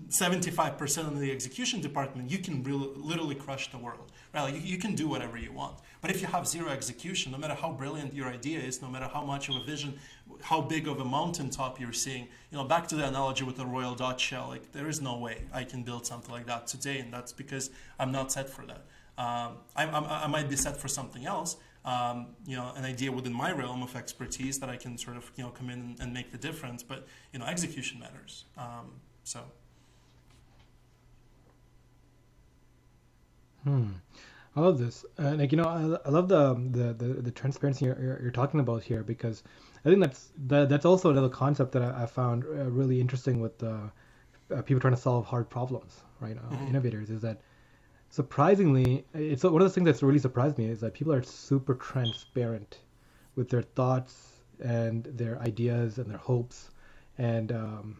75% 0.09 0.97
of 1.07 1.19
the 1.19 1.31
execution 1.31 1.81
department, 1.81 2.29
you 2.29 2.39
can 2.39 2.63
really, 2.63 2.89
literally 2.95 3.35
crush 3.35 3.71
the 3.71 3.77
world. 3.77 4.11
Right? 4.33 4.53
You, 4.53 4.59
you, 4.59 4.77
can 4.77 4.95
do 4.95 5.07
whatever 5.07 5.37
you 5.37 5.51
want. 5.51 5.77
But 6.01 6.11
if 6.11 6.21
you 6.21 6.27
have 6.27 6.47
zero 6.47 6.69
execution, 6.69 7.31
no 7.31 7.37
matter 7.37 7.53
how 7.53 7.71
brilliant 7.71 8.13
your 8.13 8.27
idea 8.27 8.59
is, 8.59 8.81
no 8.81 8.89
matter 8.89 9.07
how 9.07 9.23
much 9.23 9.49
of 9.49 9.55
a 9.55 9.63
vision, 9.63 9.97
how 10.41 10.61
big 10.61 10.87
of 10.87 10.99
a 10.99 11.05
mountaintop 11.05 11.79
you're 11.79 11.93
seeing, 11.93 12.27
you 12.51 12.57
know, 12.57 12.65
back 12.65 12.87
to 12.89 12.95
the 12.95 13.07
analogy 13.07 13.43
with 13.43 13.55
the 13.55 13.65
Royal 13.65 13.95
Dutch 13.95 14.21
shell, 14.21 14.49
like 14.49 14.71
there 14.73 14.89
is 14.89 15.01
no 15.01 15.17
way 15.17 15.43
I 15.53 15.63
can 15.63 15.83
build 15.83 16.05
something 16.05 16.31
like 16.31 16.45
that 16.47 16.67
today, 16.67 16.99
and 16.99 17.11
that's 17.11 17.31
because 17.31 17.69
I'm 17.97 18.11
not 18.11 18.31
set 18.31 18.49
for 18.49 18.65
that. 18.65 18.85
Um, 19.17 19.57
I, 19.75 19.85
I, 19.85 20.23
I, 20.25 20.27
might 20.27 20.47
be 20.47 20.55
set 20.55 20.77
for 20.77 20.87
something 20.87 21.25
else, 21.25 21.57
um, 21.85 22.35
you 22.45 22.55
know, 22.55 22.71
an 22.75 22.85
idea 22.85 23.11
within 23.11 23.33
my 23.33 23.51
realm 23.51 23.81
of 23.81 23.95
expertise 23.95 24.59
that 24.59 24.69
I 24.69 24.77
can 24.77 24.95
sort 24.95 25.17
of, 25.17 25.31
you 25.35 25.43
know, 25.43 25.49
come 25.49 25.71
in 25.71 25.79
and, 25.79 25.99
and 25.99 26.13
make 26.13 26.31
the 26.31 26.37
difference. 26.37 26.83
But 26.83 27.07
you 27.33 27.39
know, 27.39 27.45
execution 27.45 27.99
matters. 27.99 28.45
Um, 28.57 29.01
so. 29.23 29.39
Hmm. 33.63 33.87
I 34.55 34.61
love 34.61 34.79
this. 34.79 35.05
Uh, 35.19 35.35
like 35.35 35.51
you 35.51 35.57
know, 35.57 35.65
I, 35.65 36.07
I 36.07 36.11
love 36.11 36.29
the, 36.29 36.53
the 36.71 36.93
the, 36.93 37.21
the 37.21 37.31
transparency 37.31 37.85
you're, 37.85 37.99
you're, 38.01 38.21
you're, 38.23 38.31
talking 38.31 38.59
about 38.59 38.81
here 38.81 39.03
because 39.03 39.43
I 39.85 39.89
think 39.89 40.01
that's 40.01 40.31
that, 40.47 40.67
that's 40.69 40.85
also 40.85 41.11
another 41.11 41.29
concept 41.29 41.71
that 41.73 41.83
I, 41.83 42.03
I 42.03 42.05
found 42.07 42.43
uh, 42.43 42.69
really 42.69 42.99
interesting 42.99 43.39
with 43.39 43.61
uh, 43.61 43.77
uh, 44.55 44.61
people 44.63 44.81
trying 44.81 44.95
to 44.95 45.01
solve 45.01 45.25
hard 45.27 45.49
problems, 45.49 46.01
right? 46.19 46.37
Uh, 46.37 46.55
mm-hmm. 46.55 46.67
Innovators 46.67 47.09
is 47.11 47.21
that 47.21 47.41
surprisingly, 48.09 49.05
it's 49.13 49.43
one 49.43 49.61
of 49.61 49.67
the 49.67 49.69
things 49.69 49.85
that's 49.85 50.03
really 50.03 50.19
surprised 50.19 50.57
me 50.57 50.65
is 50.65 50.79
that 50.81 50.93
people 50.93 51.13
are 51.13 51.23
super 51.23 51.75
transparent 51.75 52.79
with 53.35 53.49
their 53.49 53.61
thoughts 53.61 54.41
and 54.63 55.03
their 55.03 55.39
ideas 55.39 55.97
and 55.97 56.09
their 56.09 56.17
hopes 56.17 56.71
and 57.17 57.51
um, 57.51 57.97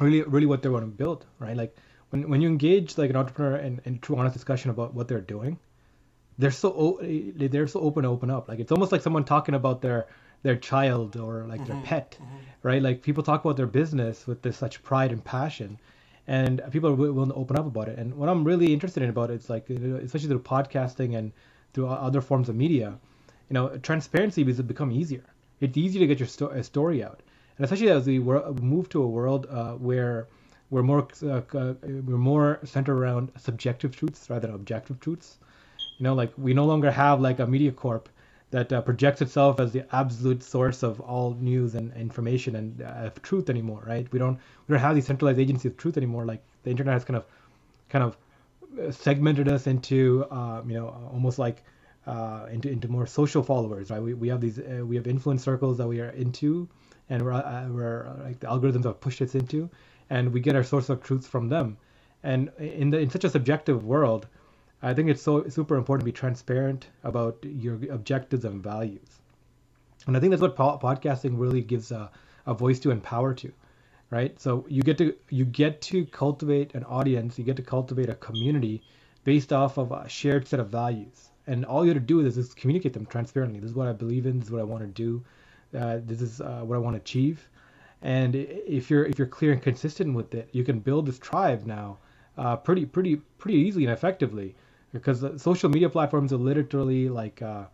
really 0.00 0.22
really 0.22 0.46
what 0.46 0.62
they 0.62 0.68
want 0.68 0.84
to 0.84 0.90
build, 0.90 1.26
right? 1.38 1.56
Like 1.56 1.76
when 2.10 2.28
when 2.28 2.40
you 2.40 2.48
engage 2.48 2.98
like 2.98 3.10
an 3.10 3.16
entrepreneur 3.16 3.56
in, 3.56 3.80
in 3.84 3.98
true 3.98 4.16
honest 4.16 4.34
discussion 4.34 4.70
about 4.70 4.94
what 4.94 5.08
they're 5.08 5.20
doing, 5.20 5.58
they're 6.38 6.50
so 6.50 6.98
they're 7.02 7.66
so 7.66 7.80
open 7.80 8.02
to 8.04 8.08
open 8.08 8.30
up. 8.30 8.48
Like 8.48 8.60
it's 8.60 8.72
almost 8.72 8.92
like 8.92 9.02
someone 9.02 9.24
talking 9.24 9.54
about 9.54 9.80
their 9.82 10.06
their 10.42 10.56
child 10.56 11.16
or 11.16 11.46
like 11.46 11.60
mm-hmm, 11.60 11.72
their 11.72 11.82
pet, 11.82 12.18
mm-hmm. 12.20 12.36
right? 12.62 12.82
Like 12.82 13.02
people 13.02 13.22
talk 13.22 13.44
about 13.44 13.56
their 13.56 13.66
business 13.66 14.26
with 14.26 14.42
this 14.42 14.56
such 14.56 14.82
pride 14.82 15.12
and 15.12 15.24
passion, 15.24 15.78
and 16.26 16.60
people 16.70 16.90
are 16.90 16.94
willing 16.94 17.30
to 17.30 17.34
open 17.34 17.56
up 17.56 17.66
about 17.66 17.88
it. 17.88 17.98
And 17.98 18.14
what 18.14 18.28
I'm 18.28 18.44
really 18.44 18.72
interested 18.72 19.02
in 19.02 19.10
about 19.10 19.30
it 19.30 19.34
is 19.34 19.50
like, 19.50 19.70
especially 19.70 20.28
through 20.28 20.40
podcasting 20.40 21.16
and 21.16 21.32
through 21.72 21.86
other 21.88 22.20
forms 22.20 22.48
of 22.48 22.56
media, 22.56 22.98
you 23.48 23.54
know, 23.54 23.76
transparency 23.78 24.42
has 24.44 24.60
become 24.62 24.90
easier. 24.90 25.24
It's 25.60 25.76
easier 25.76 26.00
to 26.00 26.06
get 26.06 26.18
your 26.18 26.26
sto- 26.28 26.60
story 26.62 27.02
out, 27.02 27.22
and 27.56 27.64
especially 27.64 27.90
as 27.90 28.06
we 28.06 28.18
move 28.18 28.88
to 28.90 29.02
a 29.02 29.06
world 29.06 29.46
uh, 29.48 29.72
where 29.74 30.26
we're 30.70 30.82
more 30.82 31.06
uh, 31.22 31.40
uh, 31.54 31.74
we're 31.82 32.18
more 32.18 32.60
centered 32.64 32.98
around 32.98 33.30
subjective 33.38 33.96
truths 33.96 34.28
rather 34.28 34.48
than 34.48 34.56
objective 34.56 35.00
truths. 35.00 35.38
You 35.98 36.04
know, 36.04 36.14
like 36.14 36.32
we 36.36 36.52
no 36.52 36.66
longer 36.66 36.90
have 36.90 37.20
like 37.20 37.38
a 37.38 37.46
media 37.46 37.72
corp 37.72 38.08
that 38.50 38.72
uh, 38.72 38.80
projects 38.80 39.20
itself 39.20 39.58
as 39.58 39.72
the 39.72 39.84
absolute 39.94 40.42
source 40.42 40.82
of 40.82 41.00
all 41.00 41.34
news 41.40 41.74
and 41.74 41.92
information 41.94 42.56
and 42.56 42.82
uh, 42.82 43.10
truth 43.22 43.50
anymore, 43.50 43.82
right? 43.86 44.10
We 44.12 44.18
don't 44.18 44.38
we 44.66 44.72
don't 44.72 44.80
have 44.80 44.94
these 44.94 45.06
centralized 45.06 45.38
agencies 45.38 45.72
of 45.72 45.76
truth 45.76 45.96
anymore. 45.96 46.24
Like 46.24 46.42
the 46.62 46.70
internet 46.70 46.94
has 46.94 47.04
kind 47.04 47.16
of 47.16 47.24
kind 47.88 48.04
of 48.04 48.16
uh, 48.80 48.92
segmented 48.92 49.48
us 49.48 49.66
into 49.66 50.24
uh, 50.30 50.62
you 50.66 50.74
know 50.74 50.88
almost 51.12 51.38
like 51.38 51.64
uh, 52.06 52.46
into 52.50 52.70
into 52.70 52.88
more 52.88 53.06
social 53.06 53.42
followers, 53.42 53.90
right? 53.90 54.00
We, 54.00 54.14
we 54.14 54.28
have 54.28 54.40
these 54.40 54.58
uh, 54.58 54.84
we 54.86 54.96
have 54.96 55.06
influence 55.06 55.42
circles 55.42 55.76
that 55.78 55.88
we 55.88 56.00
are 56.00 56.10
into, 56.10 56.68
and 57.10 57.22
we're, 57.22 57.68
we're 57.70 58.16
like 58.22 58.38
the 58.38 58.46
algorithms 58.46 58.84
have 58.84 59.00
pushed 59.00 59.20
us 59.22 59.34
into, 59.34 59.68
and 60.08 60.32
we 60.32 60.40
get 60.40 60.54
our 60.54 60.64
source 60.64 60.88
of 60.88 61.02
truths 61.02 61.26
from 61.26 61.48
them. 61.48 61.76
And 62.22 62.50
in 62.58 62.90
the 62.90 62.98
in 62.98 63.10
such 63.10 63.24
a 63.24 63.30
subjective 63.30 63.84
world, 63.84 64.28
I 64.82 64.94
think 64.94 65.08
it's 65.08 65.22
so 65.22 65.48
super 65.48 65.76
important 65.76 66.02
to 66.02 66.12
be 66.12 66.16
transparent 66.16 66.88
about 67.02 67.38
your 67.42 67.74
objectives 67.90 68.44
and 68.44 68.62
values. 68.62 69.08
And 70.06 70.16
I 70.16 70.20
think 70.20 70.30
that's 70.30 70.42
what 70.42 70.56
po- 70.56 70.78
podcasting 70.78 71.38
really 71.38 71.62
gives 71.62 71.90
a, 71.90 72.10
a 72.46 72.54
voice 72.54 72.78
to 72.80 72.90
and 72.90 73.02
power 73.02 73.34
to, 73.34 73.52
right? 74.10 74.38
So 74.38 74.66
you 74.68 74.82
get 74.82 74.98
to 74.98 75.14
you 75.30 75.44
get 75.44 75.80
to 75.82 76.04
cultivate 76.06 76.74
an 76.74 76.84
audience, 76.84 77.38
you 77.38 77.44
get 77.44 77.56
to 77.56 77.62
cultivate 77.62 78.08
a 78.08 78.14
community 78.14 78.82
based 79.24 79.52
off 79.52 79.78
of 79.78 79.92
a 79.92 80.08
shared 80.08 80.46
set 80.46 80.60
of 80.60 80.68
values. 80.68 81.30
And 81.46 81.64
all 81.64 81.84
you 81.84 81.92
have 81.92 82.02
to 82.02 82.06
do 82.06 82.20
is 82.20 82.34
just 82.34 82.56
communicate 82.56 82.92
them 82.92 83.06
transparently. 83.06 83.60
This 83.60 83.70
is 83.70 83.76
what 83.76 83.88
I 83.88 83.92
believe 83.92 84.26
in. 84.26 84.38
This 84.38 84.48
is 84.48 84.52
what 84.52 84.60
I 84.60 84.64
want 84.64 84.82
to 84.82 84.88
do. 84.88 85.24
Uh, 85.76 85.98
this 86.04 86.20
is 86.20 86.40
uh, 86.40 86.60
what 86.64 86.76
I 86.76 86.78
want 86.78 86.94
to 86.94 87.00
achieve. 87.00 87.48
And 88.02 88.34
if 88.34 88.90
you're 88.90 89.06
if 89.06 89.18
you're 89.18 89.26
clear 89.26 89.52
and 89.52 89.62
consistent 89.62 90.14
with 90.14 90.34
it, 90.34 90.50
you 90.52 90.64
can 90.64 90.80
build 90.80 91.06
this 91.06 91.18
tribe 91.18 91.64
now 91.66 91.98
uh, 92.38 92.56
pretty 92.56 92.84
pretty 92.84 93.16
pretty 93.38 93.58
easily 93.58 93.84
and 93.84 93.92
effectively 93.92 94.54
because 94.98 95.24
social 95.42 95.68
media 95.68 95.88
platforms 95.88 96.32
are 96.32 96.36
literally 96.38 97.08
like 97.08 97.42
uh, 97.42 97.64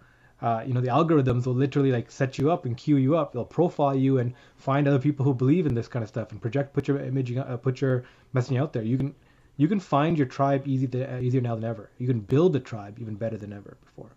uh, 0.40 0.62
you 0.66 0.74
know 0.74 0.80
the 0.80 0.88
algorithms 0.88 1.46
will 1.46 1.54
literally 1.54 1.92
like 1.92 2.10
set 2.10 2.38
you 2.38 2.50
up 2.50 2.66
and 2.66 2.76
queue 2.76 2.96
you 2.96 3.16
up. 3.16 3.32
They'll 3.32 3.44
profile 3.44 3.94
you 3.94 4.18
and 4.18 4.34
find 4.56 4.88
other 4.88 4.98
people 4.98 5.24
who 5.24 5.34
believe 5.34 5.66
in 5.66 5.74
this 5.74 5.88
kind 5.88 6.02
of 6.02 6.08
stuff 6.08 6.32
and 6.32 6.40
project 6.40 6.72
put 6.72 6.88
your 6.88 6.98
imaging 7.00 7.38
uh, 7.38 7.56
put 7.56 7.80
your 7.80 8.04
messaging 8.34 8.60
out 8.60 8.72
there. 8.72 8.82
You 8.82 8.96
can 8.96 9.14
you 9.56 9.68
can 9.68 9.80
find 9.80 10.16
your 10.16 10.26
tribe 10.26 10.66
easy 10.66 10.86
to, 10.88 11.20
easier 11.20 11.40
now 11.40 11.54
than 11.54 11.64
ever. 11.64 11.90
You 11.98 12.06
can 12.06 12.20
build 12.20 12.56
a 12.56 12.60
tribe 12.60 12.98
even 13.00 13.14
better 13.14 13.36
than 13.36 13.52
ever 13.52 13.76
before. 13.84 14.10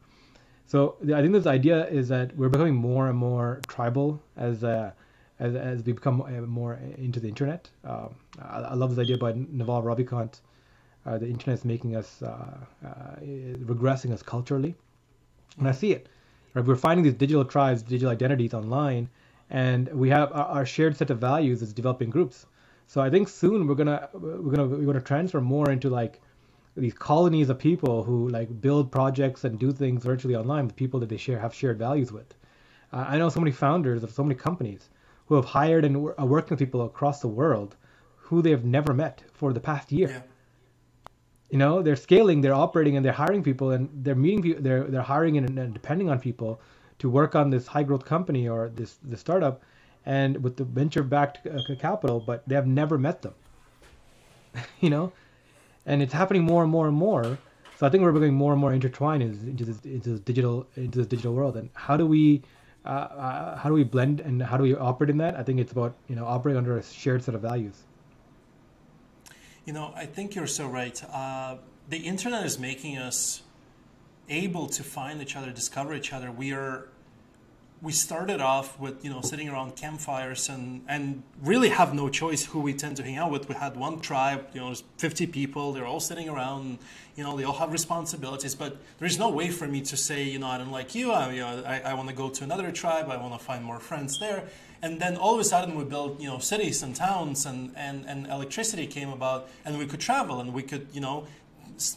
So 0.65 0.95
I 1.03 1.21
think 1.21 1.33
this 1.33 1.45
idea 1.45 1.87
is 1.87 2.07
that 2.07 2.35
we're 2.35 2.49
becoming 2.49 2.75
more 2.75 3.07
and 3.07 3.17
more 3.17 3.61
tribal 3.67 4.21
as 4.35 4.63
uh, 4.63 4.91
as, 5.39 5.55
as 5.55 5.83
we 5.83 5.93
become 5.93 6.21
uh, 6.21 6.41
more 6.41 6.79
into 6.97 7.19
the 7.19 7.27
internet. 7.27 7.69
Um, 7.83 8.15
I, 8.41 8.59
I, 8.59 8.73
love 8.73 8.89
this 8.95 8.99
idea 8.99 9.17
by 9.17 9.33
Naval 9.35 9.83
Ravikant. 9.83 10.39
Uh, 11.05 11.17
the 11.17 11.27
internet 11.27 11.59
is 11.59 11.65
making 11.65 11.95
us 11.95 12.21
uh, 12.23 12.57
uh, 12.83 13.15
regressing 13.19 14.11
us 14.11 14.23
culturally, 14.23 14.75
and 15.59 15.67
I 15.67 15.71
see 15.71 15.91
it. 15.91 16.09
Right? 16.53 16.65
We're 16.65 16.75
finding 16.75 17.03
these 17.03 17.13
digital 17.13 17.45
tribes, 17.45 17.83
digital 17.83 18.09
identities 18.09 18.53
online, 18.53 19.09
and 19.49 19.87
we 19.93 20.09
have 20.09 20.31
our, 20.33 20.65
shared 20.65 20.97
set 20.97 21.11
of 21.11 21.19
values 21.19 21.61
as 21.61 21.73
developing 21.73 22.09
groups. 22.09 22.47
So 22.87 23.01
I 23.01 23.09
think 23.09 23.27
soon 23.29 23.67
we're 23.67 23.75
gonna 23.75 24.09
we're 24.13 24.55
gonna 24.55 24.67
we're 24.67 24.85
gonna 24.85 25.01
transfer 25.01 25.41
more 25.41 25.69
into 25.71 25.89
like 25.89 26.21
these 26.75 26.93
colonies 26.93 27.49
of 27.49 27.59
people 27.59 28.03
who 28.03 28.27
like 28.29 28.61
build 28.61 28.91
projects 28.91 29.43
and 29.43 29.59
do 29.59 29.71
things 29.71 30.03
virtually 30.03 30.35
online 30.35 30.65
with 30.65 30.75
people 30.75 30.99
that 30.99 31.09
they 31.09 31.17
share 31.17 31.39
have 31.39 31.53
shared 31.53 31.77
values 31.77 32.11
with. 32.11 32.33
Uh, 32.91 33.05
I 33.07 33.17
know 33.17 33.29
so 33.29 33.39
many 33.39 33.51
founders 33.51 34.03
of 34.03 34.11
so 34.11 34.23
many 34.23 34.35
companies 34.35 34.89
who 35.27 35.35
have 35.35 35.45
hired 35.45 35.85
and 35.85 35.95
are 36.17 36.25
working 36.25 36.51
with 36.51 36.59
people 36.59 36.85
across 36.85 37.21
the 37.21 37.27
world 37.27 37.75
who 38.17 38.41
they 38.41 38.51
have 38.51 38.65
never 38.65 38.93
met 38.93 39.23
for 39.33 39.53
the 39.53 39.59
past 39.59 39.91
year. 39.91 40.09
Yeah. 40.09 40.21
You 41.55 41.59
know, 41.59 41.81
they're 41.81 41.95
scaling, 41.95 42.41
they're 42.41 42.53
operating, 42.53 42.97
and 42.97 43.05
they're 43.05 43.13
hiring 43.13 43.41
people, 43.41 43.71
and 43.71 43.89
they're 44.03 44.13
meeting 44.13 44.41
people, 44.41 44.61
they're 44.61 44.83
they're 44.83 45.01
hiring 45.01 45.37
and, 45.37 45.57
and 45.57 45.73
depending 45.73 46.09
on 46.09 46.19
people 46.19 46.59
to 46.99 47.09
work 47.09 47.33
on 47.33 47.49
this 47.49 47.65
high 47.65 47.83
growth 47.83 48.03
company 48.03 48.49
or 48.49 48.71
this 48.75 48.95
the 49.03 49.15
startup, 49.15 49.63
and 50.05 50.43
with 50.43 50.57
the 50.57 50.65
venture 50.65 51.01
backed 51.01 51.47
uh, 51.47 51.61
capital, 51.79 52.19
but 52.19 52.43
they 52.45 52.55
have 52.55 52.67
never 52.67 52.97
met 52.97 53.21
them. 53.21 53.33
you 54.81 54.89
know, 54.89 55.13
and 55.85 56.01
it's 56.03 56.11
happening 56.11 56.43
more 56.43 56.63
and 56.63 56.71
more 56.73 56.89
and 56.89 56.97
more. 56.97 57.39
So 57.77 57.87
I 57.87 57.89
think 57.89 58.03
we're 58.03 58.11
becoming 58.11 58.35
more 58.35 58.51
and 58.51 58.59
more 58.59 58.73
intertwined 58.73 59.23
into 59.23 59.63
this, 59.63 59.79
into 59.85 60.09
this 60.09 60.19
digital 60.19 60.67
into 60.75 60.97
this 60.97 61.07
digital 61.07 61.33
world. 61.33 61.55
And 61.55 61.69
how 61.73 61.95
do 61.95 62.05
we 62.05 62.43
uh, 62.85 62.89
uh, 62.89 63.57
how 63.57 63.69
do 63.69 63.75
we 63.75 63.85
blend 63.85 64.19
and 64.19 64.43
how 64.43 64.57
do 64.57 64.63
we 64.63 64.75
operate 64.75 65.09
in 65.09 65.19
that? 65.19 65.35
I 65.39 65.43
think 65.43 65.61
it's 65.61 65.71
about 65.71 65.95
you 66.09 66.17
know 66.17 66.25
operating 66.25 66.57
under 66.57 66.77
a 66.77 66.83
shared 66.83 67.23
set 67.23 67.33
of 67.33 67.41
values. 67.41 67.85
You 69.65 69.73
know, 69.73 69.91
I 69.95 70.05
think 70.05 70.35
you're 70.35 70.45
so 70.45 70.67
right. 70.67 71.03
Uh, 71.11 71.57
the 71.89 71.97
internet 71.97 72.45
is 72.45 72.59
making 72.59 72.99
us 72.99 73.41
able 74.29 74.67
to 74.67 74.83
find 74.83 75.19
each 75.23 75.35
other, 75.35 75.51
discover 75.51 75.95
each 75.95 76.13
other. 76.13 76.31
We 76.31 76.53
are 76.53 76.87
we 77.81 77.91
started 77.91 78.41
off 78.41 78.79
with 78.79 79.03
you 79.03 79.09
know 79.09 79.21
sitting 79.21 79.49
around 79.49 79.75
campfires 79.75 80.49
and 80.49 80.81
and 80.87 81.23
really 81.41 81.69
have 81.69 81.93
no 81.93 82.09
choice 82.09 82.45
who 82.45 82.59
we 82.59 82.73
tend 82.73 82.97
to 82.97 83.03
hang 83.03 83.17
out 83.17 83.31
with. 83.31 83.47
We 83.49 83.55
had 83.55 83.75
one 83.75 83.99
tribe, 83.99 84.47
you 84.53 84.61
know, 84.61 84.67
there's 84.67 84.83
50 84.97 85.27
people. 85.27 85.73
They're 85.73 85.85
all 85.85 85.99
sitting 85.99 86.29
around. 86.29 86.79
You 87.15 87.23
know, 87.23 87.37
they 87.37 87.43
all 87.43 87.53
have 87.53 87.71
responsibilities. 87.71 88.55
But 88.55 88.77
there's 88.99 89.17
no 89.19 89.29
way 89.29 89.49
for 89.49 89.67
me 89.67 89.81
to 89.81 89.97
say, 89.97 90.23
you 90.23 90.39
know, 90.39 90.47
I 90.47 90.57
don't 90.57 90.71
like 90.71 90.95
you. 90.95 91.11
I, 91.11 91.31
you 91.31 91.41
know, 91.41 91.63
I, 91.65 91.79
I 91.81 91.93
want 91.93 92.09
to 92.09 92.15
go 92.15 92.29
to 92.29 92.43
another 92.43 92.71
tribe. 92.71 93.09
I 93.09 93.17
want 93.17 93.33
to 93.33 93.39
find 93.39 93.63
more 93.63 93.79
friends 93.79 94.19
there. 94.19 94.43
And 94.81 95.01
then 95.01 95.15
all 95.15 95.33
of 95.33 95.39
a 95.39 95.43
sudden 95.43 95.75
we 95.75 95.83
built, 95.83 96.19
you 96.19 96.27
know, 96.27 96.39
cities 96.39 96.83
and 96.83 96.95
towns 96.95 97.45
and, 97.45 97.71
and, 97.75 98.05
and 98.05 98.27
electricity 98.27 98.85
came 98.85 99.09
about 99.09 99.49
and 99.63 99.79
we 99.79 99.85
could 99.85 99.99
travel 99.99 100.39
and 100.39 100.53
we 100.53 100.61
could, 100.61 100.87
you 100.91 101.01
know, 101.01 101.25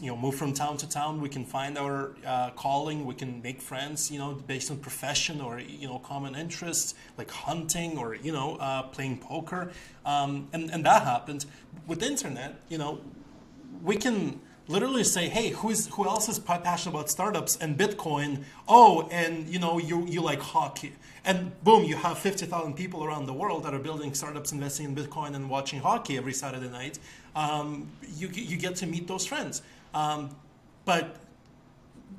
you 0.00 0.08
know 0.08 0.16
move 0.16 0.34
from 0.34 0.52
town 0.52 0.76
to 0.76 0.88
town 0.88 1.20
we 1.20 1.28
can 1.28 1.44
find 1.44 1.78
our 1.78 2.16
uh, 2.26 2.50
calling 2.50 3.06
we 3.06 3.14
can 3.14 3.40
make 3.42 3.60
friends 3.60 4.10
you 4.10 4.18
know 4.18 4.34
based 4.46 4.70
on 4.70 4.78
profession 4.78 5.40
or 5.40 5.60
you 5.60 5.86
know 5.86 5.98
common 6.00 6.34
interests 6.34 6.94
like 7.16 7.30
hunting 7.30 7.96
or 7.96 8.14
you 8.14 8.32
know 8.32 8.56
uh, 8.56 8.82
playing 8.82 9.18
poker. 9.18 9.70
Um, 10.04 10.48
and, 10.52 10.70
and 10.70 10.84
that 10.86 11.02
happened. 11.02 11.44
With 11.86 12.00
the 12.00 12.06
internet 12.06 12.60
you 12.68 12.78
know 12.78 13.00
we 13.82 13.96
can 13.96 14.40
literally 14.68 15.04
say 15.04 15.28
hey 15.28 15.48
who's 15.50 15.86
who 15.88 16.06
else 16.06 16.28
is 16.28 16.38
passionate 16.38 16.94
about 16.94 17.10
startups 17.10 17.56
and 17.56 17.78
bitcoin 17.78 18.44
oh 18.68 19.08
and 19.10 19.48
you 19.48 19.58
know 19.58 19.78
you 19.78 20.06
you 20.06 20.20
like 20.20 20.40
hockey 20.40 20.92
and 21.24 21.52
boom 21.64 21.84
you 21.84 21.96
have 21.96 22.18
50,000 22.18 22.74
people 22.74 23.02
around 23.02 23.26
the 23.26 23.32
world 23.32 23.64
that 23.64 23.74
are 23.74 23.78
building 23.78 24.14
startups 24.14 24.52
investing 24.52 24.86
in 24.86 24.94
bitcoin 24.94 25.34
and 25.34 25.48
watching 25.48 25.80
hockey 25.80 26.16
every 26.16 26.32
saturday 26.32 26.68
night 26.68 26.98
um, 27.38 27.88
you, 28.16 28.28
you 28.28 28.56
get 28.56 28.74
to 28.76 28.86
meet 28.86 29.06
those 29.06 29.24
friends. 29.24 29.62
Um, 29.94 30.34
but 30.84 31.16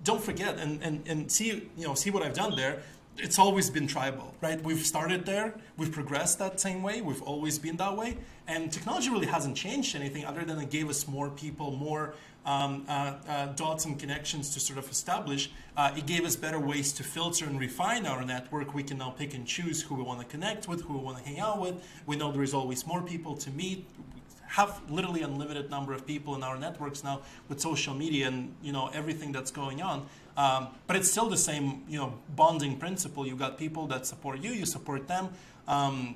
don't 0.04 0.24
forget 0.24 0.58
and, 0.58 0.82
and, 0.82 1.06
and 1.08 1.32
see, 1.32 1.70
you 1.78 1.88
know, 1.88 1.93
see 1.93 2.10
what 2.10 2.24
I've 2.24 2.34
done 2.34 2.56
there. 2.56 2.84
It's 3.18 3.38
always 3.38 3.70
been 3.70 3.86
tribal, 3.86 4.34
right? 4.39 4.62
We've 4.64 4.86
started 4.86 5.26
there, 5.26 5.54
we've 5.76 5.91
progressed 5.91 6.39
that 6.39 6.62
same 6.62 6.82
way, 6.82 7.02
we've 7.02 7.22
always 7.24 7.60
been 7.60 7.76
that 7.76 7.97
way. 7.97 8.18
And 8.47 8.72
technology 8.72 9.10
really 9.10 9.28
hasn't 9.28 9.58
changed 9.58 9.93
anything 9.93 10.24
other 10.24 10.45
than 10.45 10.58
it 10.58 10.70
gave 10.70 10.89
us 10.89 11.06
more 11.06 11.30
people, 11.30 11.72
more 11.72 12.14
um, 12.46 12.86
uh, 12.88 13.14
uh, 13.28 13.46
dots 13.48 13.86
and 13.86 14.00
connections 14.00 14.50
to 14.54 14.60
sort 14.60 14.80
of 14.80 14.90
establish. 14.90 15.52
Uh, 15.76 15.92
it 15.96 16.06
gave 16.06 16.26
us 16.26 16.36
better 16.36 16.60
ways 16.60 16.92
to 16.94 17.04
filter 17.04 17.46
and 17.46 17.60
refine 17.60 18.06
our 18.06 18.24
network. 18.24 18.74
We 18.74 18.84
can 18.84 18.98
now 18.98 19.12
pick 19.12 19.34
and 19.34 19.46
choose 19.46 19.82
who 19.82 19.96
we 19.96 20.04
want 20.04 20.20
to 20.20 20.26
connect 20.26 20.68
with, 20.68 20.82
who 20.82 20.94
we 20.94 21.00
want 21.00 21.18
to 21.18 21.24
hang 21.24 21.40
out 21.40 21.60
with. 21.60 21.76
We 22.06 22.16
know 22.16 22.32
there 22.32 22.44
is 22.44 22.54
always 22.54 22.86
more 22.88 23.02
people 23.02 23.36
to 23.38 23.52
meet 23.52 23.86
We 24.16 24.22
have 24.48 24.82
literally 24.90 25.22
unlimited 25.22 25.70
number 25.70 25.94
of 25.94 26.08
people 26.08 26.36
in 26.36 26.44
our 26.44 26.58
networks 26.58 27.04
now 27.04 27.22
with 27.50 27.60
social 27.62 27.94
media 27.94 28.28
and 28.28 28.56
you 28.64 28.72
know 28.72 28.90
everything 28.94 29.32
that's 29.32 29.52
going 29.52 29.82
on. 29.82 30.08
Um, 30.38 30.70
but 30.88 30.96
it's 30.96 31.12
still 31.12 31.30
the 31.30 31.38
same 31.38 31.84
you 31.88 32.00
know 32.00 32.14
bonding 32.36 32.78
principle. 32.78 33.28
You 33.28 33.36
got 33.36 33.58
people 33.58 33.86
that 33.88 34.06
support 34.06 34.40
you, 34.42 34.52
you 34.52 34.66
support 34.66 35.08
them. 35.08 35.30
Um, 35.68 36.16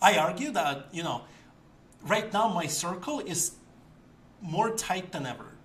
I 0.00 0.16
argue 0.16 0.52
that 0.52 0.88
you 0.92 1.02
know 1.02 1.22
right 2.02 2.32
now 2.32 2.48
my 2.48 2.66
circle 2.66 3.20
is 3.20 3.56
more 4.40 4.70
tight 4.70 5.12
than 5.12 5.26
ever. 5.26 5.55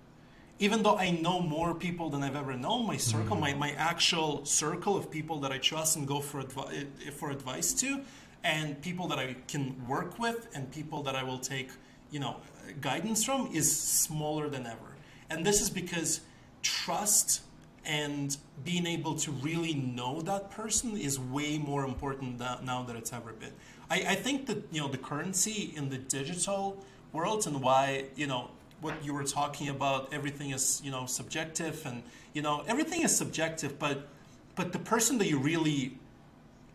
Even 0.62 0.84
though 0.84 0.96
I 0.96 1.10
know 1.10 1.40
more 1.40 1.74
people 1.74 2.08
than 2.08 2.22
I've 2.22 2.36
ever 2.36 2.54
known, 2.54 2.86
my 2.86 2.96
circle, 2.96 3.36
mm-hmm. 3.36 3.58
my, 3.58 3.70
my 3.70 3.72
actual 3.72 4.44
circle 4.44 4.96
of 4.96 5.10
people 5.10 5.40
that 5.40 5.50
I 5.50 5.58
trust 5.58 5.96
and 5.96 6.06
go 6.06 6.20
for, 6.20 6.40
advi- 6.40 7.12
for 7.12 7.32
advice 7.32 7.72
to, 7.82 8.00
and 8.44 8.80
people 8.80 9.08
that 9.08 9.18
I 9.18 9.34
can 9.48 9.64
work 9.88 10.20
with, 10.20 10.46
and 10.54 10.70
people 10.70 11.02
that 11.02 11.16
I 11.16 11.24
will 11.24 11.40
take 11.40 11.70
you 12.12 12.20
know, 12.20 12.36
guidance 12.80 13.24
from 13.24 13.48
is 13.52 13.68
smaller 13.76 14.48
than 14.48 14.66
ever. 14.66 14.94
And 15.30 15.44
this 15.44 15.60
is 15.60 15.68
because 15.68 16.20
trust 16.62 17.42
and 17.84 18.36
being 18.64 18.86
able 18.86 19.16
to 19.16 19.32
really 19.32 19.74
know 19.74 20.20
that 20.20 20.52
person 20.52 20.96
is 20.96 21.18
way 21.18 21.58
more 21.58 21.84
important 21.84 22.38
now 22.62 22.84
than 22.84 22.96
it's 22.96 23.12
ever 23.12 23.32
been. 23.32 23.52
I, 23.90 24.04
I 24.10 24.14
think 24.14 24.46
that 24.46 24.62
you 24.70 24.80
know 24.80 24.88
the 24.88 24.98
currency 24.98 25.72
in 25.74 25.88
the 25.88 25.98
digital 25.98 26.84
world 27.12 27.48
and 27.48 27.60
why 27.60 28.04
you 28.14 28.28
know 28.28 28.50
what 28.82 29.02
you 29.04 29.14
were 29.14 29.24
talking 29.24 29.68
about 29.68 30.12
everything 30.12 30.50
is 30.50 30.82
you 30.84 30.90
know 30.90 31.06
subjective 31.06 31.84
and 31.86 32.02
you 32.34 32.42
know 32.42 32.62
everything 32.68 33.02
is 33.02 33.16
subjective 33.16 33.78
but 33.78 34.08
but 34.54 34.72
the 34.72 34.78
person 34.78 35.16
that 35.18 35.28
you 35.28 35.38
really 35.38 35.96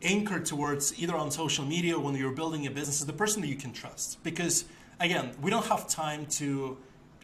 anchor 0.02 0.40
towards 0.40 1.00
either 1.00 1.16
on 1.16 1.30
social 1.30 1.66
media 1.66 2.00
when 2.00 2.16
you're 2.16 2.32
building 2.32 2.66
a 2.66 2.72
business 2.72 3.00
is 3.00 3.06
the 3.06 3.14
person 3.14 3.42
that 3.42 3.48
you 3.48 3.56
can 3.56 3.72
trust 3.74 4.24
because 4.24 4.66
again, 5.00 5.32
we 5.42 5.52
don't 5.52 5.66
have 5.66 5.88
time 5.88 6.26
to 6.26 6.78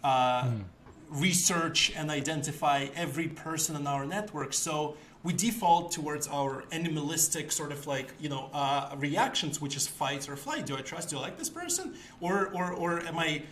uh, 0.03 0.43
mm. 0.43 0.63
research 1.09 1.91
and 1.95 2.11
identify 2.11 2.88
every 2.95 3.27
person 3.27 3.75
in 3.75 3.88
our 3.88 4.05
network. 4.05 4.53
So 4.53 4.97
we 5.23 5.34
default 5.34 5.91
towards 5.91 6.27
our 6.27 6.65
animalistic 6.71 7.51
sort 7.51 7.71
of 7.71 7.88
like 7.88 8.13
you 8.19 8.29
know 8.29 8.49
uh, 8.53 8.95
reactions, 8.97 9.61
which 9.61 9.75
is 9.75 9.88
fight 9.88 10.29
or 10.29 10.36
flight. 10.36 10.65
Do 10.65 10.75
I 10.75 10.81
trust? 10.81 11.09
Do 11.09 11.17
I 11.17 11.21
like 11.21 11.38
this 11.38 11.49
person? 11.49 11.95
Or 12.19 12.49
or 12.53 12.71
or 12.73 13.01
am 13.01 13.17
I? 13.17 13.43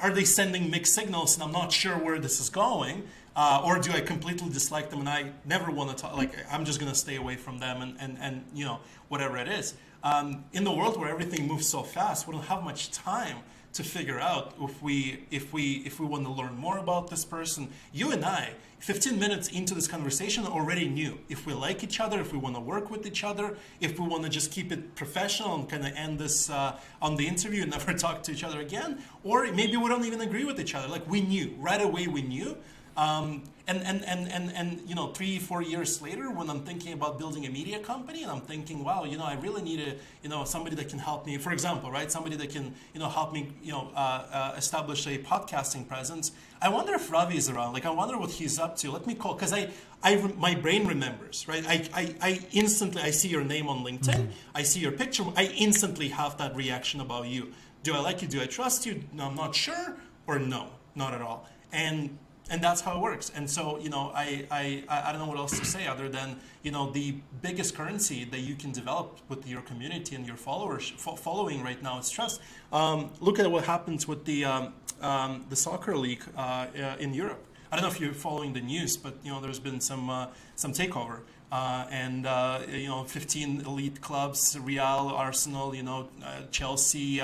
Are 0.00 0.10
they 0.10 0.24
sending 0.24 0.70
mixed 0.70 0.94
signals 0.94 1.34
and 1.34 1.42
I'm 1.42 1.52
not 1.52 1.72
sure 1.72 1.96
where 1.96 2.18
this 2.18 2.40
is 2.40 2.50
going? 2.50 3.04
Uh, 3.34 3.62
or 3.64 3.78
do 3.78 3.92
I 3.92 4.00
completely 4.00 4.50
dislike 4.50 4.90
them 4.90 5.00
and 5.00 5.08
I 5.08 5.32
never 5.44 5.70
want 5.70 5.90
to 5.90 5.96
talk? 5.96 6.16
Like 6.16 6.34
I'm 6.50 6.64
just 6.64 6.78
gonna 6.80 6.94
stay 6.94 7.16
away 7.16 7.36
from 7.36 7.58
them 7.58 7.80
and 7.82 7.96
and 7.98 8.18
and 8.20 8.44
you 8.54 8.64
know 8.64 8.80
whatever 9.08 9.36
it 9.38 9.48
is. 9.48 9.74
Um, 10.04 10.44
in 10.52 10.64
the 10.64 10.72
world 10.72 10.98
where 10.98 11.08
everything 11.08 11.46
moves 11.46 11.68
so 11.68 11.82
fast, 11.82 12.26
we 12.26 12.32
don't 12.32 12.44
have 12.44 12.64
much 12.64 12.90
time 12.90 13.38
to 13.74 13.82
figure 13.82 14.20
out 14.20 14.54
if 14.60 14.82
we 14.82 15.24
if 15.30 15.52
we 15.52 15.82
if 15.86 15.98
we 15.98 16.06
want 16.06 16.24
to 16.24 16.32
learn 16.32 16.56
more 16.56 16.78
about 16.78 17.08
this 17.08 17.24
person. 17.24 17.70
You 17.92 18.12
and 18.12 18.24
I, 18.24 18.54
15 18.82 19.16
minutes 19.16 19.46
into 19.46 19.76
this 19.76 19.86
conversation, 19.86 20.44
already 20.44 20.88
knew 20.88 21.16
if 21.28 21.46
we 21.46 21.52
like 21.52 21.84
each 21.84 22.00
other, 22.00 22.20
if 22.20 22.32
we 22.32 22.38
want 22.38 22.56
to 22.56 22.60
work 22.60 22.90
with 22.90 23.06
each 23.06 23.22
other, 23.22 23.56
if 23.80 23.96
we 24.00 24.08
want 24.08 24.24
to 24.24 24.28
just 24.28 24.50
keep 24.50 24.72
it 24.72 24.96
professional 24.96 25.54
and 25.54 25.68
kind 25.68 25.86
of 25.86 25.92
end 25.94 26.18
this 26.18 26.50
uh, 26.50 26.76
on 27.00 27.14
the 27.14 27.28
interview 27.28 27.62
and 27.62 27.70
never 27.78 27.94
talk 27.94 28.24
to 28.24 28.32
each 28.32 28.42
other 28.42 28.58
again, 28.58 28.98
or 29.22 29.46
maybe 29.52 29.76
we 29.76 29.88
don't 29.88 30.04
even 30.04 30.20
agree 30.20 30.44
with 30.44 30.58
each 30.58 30.74
other. 30.74 30.88
Like 30.88 31.08
we 31.08 31.20
knew 31.20 31.54
right 31.60 31.80
away, 31.80 32.08
we 32.08 32.22
knew. 32.22 32.56
Um, 32.96 33.44
and, 33.66 33.82
and, 33.82 34.04
and, 34.04 34.28
and, 34.28 34.52
and, 34.52 34.82
you 34.88 34.94
know, 34.94 35.08
three, 35.12 35.38
four 35.38 35.62
years 35.62 36.02
later, 36.02 36.30
when 36.30 36.50
I'm 36.50 36.64
thinking 36.64 36.92
about 36.92 37.18
building 37.18 37.46
a 37.46 37.50
media 37.50 37.78
company 37.78 38.22
and 38.22 38.30
I'm 38.30 38.40
thinking, 38.40 38.82
wow, 38.82 39.04
you 39.04 39.16
know, 39.16 39.24
I 39.24 39.34
really 39.34 39.62
need 39.62 39.80
a, 39.80 39.94
you 40.22 40.28
know, 40.28 40.44
somebody 40.44 40.74
that 40.76 40.88
can 40.88 40.98
help 40.98 41.26
me, 41.26 41.38
for 41.38 41.52
example, 41.52 41.90
right? 41.90 42.10
Somebody 42.10 42.36
that 42.36 42.50
can, 42.50 42.74
you 42.92 43.00
know, 43.00 43.08
help 43.08 43.32
me, 43.32 43.52
you 43.62 43.72
know, 43.72 43.90
uh, 43.94 43.98
uh, 43.98 44.54
establish 44.56 45.06
a 45.06 45.18
podcasting 45.18 45.86
presence. 45.86 46.32
I 46.60 46.68
wonder 46.68 46.94
if 46.94 47.10
Ravi 47.10 47.36
is 47.36 47.48
around. 47.48 47.72
Like, 47.72 47.86
I 47.86 47.90
wonder 47.90 48.18
what 48.18 48.30
he's 48.30 48.58
up 48.58 48.76
to. 48.78 48.90
Let 48.90 49.06
me 49.06 49.14
call, 49.14 49.34
because 49.34 49.52
I, 49.52 49.70
I, 50.02 50.16
my 50.36 50.54
brain 50.54 50.86
remembers, 50.86 51.46
right? 51.46 51.64
I, 51.66 51.88
I, 51.94 52.14
I 52.20 52.46
instantly, 52.52 53.02
I 53.02 53.10
see 53.10 53.28
your 53.28 53.44
name 53.44 53.68
on 53.68 53.84
LinkedIn. 53.84 54.14
Mm-hmm. 54.14 54.30
I 54.54 54.62
see 54.62 54.80
your 54.80 54.92
picture. 54.92 55.24
I 55.36 55.44
instantly 55.56 56.08
have 56.08 56.36
that 56.38 56.56
reaction 56.56 57.00
about 57.00 57.26
you. 57.26 57.52
Do 57.84 57.94
I 57.94 58.00
like 58.00 58.22
you? 58.22 58.28
Do 58.28 58.40
I 58.40 58.46
trust 58.46 58.86
you? 58.86 59.04
No, 59.12 59.26
I'm 59.26 59.34
not 59.36 59.54
sure. 59.54 59.96
Or 60.26 60.38
no, 60.38 60.68
not 60.94 61.14
at 61.14 61.20
all. 61.20 61.48
And 61.72 62.18
and 62.52 62.62
that's 62.62 62.82
how 62.82 62.96
it 62.96 63.00
works. 63.00 63.32
And 63.34 63.48
so, 63.48 63.78
you 63.78 63.88
know, 63.88 64.12
I, 64.14 64.46
I, 64.50 64.84
I 64.88 65.10
don't 65.10 65.22
know 65.22 65.26
what 65.26 65.38
else 65.38 65.58
to 65.58 65.64
say 65.64 65.86
other 65.86 66.10
than, 66.10 66.38
you 66.62 66.70
know, 66.70 66.90
the 66.90 67.16
biggest 67.40 67.74
currency 67.74 68.24
that 68.26 68.40
you 68.40 68.54
can 68.56 68.72
develop 68.72 69.18
with 69.30 69.48
your 69.48 69.62
community 69.62 70.14
and 70.14 70.26
your 70.26 70.36
followers 70.36 70.92
following 70.98 71.64
right 71.64 71.82
now 71.82 71.98
is 71.98 72.10
trust. 72.10 72.42
Um, 72.70 73.10
look 73.20 73.38
at 73.38 73.50
what 73.50 73.64
happens 73.64 74.06
with 74.06 74.26
the 74.26 74.44
um, 74.44 74.74
um, 75.00 75.46
the 75.48 75.56
soccer 75.56 75.96
league 75.96 76.22
uh, 76.36 76.40
uh, 76.40 76.96
in 77.00 77.14
Europe. 77.14 77.42
I 77.72 77.76
don't 77.76 77.84
know 77.84 77.90
if 77.90 77.98
you're 77.98 78.12
following 78.12 78.52
the 78.52 78.60
news, 78.60 78.98
but 78.98 79.14
you 79.24 79.32
know, 79.32 79.40
there's 79.40 79.58
been 79.58 79.80
some 79.80 80.10
uh, 80.10 80.26
some 80.54 80.72
takeover. 80.72 81.20
Uh, 81.50 81.86
and 81.90 82.26
uh, 82.26 82.60
you 82.68 82.86
know, 82.86 83.04
15 83.04 83.62
elite 83.62 84.00
clubs: 84.00 84.58
Real, 84.58 85.12
Arsenal, 85.14 85.74
you 85.74 85.82
know, 85.82 86.08
uh, 86.24 86.42
Chelsea, 86.50 87.20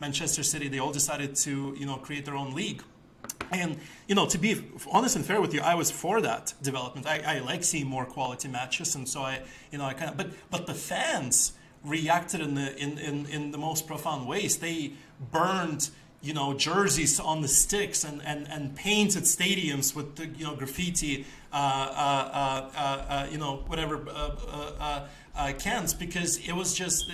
Manchester 0.00 0.42
City. 0.42 0.68
They 0.68 0.78
all 0.78 0.92
decided 0.92 1.34
to 1.46 1.74
you 1.78 1.86
know 1.86 1.96
create 1.96 2.24
their 2.24 2.36
own 2.36 2.54
league 2.54 2.82
and 3.52 3.78
you 4.06 4.14
know, 4.14 4.26
to 4.26 4.38
be 4.38 4.64
honest 4.90 5.16
and 5.16 5.24
fair 5.24 5.40
with 5.40 5.54
you, 5.54 5.60
I 5.60 5.74
was 5.74 5.90
for 5.90 6.20
that 6.20 6.54
development. 6.62 7.06
I, 7.06 7.36
I 7.36 7.38
like 7.40 7.64
seeing 7.64 7.86
more 7.86 8.04
quality 8.04 8.48
matches, 8.48 8.94
and 8.94 9.08
so 9.08 9.22
I, 9.22 9.42
you 9.70 9.78
know, 9.78 9.84
I 9.84 9.94
kind 9.94 10.10
of. 10.10 10.16
But 10.16 10.30
but 10.50 10.66
the 10.66 10.74
fans 10.74 11.52
reacted 11.84 12.40
in 12.40 12.54
the 12.54 12.76
in, 12.76 12.98
in, 12.98 13.26
in 13.26 13.50
the 13.50 13.58
most 13.58 13.86
profound 13.86 14.26
ways. 14.26 14.58
They 14.58 14.92
burned 15.32 15.90
you 16.20 16.34
know 16.34 16.52
jerseys 16.52 17.20
on 17.20 17.42
the 17.42 17.48
sticks 17.48 18.04
and, 18.04 18.20
and, 18.24 18.48
and 18.48 18.74
painted 18.74 19.22
stadiums 19.22 19.94
with 19.94 20.16
the, 20.16 20.26
you 20.26 20.44
know 20.44 20.56
graffiti 20.56 21.24
uh, 21.52 21.56
uh, 21.56 22.70
uh, 22.74 22.80
uh 22.80 23.26
you 23.30 23.38
know 23.38 23.62
whatever 23.68 24.04
uh, 24.08 25.06
uh, 25.36 25.52
cans 25.58 25.94
because 25.94 26.38
it 26.38 26.52
was 26.52 26.74
just 26.74 27.10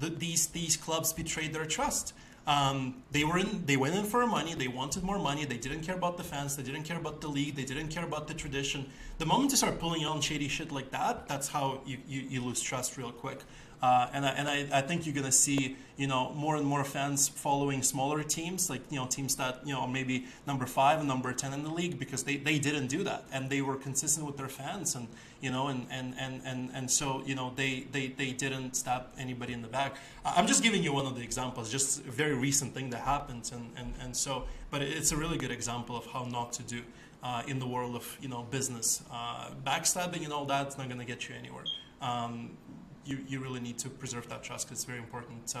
the, 0.00 0.10
these 0.10 0.48
these 0.48 0.76
clubs 0.76 1.12
betrayed 1.12 1.54
their 1.54 1.64
trust 1.64 2.12
um, 2.48 3.02
they 3.10 3.24
were 3.24 3.36
in, 3.36 3.66
they 3.66 3.76
went 3.76 3.94
in 3.94 4.04
for 4.04 4.26
money. 4.26 4.54
They 4.54 4.68
wanted 4.68 5.02
more 5.02 5.18
money. 5.18 5.44
They 5.44 5.58
didn't 5.58 5.82
care 5.82 5.94
about 5.94 6.16
the 6.16 6.24
fans. 6.24 6.56
They 6.56 6.62
didn't 6.62 6.84
care 6.84 6.96
about 6.96 7.20
the 7.20 7.28
league. 7.28 7.54
They 7.54 7.64
didn't 7.64 7.88
care 7.88 8.04
about 8.04 8.26
the 8.26 8.32
tradition. 8.32 8.88
The 9.18 9.26
moment 9.26 9.50
you 9.50 9.58
start 9.58 9.78
pulling 9.78 10.06
on 10.06 10.22
shady 10.22 10.48
shit 10.48 10.72
like 10.72 10.90
that, 10.90 11.28
that's 11.28 11.46
how 11.46 11.82
you, 11.84 11.98
you, 12.08 12.22
you 12.22 12.40
lose 12.42 12.62
trust 12.62 12.96
real 12.96 13.12
quick. 13.12 13.40
Uh, 13.80 14.08
and 14.12 14.26
I, 14.26 14.30
and 14.30 14.48
I, 14.48 14.78
I 14.78 14.80
think 14.80 15.06
you're 15.06 15.14
going 15.14 15.26
to 15.26 15.32
see 15.32 15.76
you 15.98 16.06
know 16.06 16.32
more 16.34 16.56
and 16.56 16.64
more 16.64 16.84
fans 16.84 17.28
following 17.28 17.82
smaller 17.82 18.22
teams 18.22 18.70
like 18.70 18.80
you 18.88 18.98
know 18.98 19.06
teams 19.06 19.34
that 19.36 19.60
you 19.66 19.72
know 19.72 19.86
maybe 19.86 20.26
number 20.46 20.64
five 20.64 21.00
and 21.00 21.08
number 21.08 21.32
ten 21.32 21.52
in 21.52 21.64
the 21.64 21.70
league 21.70 21.98
because 21.98 22.22
they, 22.22 22.36
they 22.36 22.58
didn't 22.58 22.86
do 22.86 23.02
that 23.02 23.24
and 23.32 23.50
they 23.50 23.60
were 23.60 23.76
consistent 23.76 24.24
with 24.24 24.36
their 24.36 24.48
fans 24.48 24.94
and 24.94 25.08
you 25.40 25.50
know 25.50 25.66
and 25.68 25.86
and, 25.90 26.14
and, 26.18 26.40
and, 26.44 26.70
and 26.72 26.90
so 26.90 27.22
you 27.26 27.34
know 27.34 27.52
they, 27.56 27.86
they, 27.92 28.08
they 28.08 28.30
didn't 28.30 28.74
stab 28.74 29.06
anybody 29.18 29.52
in 29.52 29.60
the 29.60 29.68
back. 29.68 29.96
I'm 30.24 30.46
just 30.46 30.62
giving 30.62 30.82
you 30.82 30.92
one 30.92 31.06
of 31.06 31.16
the 31.16 31.22
examples, 31.22 31.70
just 31.70 32.00
a 32.00 32.10
very 32.10 32.34
recent 32.34 32.74
thing 32.74 32.90
that 32.90 33.00
happened 33.00 33.50
and, 33.52 33.70
and, 33.76 33.94
and 34.00 34.16
so 34.16 34.44
but 34.70 34.82
it's 34.82 35.12
a 35.12 35.16
really 35.16 35.36
good 35.36 35.50
example 35.50 35.96
of 35.96 36.06
how 36.06 36.24
not 36.24 36.52
to 36.54 36.62
do. 36.62 36.82
Uh, 37.20 37.42
in 37.48 37.58
the 37.58 37.66
world 37.66 37.96
of 37.96 38.16
you 38.22 38.28
know 38.28 38.46
business, 38.48 39.02
uh, 39.10 39.50
backstabbing 39.66 40.22
and 40.22 40.32
all 40.32 40.44
that's 40.44 40.78
not 40.78 40.86
going 40.86 41.00
to 41.00 41.04
get 41.04 41.28
you 41.28 41.34
anywhere. 41.34 41.64
Um, 42.00 42.50
you, 43.08 43.18
you 43.26 43.40
really 43.40 43.60
need 43.60 43.78
to 43.78 43.88
preserve 43.88 44.28
that 44.28 44.42
trust 44.42 44.66
because 44.66 44.78
it's 44.78 44.84
very 44.84 44.98
important 44.98 45.54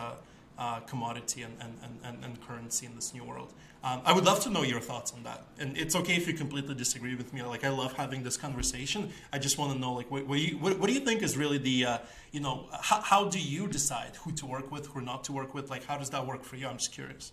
uh, 0.58 0.80
commodity 0.80 1.42
and, 1.42 1.54
and, 1.60 1.74
and, 2.04 2.24
and 2.24 2.40
currency 2.46 2.84
in 2.84 2.94
this 2.94 3.14
new 3.14 3.22
world. 3.22 3.52
Um, 3.84 4.02
I 4.04 4.12
would 4.12 4.24
love 4.24 4.40
to 4.40 4.50
know 4.50 4.62
your 4.62 4.80
thoughts 4.80 5.12
on 5.12 5.22
that. 5.22 5.44
And 5.60 5.78
it's 5.78 5.94
okay 5.94 6.16
if 6.16 6.26
you 6.26 6.34
completely 6.34 6.74
disagree 6.74 7.14
with 7.14 7.32
me. 7.32 7.42
Like 7.42 7.64
I 7.64 7.68
love 7.68 7.92
having 7.92 8.24
this 8.24 8.36
conversation. 8.36 9.10
I 9.32 9.38
just 9.38 9.56
want 9.56 9.72
to 9.72 9.78
know, 9.78 9.92
like, 9.92 10.10
what, 10.10 10.26
what, 10.26 10.36
do, 10.36 10.42
you, 10.42 10.58
what, 10.58 10.78
what 10.80 10.88
do 10.88 10.94
you 10.94 11.00
think 11.00 11.22
is 11.22 11.36
really 11.36 11.58
the, 11.58 11.84
uh, 11.84 11.98
you 12.32 12.40
know, 12.40 12.66
how, 12.72 13.00
how 13.00 13.28
do 13.28 13.38
you 13.38 13.68
decide 13.68 14.16
who 14.16 14.32
to 14.32 14.46
work 14.46 14.72
with, 14.72 14.88
who 14.88 15.00
not 15.00 15.22
to 15.24 15.32
work 15.32 15.54
with? 15.54 15.70
Like, 15.70 15.84
how 15.84 15.96
does 15.96 16.10
that 16.10 16.26
work 16.26 16.42
for 16.42 16.56
you? 16.56 16.66
I'm 16.66 16.78
just 16.78 16.92
curious. 16.92 17.32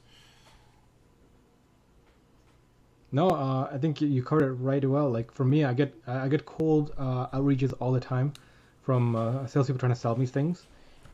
No, 3.11 3.29
uh, 3.29 3.69
I 3.71 3.77
think 3.77 4.01
you 4.01 4.21
covered 4.21 4.43
it 4.43 4.51
right 4.51 4.83
well. 4.83 5.09
Like 5.09 5.31
for 5.31 5.45
me, 5.45 5.63
I 5.63 5.73
get 5.73 5.95
I 6.05 6.27
get 6.27 6.45
cold 6.45 6.91
uh, 6.97 7.27
outreaches 7.27 7.73
all 7.79 7.93
the 7.93 7.99
time 7.99 8.33
from 8.85 9.15
uh, 9.15 9.47
salespeople 9.47 9.79
trying 9.79 9.93
to 9.93 9.99
sell 9.99 10.15
me 10.15 10.25
things, 10.27 10.67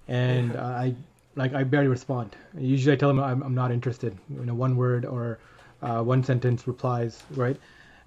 and 0.07 0.55
I 0.57 0.93
like 1.35 1.53
I 1.53 1.63
barely 1.63 1.87
respond. 1.87 2.35
Usually, 2.57 2.93
I 2.93 2.97
tell 2.97 3.09
them 3.09 3.19
I'm, 3.19 3.41
I'm 3.41 3.55
not 3.55 3.71
interested. 3.71 4.17
You 4.29 4.45
know, 4.45 4.53
one 4.53 4.75
word 4.75 5.05
or 5.05 5.39
uh, 5.81 6.03
one 6.03 6.23
sentence 6.23 6.67
replies, 6.67 7.23
right, 7.31 7.57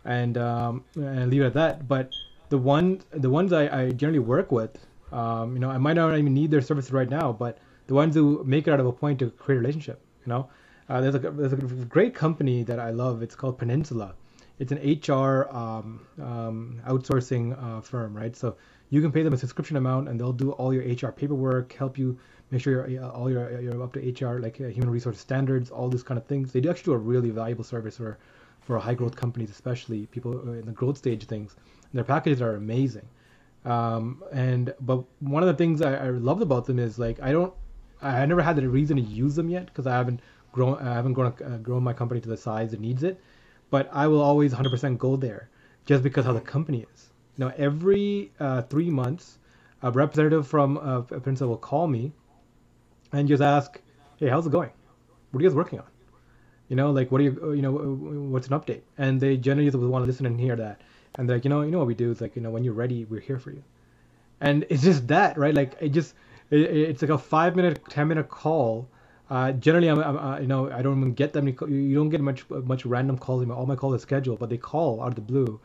and 0.04 0.36
um, 0.36 0.84
and 0.96 1.30
leave 1.30 1.42
it 1.42 1.46
at 1.46 1.54
that. 1.54 1.88
But 1.88 2.12
the 2.50 2.58
one 2.58 3.00
the 3.10 3.30
ones 3.30 3.52
I, 3.52 3.84
I 3.84 3.90
generally 3.90 4.18
work 4.18 4.52
with, 4.52 4.78
um, 5.12 5.54
you 5.54 5.60
know, 5.60 5.70
I 5.70 5.78
might 5.78 5.94
not 5.94 6.16
even 6.18 6.34
need 6.34 6.50
their 6.50 6.62
services 6.62 6.92
right 6.92 7.08
now, 7.08 7.32
but 7.32 7.58
the 7.86 7.94
ones 7.94 8.14
who 8.14 8.44
make 8.44 8.68
it 8.68 8.70
out 8.72 8.80
of 8.80 8.86
a 8.86 8.92
point 8.92 9.18
to 9.20 9.30
create 9.30 9.56
a 9.56 9.60
relationship, 9.60 10.00
you 10.26 10.30
know, 10.30 10.48
uh, 10.88 11.00
there's 11.00 11.14
a 11.14 11.18
there's 11.18 11.52
a 11.52 11.56
great 11.56 12.14
company 12.14 12.62
that 12.64 12.78
I 12.78 12.90
love. 12.90 13.22
It's 13.22 13.34
called 13.34 13.58
Peninsula. 13.58 14.14
It's 14.58 14.70
an 14.70 14.78
HR 14.78 15.48
um, 15.50 16.06
um, 16.22 16.80
outsourcing 16.86 17.60
uh, 17.60 17.80
firm, 17.80 18.16
right? 18.16 18.36
So 18.36 18.56
you 18.90 19.00
can 19.00 19.12
pay 19.12 19.22
them 19.22 19.32
a 19.32 19.36
subscription 19.36 19.76
amount 19.76 20.08
and 20.08 20.18
they'll 20.20 20.32
do 20.32 20.52
all 20.52 20.72
your 20.72 20.84
HR 20.84 21.12
paperwork, 21.12 21.72
help 21.72 21.98
you 21.98 22.18
make 22.50 22.62
sure 22.62 22.88
you're 22.88 23.04
all 23.04 23.30
your 23.30 23.60
you're 23.60 23.82
up 23.82 23.92
to 23.94 24.00
HR 24.00 24.38
like 24.38 24.60
uh, 24.60 24.66
human 24.66 24.90
resource 24.90 25.18
standards, 25.18 25.70
all 25.70 25.88
these 25.88 26.02
kind 26.02 26.18
of 26.18 26.26
things. 26.26 26.52
They 26.52 26.60
do 26.60 26.70
actually 26.70 26.92
do 26.92 26.92
a 26.92 26.98
really 26.98 27.30
valuable 27.30 27.64
service 27.64 27.96
for 27.96 28.18
for 28.60 28.78
high 28.78 28.94
growth 28.94 29.16
companies, 29.16 29.50
especially 29.50 30.06
people 30.06 30.32
in 30.52 30.66
the 30.66 30.72
growth 30.72 30.96
stage 30.98 31.24
things. 31.24 31.56
And 31.56 31.98
their 31.98 32.04
packages 32.04 32.40
are 32.40 32.56
amazing. 32.56 33.06
Um, 33.64 34.22
and 34.32 34.74
but 34.80 35.04
one 35.20 35.42
of 35.42 35.46
the 35.46 35.54
things 35.54 35.80
I, 35.80 35.94
I 35.94 36.10
loved 36.10 36.42
about 36.42 36.66
them 36.66 36.78
is 36.78 36.98
like 36.98 37.20
I 37.20 37.32
don't 37.32 37.52
I 38.02 38.26
never 38.26 38.42
had 38.42 38.56
the 38.56 38.68
reason 38.68 38.96
to 38.96 39.02
use 39.02 39.34
them 39.34 39.48
yet 39.48 39.66
because 39.66 39.86
I 39.86 39.94
haven't 39.94 40.20
grown 40.52 40.78
I 40.78 40.94
haven't 40.94 41.14
grown 41.14 41.32
uh, 41.44 41.58
grown 41.62 41.82
my 41.82 41.94
company 41.94 42.20
to 42.20 42.28
the 42.28 42.36
size 42.36 42.72
it 42.72 42.80
needs 42.80 43.02
it. 43.02 43.20
But 43.70 43.88
I 43.92 44.06
will 44.06 44.20
always 44.20 44.52
100% 44.52 44.98
go 44.98 45.16
there 45.16 45.48
just 45.86 46.02
because 46.02 46.26
how 46.26 46.32
the 46.32 46.40
company 46.40 46.86
is. 46.94 47.10
Now, 47.36 47.52
every 47.56 48.30
uh, 48.38 48.62
three 48.62 48.90
months, 48.90 49.38
a 49.82 49.90
representative 49.90 50.46
from 50.46 50.78
uh, 50.78 51.02
Peninsula 51.02 51.50
will 51.50 51.58
call 51.58 51.86
me 51.86 52.12
and 53.12 53.28
just 53.28 53.42
ask, 53.42 53.80
"Hey, 54.16 54.28
how's 54.28 54.46
it 54.46 54.52
going? 54.52 54.70
What 55.30 55.40
are 55.40 55.42
you 55.42 55.48
guys 55.48 55.56
working 55.56 55.80
on? 55.80 55.86
You 56.68 56.76
know, 56.76 56.90
like 56.90 57.10
what 57.10 57.20
are 57.20 57.24
you, 57.24 57.52
you 57.52 57.62
know, 57.62 57.72
what's 57.72 58.46
an 58.46 58.58
update?" 58.58 58.82
And 58.96 59.20
they 59.20 59.36
generally 59.36 59.70
want 59.70 60.04
to 60.04 60.06
listen 60.06 60.26
and 60.26 60.40
hear 60.40 60.56
that. 60.56 60.80
And 61.16 61.28
they're 61.28 61.36
like, 61.36 61.44
you 61.44 61.50
know, 61.50 61.62
you 61.62 61.70
know 61.70 61.78
what 61.78 61.86
we 61.86 61.94
do? 61.94 62.10
is 62.10 62.20
like, 62.20 62.34
you 62.34 62.42
know, 62.42 62.50
when 62.50 62.64
you're 62.64 62.74
ready, 62.74 63.04
we're 63.04 63.20
here 63.20 63.38
for 63.38 63.50
you. 63.50 63.62
And 64.40 64.66
it's 64.68 64.82
just 64.82 65.06
that, 65.08 65.38
right? 65.38 65.54
Like, 65.54 65.76
it 65.80 65.90
just, 65.90 66.14
it, 66.50 66.60
it's 66.60 67.02
like 67.02 67.10
a 67.10 67.18
five 67.18 67.54
minute, 67.54 67.80
ten 67.88 68.08
minute 68.08 68.28
call. 68.28 68.88
Uh, 69.30 69.52
generally, 69.52 69.88
I'm, 69.88 69.98
I'm 70.00 70.18
uh, 70.18 70.38
you 70.40 70.46
know, 70.46 70.70
I 70.70 70.82
don't 70.82 70.98
even 70.98 71.14
get 71.14 71.32
them. 71.32 71.48
You 71.48 71.94
don't 71.94 72.10
get 72.10 72.20
much, 72.20 72.48
much 72.50 72.84
random 72.84 73.18
calls. 73.18 73.48
All 73.48 73.66
my 73.66 73.76
calls 73.76 73.94
are 73.94 73.98
scheduled, 73.98 74.38
but 74.38 74.50
they 74.50 74.58
call 74.58 75.00
out 75.02 75.08
of 75.08 75.14
the 75.14 75.20
blue 75.20 75.60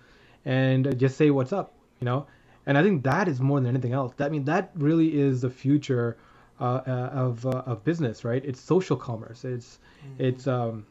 and 0.46 0.98
just 1.00 1.18
say 1.18 1.30
what's 1.30 1.54
up, 1.54 1.74
you 2.00 2.06
know. 2.06 2.26
And 2.66 2.78
I 2.78 2.84
think 2.84 3.04
that 3.04 3.28
is 3.28 3.40
more 3.40 3.60
than 3.60 3.68
anything 3.68 3.94
else. 3.94 4.14
That 4.18 4.26
I 4.26 4.30
mean, 4.30 4.46
that 4.46 4.72
really 4.76 5.20
is 5.20 5.42
the 5.42 5.50
future 5.50 6.18
uh, 6.60 6.82
uh, 6.86 7.10
of 7.14 7.46
uh, 7.46 7.64
of 7.66 7.84
business, 7.84 8.26
right? 8.26 8.44
It's 8.44 8.60
social 8.60 8.98
commerce. 8.98 9.46
It's 9.46 9.80
mm-hmm. 10.04 10.26
it's 10.26 10.48
um, 10.48 10.86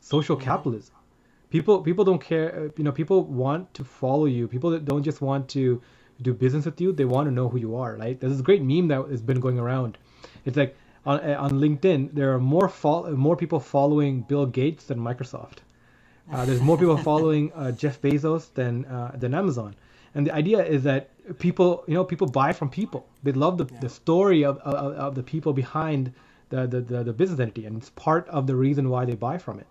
social 0.00 0.36
capitalism. 0.36 0.94
People 1.50 1.80
people 1.80 2.04
don't 2.04 2.20
care. 2.20 2.54
Uh, 2.54 2.68
you 2.76 2.84
know, 2.84 2.92
people 2.92 3.24
want 3.24 3.72
to 3.74 3.84
follow 3.84 4.26
you. 4.26 4.46
People 4.46 4.70
that 4.70 4.84
don't 4.84 5.02
just 5.02 5.20
want 5.20 5.48
to 5.50 5.80
do 6.22 6.34
business 6.34 6.64
with 6.64 6.80
you. 6.80 6.92
They 6.92 7.04
want 7.04 7.26
to 7.26 7.32
know 7.32 7.48
who 7.48 7.58
you 7.58 7.76
are, 7.76 7.96
right? 7.96 8.18
There's 8.20 8.32
this 8.32 8.42
great 8.42 8.62
meme 8.62 8.88
that 8.88 9.08
has 9.08 9.22
been 9.22 9.40
going 9.40 9.58
around. 9.58 9.98
It's 10.44 10.56
like 10.56 10.76
on 11.06 11.18
on 11.20 11.52
LinkedIn, 11.52 12.14
there 12.14 12.34
are 12.34 12.38
more 12.38 12.68
fo- 12.68 13.10
more 13.16 13.36
people 13.36 13.60
following 13.60 14.22
Bill 14.22 14.46
Gates 14.46 14.84
than 14.84 14.98
Microsoft. 14.98 15.58
Uh, 16.32 16.44
there's 16.44 16.60
more 16.60 16.76
people 16.76 16.96
following 16.96 17.52
uh, 17.52 17.70
Jeff 17.72 18.00
Bezos 18.02 18.52
than 18.54 18.84
uh, 18.86 19.12
than 19.14 19.34
Amazon. 19.34 19.76
And 20.14 20.26
the 20.26 20.34
idea 20.34 20.64
is 20.64 20.82
that 20.84 21.10
people, 21.38 21.84
you 21.86 21.94
know, 21.94 22.02
people 22.02 22.26
buy 22.26 22.52
from 22.52 22.70
people. 22.70 23.06
They 23.22 23.32
love 23.32 23.58
the, 23.58 23.66
yeah. 23.66 23.80
the 23.80 23.88
story 23.90 24.44
of, 24.44 24.56
of, 24.58 24.94
of, 24.94 25.14
the 25.14 25.22
people 25.22 25.52
behind 25.52 26.12
the, 26.48 26.66
the, 26.66 26.80
the, 26.80 27.04
the, 27.04 27.12
business 27.12 27.38
entity, 27.38 27.66
and 27.66 27.76
it's 27.76 27.90
part 27.90 28.26
of 28.28 28.46
the 28.46 28.56
reason 28.56 28.88
why 28.88 29.04
they 29.04 29.14
buy 29.14 29.36
from 29.36 29.60
it. 29.60 29.66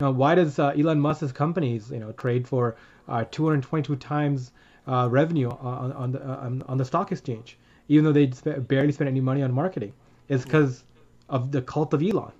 Now, 0.00 0.10
why 0.10 0.34
does 0.34 0.58
uh, 0.58 0.70
Elon 0.70 0.98
Musk's 0.98 1.30
companies, 1.30 1.92
you 1.92 2.00
know, 2.00 2.10
trade 2.10 2.48
for 2.48 2.76
uh, 3.08 3.24
222 3.30 3.94
times 3.96 4.50
uh, 4.88 5.06
revenue 5.08 5.50
on, 5.50 5.92
on 5.92 6.10
the 6.10 6.22
on, 6.22 6.62
on, 6.66 6.76
the 6.76 6.84
stock 6.84 7.12
exchange, 7.12 7.56
even 7.86 8.04
though 8.04 8.12
they 8.12 8.26
barely 8.26 8.90
spend 8.90 9.08
any 9.08 9.20
money 9.20 9.42
on 9.42 9.52
marketing? 9.52 9.92
It's 10.28 10.44
because 10.44 10.82
of 11.28 11.52
the 11.52 11.62
cult 11.62 11.94
of 11.94 12.02
Elon 12.02 12.32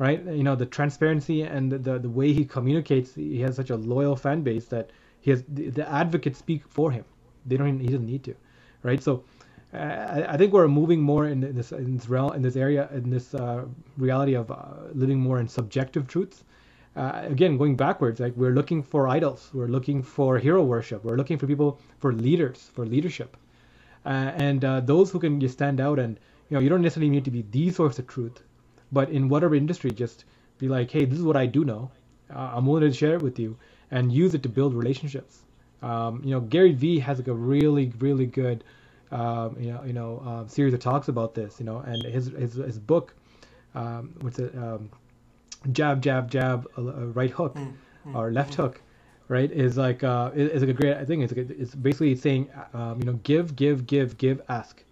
right? 0.00 0.24
You 0.24 0.42
know, 0.42 0.56
the 0.56 0.64
transparency 0.64 1.42
and 1.42 1.70
the, 1.70 1.98
the, 1.98 2.08
way 2.08 2.32
he 2.32 2.46
communicates, 2.46 3.14
he 3.14 3.40
has 3.42 3.54
such 3.54 3.68
a 3.68 3.76
loyal 3.76 4.16
fan 4.16 4.40
base 4.40 4.64
that 4.68 4.90
he 5.20 5.30
has 5.30 5.44
the, 5.46 5.68
the 5.68 5.86
advocates 5.88 6.38
speak 6.38 6.62
for 6.66 6.90
him. 6.90 7.04
They 7.44 7.58
don't, 7.58 7.78
he 7.78 7.86
doesn't 7.86 8.06
need 8.06 8.24
to, 8.24 8.34
right? 8.82 9.02
So, 9.02 9.24
uh, 9.74 10.24
I, 10.26 10.36
think 10.38 10.52
we're 10.52 10.66
moving 10.66 11.00
more 11.00 11.28
in 11.28 11.54
this 11.54 11.70
in 11.70 11.96
this 11.96 12.08
realm 12.08 12.32
in 12.32 12.42
this 12.42 12.56
area 12.56 12.88
in 12.92 13.08
this 13.08 13.34
uh, 13.34 13.66
reality 13.98 14.34
of 14.34 14.50
uh, 14.50 14.56
living 14.94 15.20
more 15.20 15.38
in 15.38 15.46
subjective 15.46 16.08
truths. 16.08 16.42
Uh, 16.96 17.20
again, 17.22 17.56
going 17.56 17.76
backwards, 17.76 18.18
like 18.18 18.34
we're 18.36 18.50
looking 18.50 18.82
for 18.82 19.06
idols, 19.06 19.48
we're 19.52 19.68
looking 19.68 20.02
for 20.02 20.38
hero 20.38 20.64
worship, 20.64 21.04
we're 21.04 21.16
looking 21.16 21.38
for 21.38 21.46
people 21.46 21.78
for 22.00 22.12
leaders, 22.12 22.68
for 22.74 22.84
leadership, 22.84 23.36
uh, 24.04 24.32
and 24.48 24.64
uh, 24.64 24.80
those 24.80 25.12
who 25.12 25.20
can 25.20 25.48
stand 25.48 25.80
out 25.80 26.00
and 26.00 26.18
you 26.48 26.56
know 26.56 26.60
you 26.60 26.68
don't 26.68 26.82
necessarily 26.82 27.10
need 27.10 27.24
to 27.24 27.30
be 27.30 27.44
the 27.52 27.70
source 27.70 28.00
of 28.00 28.08
truth, 28.08 28.42
but 28.92 29.10
in 29.10 29.28
whatever 29.28 29.54
industry, 29.54 29.90
just 29.90 30.24
be 30.58 30.68
like, 30.68 30.90
hey, 30.90 31.04
this 31.04 31.18
is 31.18 31.24
what 31.24 31.36
I 31.36 31.46
do 31.46 31.64
know. 31.64 31.90
Uh, 32.34 32.52
I'm 32.54 32.66
willing 32.66 32.90
to 32.90 32.96
share 32.96 33.14
it 33.14 33.22
with 33.22 33.38
you 33.38 33.56
and 33.90 34.12
use 34.12 34.34
it 34.34 34.42
to 34.42 34.48
build 34.48 34.74
relationships. 34.74 35.40
Um, 35.82 36.22
you 36.24 36.30
know, 36.30 36.40
Gary 36.40 36.72
Vee 36.72 36.98
has 37.00 37.18
like 37.18 37.28
a 37.28 37.34
really, 37.34 37.92
really 37.98 38.26
good, 38.26 38.64
um, 39.10 39.56
you 39.58 39.72
know, 39.72 39.82
you 39.84 39.92
know, 39.92 40.22
uh, 40.24 40.46
series 40.46 40.74
of 40.74 40.80
talks 40.80 41.08
about 41.08 41.34
this. 41.34 41.58
You 41.58 41.66
know, 41.66 41.78
and 41.78 42.02
his 42.04 42.26
his 42.26 42.54
his 42.54 42.78
book, 42.78 43.14
um, 43.74 44.14
what's 44.20 44.38
it, 44.38 44.54
um, 44.54 44.90
jab, 45.72 46.02
jab, 46.02 46.30
jab, 46.30 46.68
uh, 46.76 47.06
right 47.08 47.30
hook, 47.30 47.54
mm-hmm. 47.54 48.14
or 48.14 48.30
left 48.30 48.52
mm-hmm. 48.52 48.62
hook, 48.62 48.82
right? 49.28 49.50
Is 49.50 49.78
like 49.78 50.04
uh, 50.04 50.30
is 50.34 50.62
like 50.62 50.70
a 50.70 50.74
great. 50.74 50.96
I 50.96 51.04
think 51.04 51.24
it's 51.24 51.34
like, 51.34 51.50
it's 51.50 51.74
basically 51.74 52.14
saying, 52.14 52.50
um, 52.74 52.98
you 53.00 53.06
know, 53.06 53.18
give, 53.24 53.56
give, 53.56 53.86
give, 53.86 54.18
give, 54.18 54.42
ask, 54.48 54.84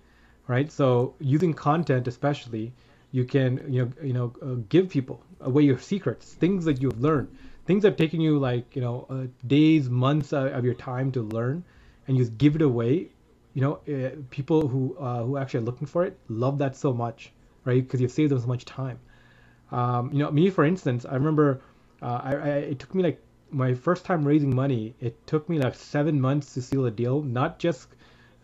right? 0.46 0.72
So 0.72 1.14
using 1.20 1.52
content, 1.52 2.08
especially 2.08 2.72
you 3.18 3.24
can 3.24 3.50
you 3.74 3.82
know 3.82 3.92
you 4.08 4.14
know 4.18 4.32
uh, 4.42 4.56
give 4.74 4.88
people 4.96 5.22
away 5.40 5.62
your 5.62 5.78
secrets 5.78 6.34
things 6.44 6.64
that 6.64 6.80
you've 6.82 7.00
learned 7.08 7.28
things 7.68 7.82
that 7.82 7.90
have 7.90 7.98
taken 8.04 8.20
you 8.20 8.38
like 8.38 8.76
you 8.76 8.82
know 8.86 9.06
uh, 9.10 9.26
days 9.46 9.90
months 9.90 10.32
uh, 10.32 10.58
of 10.58 10.64
your 10.64 10.74
time 10.74 11.12
to 11.16 11.22
learn 11.38 11.64
and 12.06 12.16
you 12.16 12.24
give 12.24 12.56
it 12.56 12.62
away. 12.62 13.08
You 13.54 13.62
know 13.62 13.74
uh, 13.94 14.10
people 14.30 14.66
who 14.68 14.96
uh, 14.98 15.22
who 15.24 15.36
actually 15.36 15.60
are 15.60 15.68
looking 15.70 15.86
for 15.86 16.04
it 16.04 16.18
love 16.28 16.58
that 16.58 16.76
so 16.76 16.92
much 16.92 17.32
right? 17.64 17.82
Because 17.82 18.00
you've 18.00 18.12
saved 18.12 18.30
them 18.32 18.40
so 18.40 18.46
much 18.46 18.64
time. 18.64 18.98
Um, 19.70 20.10
you 20.12 20.20
know 20.20 20.30
me 20.30 20.48
for 20.48 20.64
instance 20.64 21.04
i 21.04 21.14
remember 21.22 21.60
uh, 22.00 22.20
I, 22.28 22.32
I, 22.34 22.48
it 22.72 22.78
took 22.78 22.94
me 22.94 23.02
like 23.02 23.20
my 23.50 23.74
first 23.74 24.06
time 24.06 24.26
raising 24.26 24.54
money 24.54 24.94
it 25.08 25.14
took 25.26 25.48
me 25.50 25.58
like 25.58 25.74
seven 25.74 26.18
months 26.28 26.54
to 26.54 26.62
seal 26.62 26.86
a 26.86 26.90
deal 26.90 27.20
not 27.40 27.58
just 27.58 27.88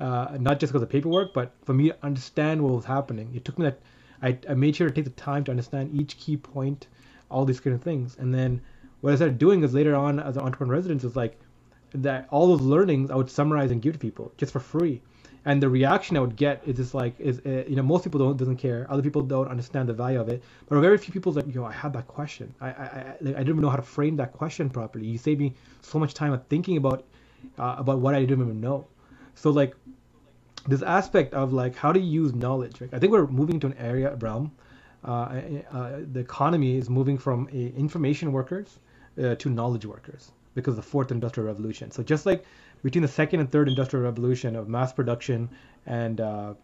not 0.00 0.60
just 0.60 0.72
because 0.72 0.82
of 0.82 0.90
paperwork 0.90 1.32
but 1.32 1.52
for 1.64 1.72
me 1.72 1.88
to 1.88 1.96
understand 2.02 2.62
what 2.62 2.72
was 2.74 2.84
happening. 2.84 3.30
It 3.34 3.44
took 3.46 3.58
me 3.58 3.64
that 3.64 3.78
I, 4.24 4.38
I 4.48 4.54
made 4.54 4.76
sure 4.76 4.88
to 4.88 4.94
take 4.94 5.04
the 5.04 5.10
time 5.30 5.44
to 5.44 5.52
understand 5.52 5.94
each 6.00 6.18
key 6.18 6.36
point, 6.36 6.88
all 7.30 7.44
these 7.44 7.60
kind 7.60 7.76
of 7.76 7.82
things. 7.82 8.16
And 8.18 8.34
then 8.34 8.60
what 9.02 9.12
I 9.12 9.16
started 9.16 9.38
doing 9.38 9.62
is 9.64 9.74
later 9.74 9.94
on 9.94 10.18
as 10.18 10.36
an 10.36 10.42
entrepreneur 10.42 10.74
residence 10.74 11.04
is 11.04 11.16
like 11.16 11.38
that 11.94 12.26
all 12.30 12.48
those 12.48 12.62
learnings 12.62 13.10
I 13.10 13.16
would 13.16 13.30
summarize 13.30 13.70
and 13.70 13.82
give 13.82 13.94
to 13.94 13.98
people 13.98 14.32
just 14.38 14.52
for 14.52 14.60
free. 14.60 15.02
and 15.44 15.62
the 15.62 15.68
reaction 15.68 16.16
I 16.16 16.20
would 16.20 16.36
get 16.36 16.62
is 16.66 16.76
just 16.76 16.94
like 16.94 17.14
is 17.20 17.40
uh, 17.46 17.64
you 17.68 17.76
know 17.76 17.82
most 17.82 18.04
people 18.04 18.18
don't 18.20 18.36
doesn't 18.36 18.56
care, 18.56 18.86
other 18.90 19.02
people 19.02 19.22
don't 19.22 19.48
understand 19.48 19.88
the 19.88 19.92
value 19.92 20.20
of 20.20 20.28
it, 20.28 20.42
but 20.68 20.80
very 20.80 20.98
few 20.98 21.12
people 21.12 21.32
like 21.32 21.54
yo 21.54 21.64
I 21.64 21.72
had 21.72 21.92
that 21.92 22.08
question, 22.08 22.54
I 22.60 22.68
I 22.68 22.86
I, 23.20 23.24
didn't 23.24 23.48
even 23.48 23.60
know 23.60 23.70
how 23.70 23.76
to 23.76 23.82
frame 23.96 24.16
that 24.16 24.32
question 24.32 24.70
properly. 24.70 25.06
You 25.06 25.18
saved 25.18 25.40
me 25.40 25.52
so 25.82 25.98
much 25.98 26.14
time 26.14 26.32
of 26.32 26.46
thinking 26.46 26.76
about 26.76 27.04
uh, 27.58 27.76
about 27.78 27.98
what 27.98 28.14
I 28.14 28.20
didn't 28.20 28.44
even 28.44 28.60
know. 28.60 28.86
So 29.34 29.50
like 29.50 29.76
this 30.66 30.82
aspect 30.82 31.34
of 31.34 31.52
like 31.52 31.76
how 31.76 31.92
to 31.92 32.00
use 32.00 32.34
knowledge. 32.34 32.80
Right? 32.80 32.90
I 32.92 32.98
think 32.98 33.12
we're 33.12 33.26
moving 33.26 33.60
to 33.60 33.66
an 33.66 33.74
area 33.78 34.14
realm. 34.16 34.52
Uh, 35.04 35.40
uh, 35.70 36.00
the 36.12 36.20
economy 36.20 36.76
is 36.76 36.88
moving 36.88 37.18
from 37.18 37.48
information 37.48 38.32
workers 38.32 38.78
uh, 39.22 39.34
to 39.34 39.50
knowledge 39.50 39.84
workers 39.84 40.32
because 40.54 40.72
of 40.72 40.76
the 40.76 40.90
fourth 40.90 41.10
industrial 41.10 41.46
revolution. 41.46 41.90
So 41.90 42.02
just 42.02 42.24
like 42.24 42.44
between 42.82 43.02
the 43.02 43.08
second 43.08 43.40
and 43.40 43.50
third 43.50 43.68
industrial 43.68 44.04
revolution 44.04 44.56
of 44.56 44.68
mass 44.68 44.92
production 44.92 45.50
and 45.86 46.20
uh, 46.20 46.54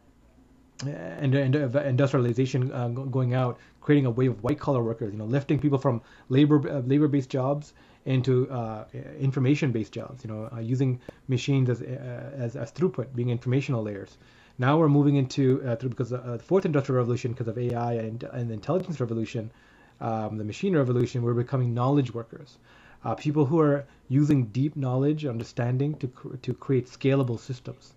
and, 0.87 1.35
and 1.35 1.55
industrialization 1.55 2.73
uh, 2.73 2.89
going 2.89 3.35
out, 3.35 3.59
creating 3.83 4.07
a 4.07 4.11
wave 4.11 4.31
of 4.31 4.43
white 4.43 4.59
collar 4.59 4.83
workers, 4.83 5.13
you 5.13 5.19
know, 5.19 5.27
lifting 5.27 5.59
people 5.59 5.79
from 5.79 6.01
labor 6.31 6.67
uh, 6.71 6.81
labor 6.81 7.09
based 7.09 7.29
jobs 7.29 7.75
into 8.11 8.51
uh, 8.51 8.85
information 9.19 9.73
based 9.73 9.93
jobs, 9.93 10.25
you 10.25 10.31
know, 10.31 10.49
uh, 10.53 10.61
using 10.61 11.01
machines 11.29 11.71
as, 11.71 11.81
uh, 11.81 12.31
as 12.35 12.57
as 12.57 12.73
throughput, 12.73 13.15
being 13.15 13.31
informational 13.31 13.83
layers. 13.83 14.19
Now 14.59 14.79
we're 14.79 14.89
moving 14.89 15.17
into 15.17 15.59
through 15.77 15.91
because 15.91 16.11
the 16.11 16.39
fourth 16.45 16.67
industrial 16.67 16.99
revolution, 16.99 17.33
because 17.33 17.49
of 17.49 17.57
AI 17.57 17.95
and, 17.95 18.23
and 18.25 18.51
the 18.51 18.55
intelligence 18.55 19.01
revolution, 19.01 19.51
um, 20.01 20.37
the 20.37 20.45
machine 20.45 20.77
revolution, 20.77 21.23
we're 21.23 21.33
becoming 21.35 21.73
knowledge 21.73 22.13
workers 22.13 22.59
uh, 23.05 23.15
people 23.15 23.45
who 23.47 23.61
are 23.61 23.87
using 24.09 24.47
deep 24.47 24.77
knowledge, 24.77 25.25
understanding 25.25 25.95
to, 25.99 26.39
to 26.43 26.55
create 26.55 26.87
scalable 26.87 27.39
systems. 27.39 27.95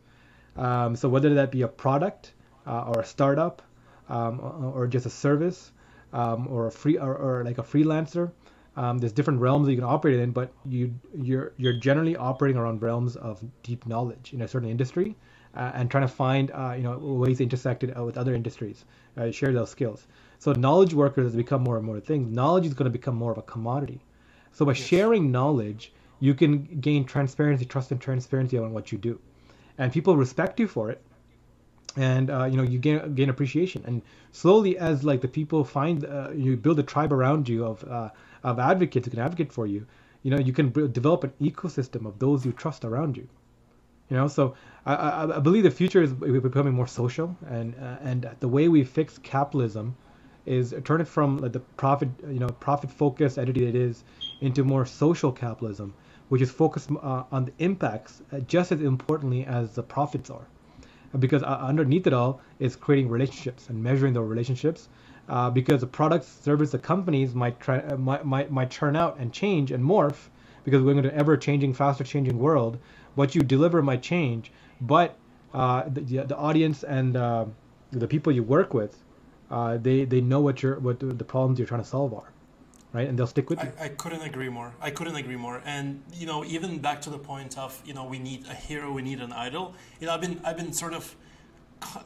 Um, 0.56 0.96
so 0.96 1.10
whether 1.10 1.34
that 1.36 1.52
be 1.52 1.64
a 1.64 1.68
product 1.68 2.34
uh, 2.68 2.84
or 2.84 3.02
a 3.02 3.06
startup 3.06 3.62
um, 4.10 4.40
or, 4.40 4.84
or, 4.84 4.88
just 4.88 5.06
a 5.06 5.10
service 5.10 5.72
um, 6.12 6.48
or 6.48 6.68
a 6.68 6.72
free 6.72 6.98
or, 6.98 7.16
or, 7.16 7.44
like 7.44 7.58
a 7.58 7.64
freelancer, 7.64 8.32
um, 8.76 8.98
there's 8.98 9.14
different 9.14 9.40
realms 9.40 9.66
that 9.66 9.72
you 9.72 9.78
can 9.78 9.86
operate 9.86 10.20
in, 10.20 10.32
but 10.32 10.52
you 10.66 10.94
you're 11.16 11.54
you're 11.58 11.74
generally 11.74 12.16
operating 12.16 12.58
around 12.58 12.82
realms 12.82 13.16
of 13.16 13.44
deep 13.62 13.86
knowledge 13.86 14.34
in 14.34 14.42
a 14.42 14.48
certain 14.48 14.70
industry. 14.70 15.16
Uh, 15.56 15.72
and 15.76 15.92
trying 15.92 16.02
to 16.02 16.08
find 16.08 16.50
uh, 16.50 16.74
you 16.76 16.82
know 16.82 16.98
ways 16.98 17.38
to 17.38 17.44
intersect 17.44 17.84
it 17.84 17.96
with 17.96 18.18
other 18.18 18.34
industries, 18.34 18.86
uh, 19.18 19.30
share 19.30 19.54
those 19.54 19.70
skills. 19.70 20.08
So 20.40 20.52
knowledge 20.54 20.96
workers 20.96 21.26
has 21.26 21.36
become 21.36 21.62
more 21.62 21.78
and 21.78 21.86
more 21.86 22.00
things. 22.00 22.28
Knowledge 22.36 22.66
is 22.66 22.74
going 22.74 22.86
to 22.86 22.98
become 23.00 23.16
more 23.16 23.32
of 23.32 23.38
a 23.38 23.44
commodity. 23.44 24.02
So 24.52 24.66
by 24.66 24.72
yes. 24.72 24.82
sharing 24.82 25.32
knowledge, 25.32 25.94
you 26.20 26.34
can 26.34 26.64
gain 26.82 27.06
transparency, 27.06 27.66
trust, 27.66 27.92
and 27.92 28.02
transparency 28.02 28.58
on 28.58 28.74
what 28.74 28.92
you 28.92 28.98
do, 28.98 29.20
and 29.78 29.94
people 29.94 30.18
respect 30.18 30.60
you 30.60 30.68
for 30.68 30.90
it. 30.90 31.02
And 31.96 32.32
uh, 32.32 32.46
you 32.46 32.58
know 32.58 32.64
you 32.64 32.80
gain 32.80 33.14
gain 33.14 33.30
appreciation, 33.30 33.84
and 33.86 34.02
slowly 34.32 34.76
as 34.80 35.04
like 35.04 35.22
the 35.22 35.28
people 35.28 35.64
find 35.64 36.04
uh, 36.04 36.32
you 36.34 36.58
build 36.58 36.80
a 36.80 36.84
tribe 36.84 37.14
around 37.14 37.48
you 37.48 37.64
of 37.64 37.84
uh, 37.84 38.10
of 38.44 38.60
advocates 38.60 39.06
who 39.06 39.12
can 39.12 39.20
advocate 39.20 39.52
for 39.52 39.68
you. 39.68 39.86
You 40.24 40.32
know 40.32 40.40
you 40.40 40.54
can 40.54 40.72
develop 40.92 41.24
an 41.24 41.34
ecosystem 41.42 42.06
of 42.06 42.20
those 42.20 42.46
you 42.46 42.52
trust 42.52 42.86
around 42.86 43.18
you. 43.18 43.28
You 44.10 44.18
know, 44.18 44.28
so 44.28 44.56
I, 44.86 44.96
I, 44.96 45.38
I 45.38 45.40
believe 45.40 45.64
the 45.64 45.72
future 45.72 46.02
is 46.02 46.14
becoming 46.14 46.74
more 46.74 46.88
social, 46.88 47.36
and 47.48 47.74
uh, 47.76 47.98
and 48.02 48.30
the 48.40 48.48
way 48.48 48.68
we 48.68 48.84
fix 48.84 49.18
capitalism 49.18 49.96
is 50.46 50.76
turn 50.84 51.00
it 51.00 51.08
from 51.08 51.38
like 51.38 51.54
the 51.54 51.60
profit 51.78 52.10
you 52.28 52.40
know 52.40 52.48
profit 52.60 52.92
focused 52.92 53.38
entity 53.38 53.66
it 53.66 53.76
is 53.76 54.04
into 54.42 54.64
more 54.64 54.86
social 54.86 55.32
capitalism, 55.32 55.94
which 56.30 56.42
is 56.42 56.52
focused 56.52 56.92
uh, 56.92 57.24
on 57.32 57.46
the 57.46 57.54
impacts 57.60 58.22
uh, 58.32 58.40
just 58.42 58.72
as 58.72 58.82
importantly 58.82 59.46
as 59.46 59.74
the 59.76 59.84
profits 59.84 60.30
are. 60.30 60.48
Because 61.18 61.44
uh, 61.44 61.60
underneath 61.62 62.08
it 62.08 62.14
all 62.14 62.42
is 62.60 62.76
creating 62.76 63.10
relationships 63.10 63.70
and 63.70 63.82
measuring 63.82 64.14
those 64.14 64.28
relationships. 64.28 64.90
Uh, 65.30 65.50
because 65.50 65.80
the 65.82 65.88
products, 65.88 66.28
service, 66.28 66.72
the 66.72 66.78
companies 66.78 67.34
might, 67.34 67.58
try, 67.60 67.80
uh, 67.80 67.96
might, 67.96 68.26
might, 68.26 68.52
might 68.52 68.70
turn 68.70 68.96
out 68.96 69.18
and 69.20 69.32
change 69.32 69.72
and 69.72 69.84
morph 69.84 70.28
because 70.66 70.82
we're 70.82 70.92
in 70.92 71.06
an 71.06 71.12
ever 71.12 71.38
changing, 71.38 71.74
faster 71.74 72.04
changing 72.04 72.38
world. 72.38 72.78
What 73.16 73.34
you 73.34 73.42
deliver 73.42 73.82
might 73.82 74.02
change, 74.02 74.52
but 74.82 75.16
uh, 75.54 75.84
the, 75.88 76.02
the 76.02 76.36
audience 76.36 76.84
and 76.84 77.14
the 77.14 78.08
people 78.08 78.34
you 78.34 78.44
work 78.44 78.74
with, 78.74 78.98
they, 79.50 80.04
they 80.04 80.20
know 80.20 80.42
what, 80.42 80.62
you're, 80.62 80.80
what 80.80 81.00
the 81.00 81.24
problems 81.24 81.58
you're 81.60 81.68
trying 81.68 81.84
to 81.84 81.88
solve 81.88 82.14
are 82.14 82.34
right? 82.94 83.10
And 83.10 83.18
they'll 83.18 83.28
stick 83.28 83.50
with 83.50 83.62
you. 83.62 83.72
I, 83.80 83.86
I, 83.86 83.90
couldn't 83.90 84.22
agree 84.22 84.50
more. 84.50 84.74
I 84.80 84.92
couldn't 84.92 85.16
agree 85.16 85.36
more. 85.36 85.62
And 85.66 86.02
you 86.14 86.26
know, 86.26 86.46
even 86.46 86.78
back 86.78 87.02
to 87.02 87.10
the 87.10 87.18
point 87.18 87.58
of 87.58 87.82
you 87.86 87.94
know, 87.94 88.06
we 88.06 88.20
need 88.20 88.46
a 88.48 88.54
hero, 88.54 88.94
we 88.94 89.02
need 89.02 89.20
an 89.20 89.34
idol. 89.34 89.74
You 90.00 90.08
know, 90.08 90.14
I've 90.14 90.22
been 90.22 90.40
I've 90.46 90.58
been 90.58 90.72
sort 90.72 90.94
of 90.94 91.16
co- 91.80 92.04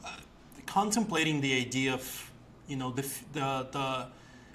contemplating 0.66 1.40
the 1.40 1.54
idea 1.54 1.92
of 1.92 2.32
you 2.68 2.76
know 2.76 2.90
the 2.90 3.02
the 3.32 3.66
the 3.72 4.06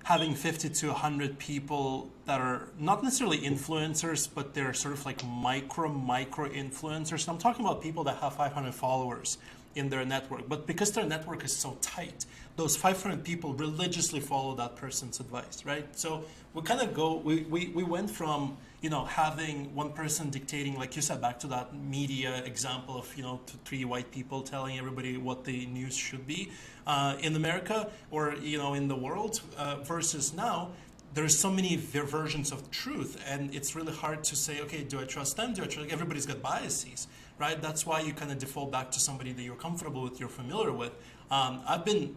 having 0.03 0.36
50 0.36 0.70
to 0.70 0.88
100 0.88 1.39
people 1.39 2.09
that 2.26 2.41
are 2.41 2.68
not 2.78 3.03
necessarily 3.03 3.39
influencers 3.39 4.28
but 4.34 4.53
they're 4.53 4.74
sort 4.74 4.93
of 4.93 5.05
like 5.05 5.24
micro 5.26 5.88
micro 5.89 6.49
influencers 6.49 7.28
i'm 7.30 7.38
talking 7.38 7.66
about 7.66 7.82
people 7.82 8.03
that 8.03 8.18
have 8.18 8.36
500 8.36 8.74
followers 8.74 9.38
in 9.76 9.89
their 9.89 10.05
network 10.05 10.47
but 10.49 10.68
because 10.68 10.91
their 10.91 11.05
network 11.05 11.43
is 11.43 11.55
so 11.55 11.78
tight 11.82 12.26
those 12.55 12.76
500 12.76 13.24
people 13.24 13.53
religiously 13.53 14.20
follow 14.20 14.55
that 14.55 14.76
person's 14.76 15.20
advice, 15.20 15.66
right? 15.66 15.86
So 15.97 16.24
we 16.53 16.61
kind 16.61 16.82
of 16.82 16.93
go, 16.93 17.16
we, 17.16 17.41
we, 17.43 17.70
we 17.70 17.84
went 17.84 18.09
from, 18.09 18.57
you 18.84 18.89
know, 18.89 19.05
having 19.05 19.73
one 19.73 19.93
person 19.93 20.29
dictating, 20.29 20.75
like 20.75 20.95
you 20.95 21.01
said, 21.01 21.21
back 21.21 21.39
to 21.39 21.47
that 21.47 21.73
media 21.73 22.43
example 22.43 22.97
of, 22.97 23.15
you 23.17 23.23
know, 23.23 23.39
three 23.63 23.86
white 23.86 24.11
people 24.11 24.43
telling 24.43 24.77
everybody 24.77 25.15
what 25.17 25.45
the 25.45 25.65
news 25.67 25.95
should 25.95 26.27
be 26.27 26.51
uh, 26.86 27.15
in 27.21 27.36
America 27.36 27.89
or, 28.11 28.36
you 28.36 28.57
know, 28.57 28.73
in 28.73 28.89
the 28.89 28.95
world 28.95 29.41
uh, 29.57 29.77
versus 29.77 30.34
now, 30.34 30.69
there's 31.13 31.38
so 31.38 31.49
many 31.49 31.77
versions 31.77 32.51
of 32.51 32.69
truth 32.71 33.23
and 33.27 33.55
it's 33.55 33.75
really 33.75 33.93
hard 33.93 34.23
to 34.23 34.36
say 34.36 34.61
okay 34.61 34.84
do 34.84 34.99
i 34.99 35.03
trust 35.03 35.38
them? 35.38 35.53
Do 35.53 35.61
i 35.61 35.67
trust 35.67 35.91
everybody's 35.91 36.25
got 36.25 36.41
biases 36.41 37.07
right? 37.39 37.61
That's 37.61 37.86
why 37.86 38.01
you 38.01 38.13
kind 38.13 38.31
of 38.31 38.39
default 38.39 38.71
back 38.71 38.91
to 38.91 38.99
somebody 38.99 39.31
that 39.31 39.41
you're 39.41 39.55
comfortable 39.55 40.01
with 40.03 40.19
you're 40.19 40.29
familiar 40.29 40.71
with. 40.71 40.91
Um, 41.29 41.61
i've 41.67 41.86
been 41.86 42.15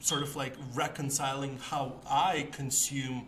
sort 0.00 0.22
of 0.22 0.36
like 0.36 0.54
reconciling 0.74 1.58
how 1.58 1.94
I 2.08 2.48
consume, 2.52 3.26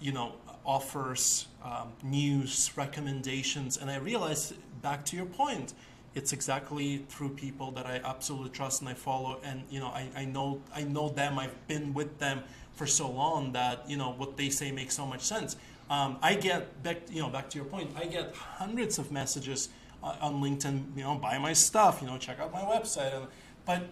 you 0.00 0.12
know, 0.12 0.32
offers, 0.66 1.46
um, 1.64 1.92
news, 2.02 2.72
recommendations, 2.76 3.76
and 3.78 3.90
I 3.90 3.96
realized, 3.96 4.54
back 4.82 5.04
to 5.06 5.16
your 5.16 5.26
point, 5.26 5.72
it's 6.14 6.32
exactly 6.32 7.04
through 7.08 7.30
people 7.30 7.70
that 7.72 7.86
I 7.86 8.00
absolutely 8.04 8.50
trust 8.50 8.80
and 8.80 8.88
I 8.90 8.94
follow, 8.94 9.38
and 9.44 9.62
you 9.70 9.78
know, 9.78 9.88
I, 9.88 10.08
I 10.16 10.24
know 10.24 10.62
I 10.74 10.82
know 10.82 11.08
them. 11.08 11.38
I've 11.38 11.66
been 11.68 11.94
with 11.94 12.18
them 12.18 12.42
for 12.74 12.86
so 12.86 13.10
long 13.10 13.52
that 13.52 13.88
you 13.88 13.96
know 13.96 14.12
what 14.12 14.36
they 14.36 14.50
say 14.50 14.72
makes 14.72 14.94
so 14.94 15.06
much 15.06 15.22
sense. 15.22 15.56
Um, 15.88 16.18
I 16.22 16.34
get 16.34 16.82
back, 16.82 17.02
you 17.10 17.20
know, 17.20 17.28
back 17.28 17.48
to 17.50 17.58
your 17.58 17.66
point. 17.66 17.90
I 17.96 18.06
get 18.06 18.34
hundreds 18.34 18.98
of 18.98 19.12
messages 19.12 19.68
uh, 20.02 20.16
on 20.20 20.40
LinkedIn. 20.40 20.96
You 20.96 21.04
know, 21.04 21.14
buy 21.16 21.38
my 21.38 21.52
stuff. 21.52 22.00
You 22.00 22.08
know, 22.08 22.18
check 22.18 22.40
out 22.40 22.52
my 22.52 22.62
website. 22.62 23.14
And, 23.14 23.26
but 23.64 23.82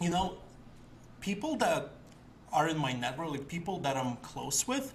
you 0.00 0.10
know, 0.10 0.36
people 1.20 1.56
that 1.56 1.90
are 2.52 2.68
in 2.68 2.78
my 2.78 2.92
network, 2.92 3.30
like 3.30 3.48
people 3.48 3.78
that 3.80 3.96
I'm 3.96 4.16
close 4.16 4.68
with, 4.68 4.94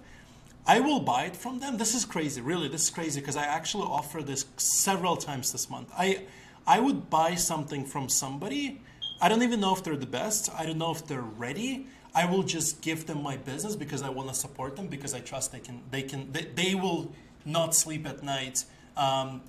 I 0.66 0.80
will 0.80 1.00
buy 1.00 1.24
it 1.24 1.36
from 1.36 1.58
them. 1.58 1.76
This 1.76 1.94
is 1.94 2.04
crazy, 2.04 2.40
really. 2.40 2.68
This 2.68 2.84
is 2.84 2.90
crazy 2.90 3.20
because 3.20 3.36
I 3.36 3.44
actually 3.44 3.84
offer 3.84 4.22
this 4.22 4.44
several 4.56 5.16
times 5.16 5.52
this 5.52 5.68
month. 5.68 5.90
I 5.96 6.24
I 6.66 6.78
would 6.78 7.10
buy 7.10 7.34
something 7.34 7.84
from 7.84 8.08
somebody. 8.08 8.80
I 9.20 9.28
don't 9.28 9.42
even 9.42 9.60
know 9.60 9.74
if 9.74 9.82
they're 9.82 9.96
the 9.96 10.06
best. 10.06 10.50
I 10.56 10.64
don't 10.66 10.78
know 10.78 10.92
if 10.92 11.06
they're 11.06 11.20
ready. 11.20 11.86
I 12.14 12.26
will 12.26 12.42
just 12.42 12.82
give 12.82 13.06
them 13.06 13.22
my 13.22 13.36
business 13.36 13.74
because 13.74 14.02
I 14.02 14.10
want 14.10 14.28
to 14.28 14.34
support 14.34 14.76
them 14.76 14.86
because 14.86 15.14
I 15.14 15.20
trust 15.20 15.50
they 15.50 15.60
can 15.60 15.82
they 15.90 16.02
can 16.02 16.30
they, 16.30 16.44
they 16.44 16.74
will 16.74 17.12
not 17.44 17.74
sleep 17.74 18.06
at 18.06 18.22
night 18.22 18.64
um, 18.96 19.42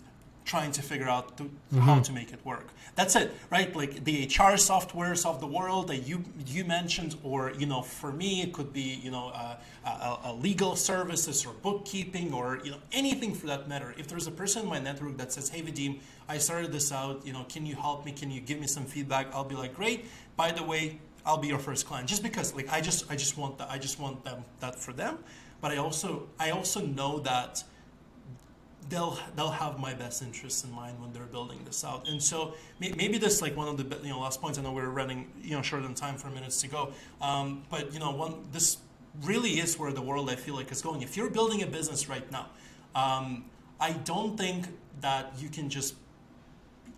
trying 0.46 0.72
to 0.72 0.82
figure 0.82 1.08
out 1.08 1.38
to, 1.38 1.44
mm-hmm. 1.44 1.80
how 1.80 2.00
to 2.00 2.12
make 2.12 2.34
it 2.34 2.44
work. 2.46 2.68
That's 2.96 3.16
it, 3.16 3.32
right? 3.50 3.76
Like 3.76 4.04
the 4.04 4.26
HR 4.26 4.56
softwares 4.58 5.26
of 5.26 5.40
the 5.40 5.48
world 5.48 5.88
that 5.88 6.08
you 6.08 6.24
you 6.46 6.64
mentioned, 6.64 7.16
or 7.24 7.52
you 7.58 7.66
know, 7.66 7.82
for 7.82 8.12
me, 8.12 8.42
it 8.42 8.54
could 8.54 8.72
be 8.72 9.00
you 9.04 9.12
know 9.12 9.30
uh, 9.30 9.56
a, 9.86 10.30
a, 10.30 10.34
legal 10.34 10.76
services 10.76 11.46
or 11.46 11.54
bookkeeping 11.54 12.34
or 12.34 12.60
you 12.64 12.72
know 12.72 12.78
anything 12.92 13.34
for 13.34 13.48
that 13.48 13.68
matter. 13.68 13.96
If 13.98 14.08
there's 14.08 14.28
a 14.28 14.32
person 14.32 14.64
in 14.64 14.70
my 14.70 14.80
network 14.80 15.18
that 15.18 15.34
says, 15.34 15.50
"Hey, 15.50 15.62
Vadim, 15.62 16.00
I 16.28 16.38
started 16.38 16.72
this 16.72 16.92
out. 16.92 17.26
You 17.26 17.34
know, 17.34 17.46
can 17.50 17.66
you 17.66 17.76
help 17.76 18.06
me? 18.06 18.12
Can 18.12 18.30
you 18.30 18.42
give 18.42 18.60
me 18.60 18.68
some 18.68 18.86
feedback?" 18.86 19.34
I'll 19.34 19.44
be 19.44 19.56
like, 19.56 19.76
"Great." 19.76 20.06
By 20.36 20.52
the 20.52 20.64
way, 20.64 21.00
I'll 21.26 21.38
be 21.38 21.48
your 21.48 21.60
first 21.60 21.88
client, 21.88 22.08
just 22.08 22.22
because 22.22 22.54
like 22.54 22.72
I 22.72 22.82
just 22.82 23.10
I 23.10 23.16
just 23.16 23.38
want 23.38 23.58
that 23.58 23.70
I 23.72 23.78
just 23.78 24.00
want 24.00 24.24
them 24.24 24.44
that 24.60 24.80
for 24.80 24.94
them. 24.94 25.20
But 25.62 25.72
I 25.72 25.78
also 25.78 26.28
I 26.40 26.52
also 26.52 26.82
know 26.82 27.20
that 27.20 27.64
they'll 28.90 29.18
they'll 29.36 29.52
have 29.52 29.80
my 29.80 29.94
best 29.94 30.22
interests 30.22 30.64
in 30.64 30.72
mind 30.72 31.00
when 31.00 31.14
they're 31.14 31.24
building 31.24 31.60
this 31.66 31.84
out. 31.84 32.08
And 32.08 32.22
so 32.22 32.54
maybe 32.80 33.18
this 33.18 33.42
like 33.42 33.56
one 33.56 33.68
of 33.68 33.78
the 33.78 33.98
you 34.04 34.10
know 34.10 34.20
last 34.20 34.42
points. 34.42 34.58
I 34.58 34.62
know 34.62 34.72
we're 34.72 34.90
running 34.90 35.32
you 35.42 35.56
know 35.56 35.62
short 35.62 35.84
on 35.84 35.94
time 35.94 36.16
for 36.16 36.30
minutes 36.30 36.62
to 36.62 36.68
go, 36.68 36.92
um, 37.22 37.64
but 37.70 37.94
you 37.94 38.00
know 38.00 38.12
one 38.12 38.46
this 38.52 38.78
really 39.22 39.60
is 39.60 39.78
where 39.78 39.92
the 39.92 40.02
world 40.02 40.30
I 40.30 40.36
feel 40.36 40.56
like 40.56 40.72
is 40.72 40.82
going. 40.82 41.02
If 41.02 41.16
you're 41.16 41.30
building 41.30 41.62
a 41.62 41.68
business 41.68 42.10
right 42.10 42.30
now, 42.32 42.48
um, 42.96 43.46
I 43.80 43.92
don't 43.92 44.38
think 44.38 44.68
that 45.02 45.34
you 45.38 45.50
can 45.50 45.70
just 45.70 45.96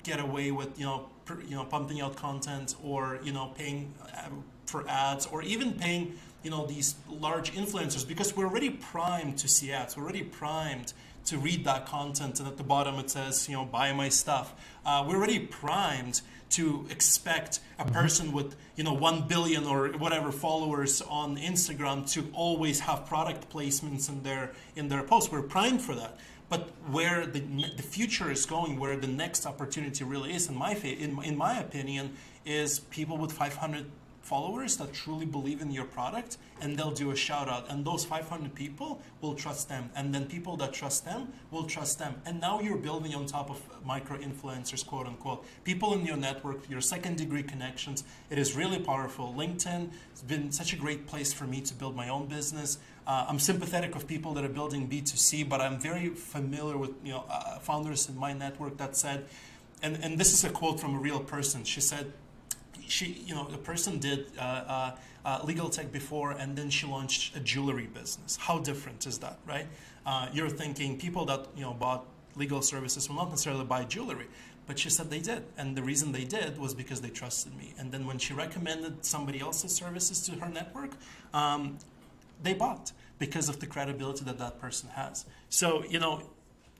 get 0.03 0.19
away 0.19 0.51
with 0.51 0.77
you 0.79 0.85
know 0.85 1.09
you 1.47 1.55
know 1.55 1.65
pumping 1.65 2.01
out 2.01 2.15
content 2.15 2.75
or 2.83 3.19
you 3.23 3.31
know 3.31 3.53
paying 3.57 3.93
uh, 4.13 4.29
for 4.65 4.87
ads 4.87 5.25
or 5.27 5.41
even 5.41 5.73
paying 5.73 6.15
you 6.43 6.51
know 6.51 6.65
these 6.65 6.95
large 7.09 7.53
influencers 7.53 8.07
because 8.07 8.35
we're 8.35 8.45
already 8.45 8.69
primed 8.69 9.37
to 9.39 9.47
see 9.47 9.71
ads. 9.71 9.97
We're 9.97 10.03
already 10.03 10.23
primed 10.23 10.93
to 11.25 11.37
read 11.37 11.65
that 11.65 11.85
content, 11.85 12.39
and 12.39 12.47
at 12.47 12.57
the 12.57 12.63
bottom 12.63 12.95
it 12.95 13.09
says 13.09 13.49
you 13.49 13.55
know 13.55 13.65
buy 13.65 13.91
my 13.93 14.09
stuff. 14.09 14.53
Uh, 14.85 15.03
we're 15.07 15.15
already 15.15 15.39
primed 15.39 16.21
to 16.51 16.85
expect 16.89 17.59
a 17.79 17.83
mm-hmm. 17.83 17.93
person 17.93 18.31
with 18.31 18.55
you 18.75 18.83
know 18.83 18.93
1 18.93 19.27
billion 19.27 19.65
or 19.65 19.89
whatever 19.89 20.31
followers 20.31 21.01
on 21.01 21.37
Instagram 21.37 22.09
to 22.13 22.29
always 22.33 22.81
have 22.81 23.05
product 23.05 23.49
placements 23.49 24.09
in 24.09 24.23
their 24.23 24.53
in 24.75 24.87
their 24.89 25.03
posts. 25.03 25.31
We're 25.31 25.41
primed 25.41 25.81
for 25.81 25.95
that. 25.95 26.17
But 26.47 26.69
where 26.91 27.25
the, 27.25 27.39
the 27.75 27.81
future 27.81 28.31
is 28.31 28.45
going, 28.45 28.79
where 28.79 28.95
the 28.95 29.07
next 29.07 29.47
opportunity 29.47 30.03
really 30.03 30.33
is, 30.33 30.47
in 30.47 30.55
my 30.55 30.75
in, 30.75 31.21
in 31.23 31.35
my 31.35 31.59
opinion, 31.59 32.13
is 32.45 32.79
people 32.79 33.17
with 33.17 33.31
500 33.31 33.85
followers 34.25 34.75
that 34.77 34.91
truly 34.91 35.25
believe 35.25 35.61
in 35.61 35.69
your 35.69 35.85
product 35.85 36.37
and 36.59 36.75
they'll 36.75 36.89
do 36.89 37.11
a 37.11 37.15
shout 37.15 37.47
out. 37.47 37.69
And 37.69 37.85
those 37.85 38.03
500 38.03 38.55
people 38.55 38.99
will 39.21 39.35
trust 39.35 39.69
them. 39.69 39.91
And 39.95 40.13
then 40.13 40.25
people 40.25 40.57
that 40.57 40.73
trust 40.73 41.05
them 41.05 41.31
will 41.51 41.65
trust 41.65 41.99
them. 41.99 42.15
And 42.25 42.41
now 42.41 42.59
you're 42.59 42.77
building 42.77 43.13
on 43.13 43.27
top 43.27 43.51
of 43.51 43.61
micro 43.85 44.17
influencers 44.17 44.83
quote 44.83 45.05
unquote. 45.05 45.45
People 45.63 45.93
in 45.93 46.05
your 46.05 46.17
network 46.17 46.67
your 46.67 46.81
second 46.81 47.17
degree 47.17 47.43
connections. 47.43 48.03
It 48.31 48.39
is 48.39 48.55
really 48.55 48.79
powerful. 48.79 49.33
Linkedin 49.37 49.91
has 50.09 50.21
been 50.25 50.51
such 50.51 50.73
a 50.73 50.75
great 50.75 51.05
place 51.05 51.31
for 51.31 51.45
me 51.45 51.61
to 51.61 51.73
build 51.75 51.95
my 51.95 52.09
own 52.09 52.25
business. 52.27 52.79
Uh, 53.07 53.23
i'm 53.29 53.37
sympathetic 53.37 53.93
of 53.95 54.07
people 54.07 54.33
that 54.33 54.43
are 54.43 54.49
building 54.49 54.89
b2c 54.89 55.47
but 55.47 55.61
i'm 55.61 55.79
very 55.79 56.09
familiar 56.09 56.75
with 56.75 56.89
you 57.03 57.11
know 57.11 57.23
uh, 57.29 57.59
founders 57.59 58.09
in 58.09 58.17
my 58.17 58.33
network 58.33 58.77
that 58.77 58.95
said 58.95 59.27
and, 59.81 59.99
and 60.01 60.17
this 60.17 60.33
is 60.33 60.43
a 60.43 60.49
quote 60.49 60.79
from 60.79 60.95
a 60.95 60.97
real 60.97 61.19
person. 61.19 61.63
She 61.63 61.81
said 61.81 62.11
she, 62.87 63.23
you 63.25 63.35
know, 63.35 63.47
the 63.47 63.57
person 63.57 63.99
did 63.99 64.27
uh, 64.37 64.41
uh, 64.41 64.95
uh, 65.25 65.39
legal 65.43 65.69
tech 65.69 65.91
before, 65.91 66.31
and 66.31 66.55
then 66.55 66.69
she 66.69 66.85
launched 66.85 67.35
a 67.35 67.39
jewelry 67.39 67.87
business. 67.87 68.37
How 68.37 68.59
different 68.59 69.05
is 69.05 69.17
that, 69.19 69.39
right? 69.45 69.67
Uh, 70.05 70.27
you're 70.31 70.49
thinking 70.49 70.97
people 70.97 71.25
that 71.25 71.47
you 71.55 71.61
know 71.61 71.73
bought 71.73 72.05
legal 72.35 72.61
services 72.61 73.09
will 73.09 73.15
not 73.15 73.29
necessarily 73.29 73.65
buy 73.65 73.83
jewelry, 73.83 74.27
but 74.67 74.77
she 74.77 74.89
said 74.89 75.09
they 75.09 75.19
did, 75.19 75.43
and 75.57 75.75
the 75.75 75.83
reason 75.83 76.11
they 76.11 76.25
did 76.25 76.57
was 76.57 76.73
because 76.73 77.01
they 77.01 77.09
trusted 77.09 77.55
me. 77.57 77.73
And 77.77 77.91
then 77.91 78.05
when 78.05 78.17
she 78.17 78.33
recommended 78.33 79.05
somebody 79.05 79.39
else's 79.39 79.73
services 79.73 80.21
to 80.27 80.33
her 80.33 80.49
network, 80.49 80.91
um, 81.33 81.77
they 82.43 82.53
bought 82.53 82.91
because 83.17 83.49
of 83.49 83.59
the 83.59 83.65
credibility 83.65 84.25
that 84.25 84.37
that 84.37 84.59
person 84.59 84.89
has. 84.89 85.25
So 85.49 85.83
you 85.89 85.99
know, 85.99 86.21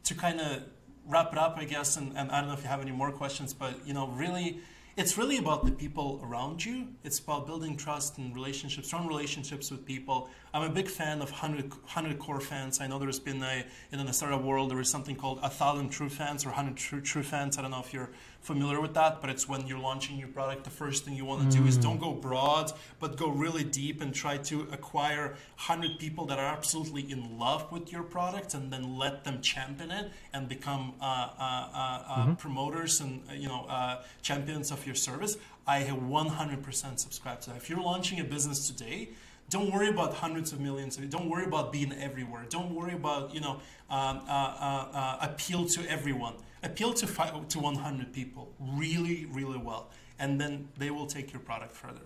to 0.04 0.14
kind 0.14 0.40
of 0.40 0.64
wrap 1.08 1.32
it 1.32 1.38
up, 1.38 1.58
I 1.58 1.66
guess, 1.66 1.98
and, 1.98 2.18
and 2.18 2.32
I 2.32 2.40
don't 2.40 2.50
know 2.50 2.56
if 2.56 2.64
you 2.64 2.70
have 2.70 2.82
any 2.82 2.92
more 2.92 3.12
questions, 3.12 3.54
but 3.54 3.88
you 3.88 3.94
know, 3.94 4.08
really 4.08 4.60
it's 4.98 5.18
really 5.18 5.38
about 5.38 5.66
the 5.66 5.72
people 5.72 6.22
around 6.24 6.64
you. 6.64 6.88
It's 7.04 7.20
about 7.20 7.46
building 7.46 7.76
trust 7.76 8.18
and 8.18 8.34
relationships, 8.34 8.88
strong 8.88 9.08
relationships 9.08 9.70
with 9.70 9.86
people. 9.86 10.30
I'm 10.54 10.64
a 10.64 10.70
big 10.70 10.88
fan 10.88 11.22
of 11.22 11.30
100, 11.32 11.70
100 11.70 12.18
core 12.18 12.40
fans. 12.40 12.80
I 12.80 12.88
know 12.88 12.98
there's 12.98 13.20
been 13.20 13.44
a, 13.44 13.66
in 13.92 14.06
the 14.06 14.14
startup 14.14 14.42
world, 14.42 14.72
there 14.72 14.80
is 14.80 14.90
something 14.90 15.18
called 15.18 15.40
a 15.44 15.50
thousand 15.50 15.90
true 15.90 16.08
fans 16.08 16.46
or 16.46 16.50
100 16.50 16.78
true, 16.78 17.02
true 17.02 17.24
fans. 17.24 17.58
I 17.58 17.62
don't 17.62 17.72
know 17.72 17.82
if 17.82 17.94
you're 17.94 18.10
familiar 18.46 18.80
with 18.80 18.94
that, 18.94 19.22
but 19.22 19.30
it's 19.32 19.50
when 19.50 19.66
you're 19.66 19.80
launching 19.80 20.18
your 20.18 20.28
product, 20.28 20.64
the 20.64 20.70
first 20.70 21.04
thing 21.04 21.16
you 21.16 21.26
want 21.26 21.42
to 21.42 21.48
mm. 21.48 21.62
do 21.62 21.68
is 21.68 21.78
don't 21.78 22.00
go 22.00 22.14
broad, 22.14 22.72
but 23.00 23.18
go 23.18 23.30
really 23.30 23.64
deep 23.64 24.02
and 24.02 24.14
try 24.14 24.38
to 24.38 24.62
acquire 24.72 25.30
100 25.58 25.98
people 25.98 26.26
that 26.28 26.38
are 26.38 26.46
absolutely 26.46 27.12
in 27.12 27.40
love 27.40 27.72
with 27.72 27.92
your 27.92 28.04
product 28.04 28.54
and 28.54 28.72
then 28.72 28.98
let 28.98 29.24
them 29.24 29.42
champion 29.42 29.90
it 29.90 30.12
and 30.32 30.48
become 30.48 30.94
uh, 31.02 31.06
uh, 31.06 31.08
uh, 31.08 32.04
uh 32.08 32.16
mm-hmm. 32.18 32.34
promoters 32.36 33.02
and 33.02 33.24
uh, 33.30 33.34
you 33.34 33.48
know 33.48 33.66
uh, 33.68 34.04
champions 34.22 34.72
of 34.72 34.86
your 34.86 34.96
service. 34.96 35.38
I 35.68 35.82
100% 35.84 37.00
subscribe 37.00 37.42
to 37.42 37.50
that. 37.50 37.58
If 37.58 37.70
you're 37.70 37.82
launching 37.82 38.20
a 38.20 38.24
business 38.24 38.68
today, 38.68 39.10
don't 39.50 39.72
worry 39.72 39.90
about 39.90 40.14
hundreds 40.14 40.52
of 40.54 40.60
millions. 40.60 40.98
Of, 40.98 41.10
Don't 41.10 41.30
worry 41.30 41.46
about 41.46 41.72
being 41.72 41.94
everywhere. 41.94 42.46
Don't 42.50 42.74
worry 42.74 42.94
about 42.94 43.34
you 43.34 43.42
know 43.42 43.60
um, 43.90 44.22
uh, 44.28 44.32
uh, 44.32 44.88
uh, 44.94 45.18
appeal 45.22 45.66
to 45.66 45.90
everyone. 45.90 46.34
Appeal 46.64 46.94
to 46.94 47.06
five, 47.06 47.48
to 47.50 47.60
100 47.60 48.12
people 48.12 48.52
really, 48.60 49.26
really 49.26 49.60
well, 49.60 49.92
and 50.18 50.42
then 50.42 50.70
they 50.78 50.90
will 50.90 51.06
take 51.06 51.32
your 51.32 51.42
product 51.42 51.74
further. 51.76 52.02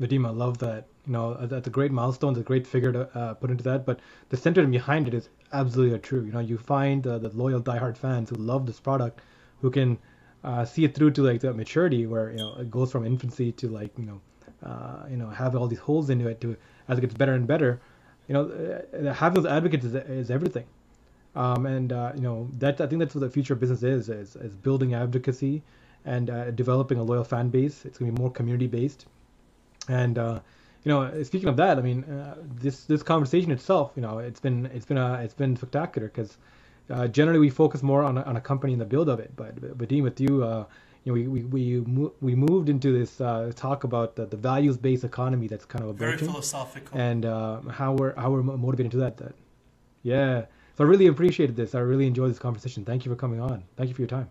Vadim, 0.00 0.24
I 0.26 0.30
love 0.30 0.58
that. 0.58 0.86
You 1.06 1.12
know, 1.12 1.34
that's 1.46 1.66
a 1.66 1.70
great 1.70 1.90
milestone, 1.90 2.32
it's 2.32 2.40
a 2.40 2.44
great 2.44 2.66
figure 2.66 2.92
to 2.92 3.18
uh, 3.18 3.34
put 3.34 3.50
into 3.50 3.64
that. 3.64 3.84
But 3.84 3.98
the 4.28 4.36
sentiment 4.36 4.70
behind 4.70 5.08
it 5.08 5.14
is 5.14 5.28
absolutely 5.52 5.98
true. 5.98 6.22
You 6.22 6.32
know, 6.32 6.40
you 6.40 6.56
find 6.56 7.04
uh, 7.06 7.18
the 7.18 7.30
loyal, 7.30 7.60
diehard 7.60 7.96
fans 7.96 8.30
who 8.30 8.36
love 8.36 8.64
this 8.64 8.78
product, 8.78 9.20
who 9.60 9.70
can 9.70 9.98
uh, 10.44 10.64
see 10.64 10.84
it 10.84 10.94
through 10.94 11.10
to 11.12 11.22
like 11.22 11.40
the 11.40 11.52
maturity 11.52 12.06
where 12.06 12.30
you 12.30 12.38
know 12.38 12.54
it 12.58 12.70
goes 12.70 12.90
from 12.90 13.04
infancy 13.06 13.52
to 13.52 13.68
like 13.68 13.90
you 13.98 14.06
know 14.06 14.20
uh, 14.68 15.06
you 15.10 15.16
know 15.16 15.28
have 15.28 15.54
all 15.54 15.66
these 15.66 15.78
holes 15.78 16.10
into 16.10 16.28
it 16.28 16.40
to 16.40 16.56
as 16.88 16.98
it 16.98 17.00
gets 17.02 17.14
better 17.14 17.34
and 17.34 17.46
better 17.46 17.80
you 18.28 18.34
know 18.34 18.44
uh, 18.48 19.12
having 19.12 19.42
those 19.42 19.50
advocates 19.50 19.84
is, 19.84 19.94
is 19.94 20.30
everything. 20.30 20.64
Um, 21.36 21.66
and 21.66 21.92
uh, 21.92 22.12
you 22.16 22.22
know 22.22 22.48
that 22.58 22.80
I 22.80 22.86
think 22.86 22.98
that's 22.98 23.14
what 23.14 23.20
the 23.20 23.30
future 23.30 23.54
of 23.54 23.60
business 23.60 23.82
is 23.82 24.08
is, 24.08 24.36
is 24.36 24.54
building 24.54 24.94
advocacy 24.94 25.62
and 26.04 26.28
uh, 26.28 26.50
developing 26.50 26.98
a 26.98 27.02
loyal 27.04 27.24
fan 27.24 27.50
base. 27.50 27.84
It's 27.84 27.98
going 27.98 28.10
to 28.10 28.16
be 28.16 28.20
more 28.20 28.32
community 28.32 28.66
based 28.66 29.06
and 29.88 30.18
uh, 30.18 30.40
you 30.84 30.90
know 30.90 31.22
speaking 31.22 31.48
of 31.48 31.56
that 31.56 31.78
I 31.78 31.82
mean 31.82 32.04
this 32.54 32.84
this 32.84 33.02
conversation 33.02 33.50
itself 33.50 33.92
you 33.96 34.02
know 34.02 34.18
it's 34.18 34.40
been 34.40 34.66
it's 34.66 34.86
been 34.86 34.98
a, 34.98 35.20
it's 35.22 35.34
been 35.34 35.56
spectacular 35.56 36.08
because 36.08 36.36
uh, 36.90 37.08
generally 37.08 37.38
we 37.38 37.50
focus 37.50 37.82
more 37.82 38.02
on 38.02 38.18
a, 38.18 38.22
on 38.22 38.36
a 38.36 38.40
company 38.40 38.72
and 38.72 38.80
the 38.80 38.86
build 38.86 39.08
of 39.08 39.20
it. 39.20 39.32
But 39.36 39.56
Vadim, 39.78 40.02
with 40.02 40.20
you, 40.20 40.44
uh, 40.44 40.64
you 41.04 41.12
know, 41.12 41.14
we 41.14 41.28
we 41.28 41.80
we, 41.80 42.10
we 42.20 42.34
moved 42.34 42.68
into 42.68 42.92
this 42.96 43.20
uh, 43.20 43.52
talk 43.56 43.84
about 43.84 44.16
the, 44.16 44.26
the 44.26 44.36
values 44.36 44.76
based 44.76 45.04
economy 45.04 45.46
that's 45.46 45.64
kind 45.64 45.84
of 45.84 45.96
very 45.96 46.18
philosophical, 46.18 46.98
and 46.98 47.24
uh, 47.24 47.60
how 47.70 47.92
we're 47.92 48.14
how 48.16 48.30
we're 48.30 48.42
motivated 48.42 48.92
to 48.92 48.98
that. 48.98 49.16
That 49.16 49.34
yeah. 50.02 50.46
So 50.76 50.84
I 50.84 50.86
really 50.86 51.08
appreciated 51.08 51.56
this. 51.56 51.74
I 51.74 51.80
really 51.80 52.06
enjoyed 52.06 52.30
this 52.30 52.38
conversation. 52.38 52.84
Thank 52.84 53.04
you 53.04 53.12
for 53.12 53.16
coming 53.16 53.40
on. 53.40 53.64
Thank 53.76 53.88
you 53.88 53.94
for 53.94 54.00
your 54.00 54.08
time. 54.08 54.30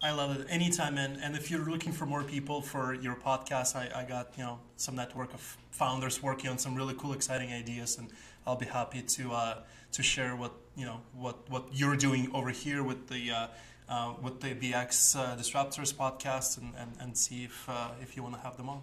I 0.00 0.12
love 0.12 0.38
it. 0.38 0.46
Anytime, 0.48 0.96
and, 0.96 1.18
and 1.20 1.34
if 1.34 1.50
you're 1.50 1.68
looking 1.68 1.90
for 1.92 2.06
more 2.06 2.22
people 2.22 2.62
for 2.62 2.94
your 2.94 3.16
podcast, 3.16 3.74
I, 3.74 3.90
I 4.00 4.04
got 4.04 4.32
you 4.36 4.44
know 4.44 4.60
some 4.76 4.94
network 4.94 5.34
of 5.34 5.56
founders 5.72 6.22
working 6.22 6.48
on 6.50 6.58
some 6.58 6.74
really 6.74 6.94
cool, 6.94 7.12
exciting 7.12 7.52
ideas, 7.52 7.98
and 7.98 8.08
I'll 8.48 8.56
be 8.56 8.64
happy 8.64 9.02
to 9.02 9.32
uh, 9.32 9.54
to 9.92 10.02
share 10.02 10.34
what 10.34 10.52
you 10.74 10.86
know 10.86 11.00
what 11.14 11.36
what 11.50 11.64
you're 11.70 11.96
doing 11.96 12.30
over 12.32 12.48
here 12.48 12.82
with 12.82 13.08
the 13.08 13.30
uh, 13.30 13.46
uh, 13.90 14.14
with 14.22 14.40
the 14.40 14.54
BX 14.54 15.16
uh, 15.16 15.36
Disruptors 15.36 15.92
podcast, 15.92 16.56
and, 16.56 16.72
and, 16.78 16.92
and 16.98 17.16
see 17.16 17.44
if 17.44 17.68
uh, 17.68 17.90
if 18.00 18.16
you 18.16 18.22
want 18.22 18.34
to 18.36 18.40
have 18.40 18.56
them 18.56 18.70
on. 18.70 18.80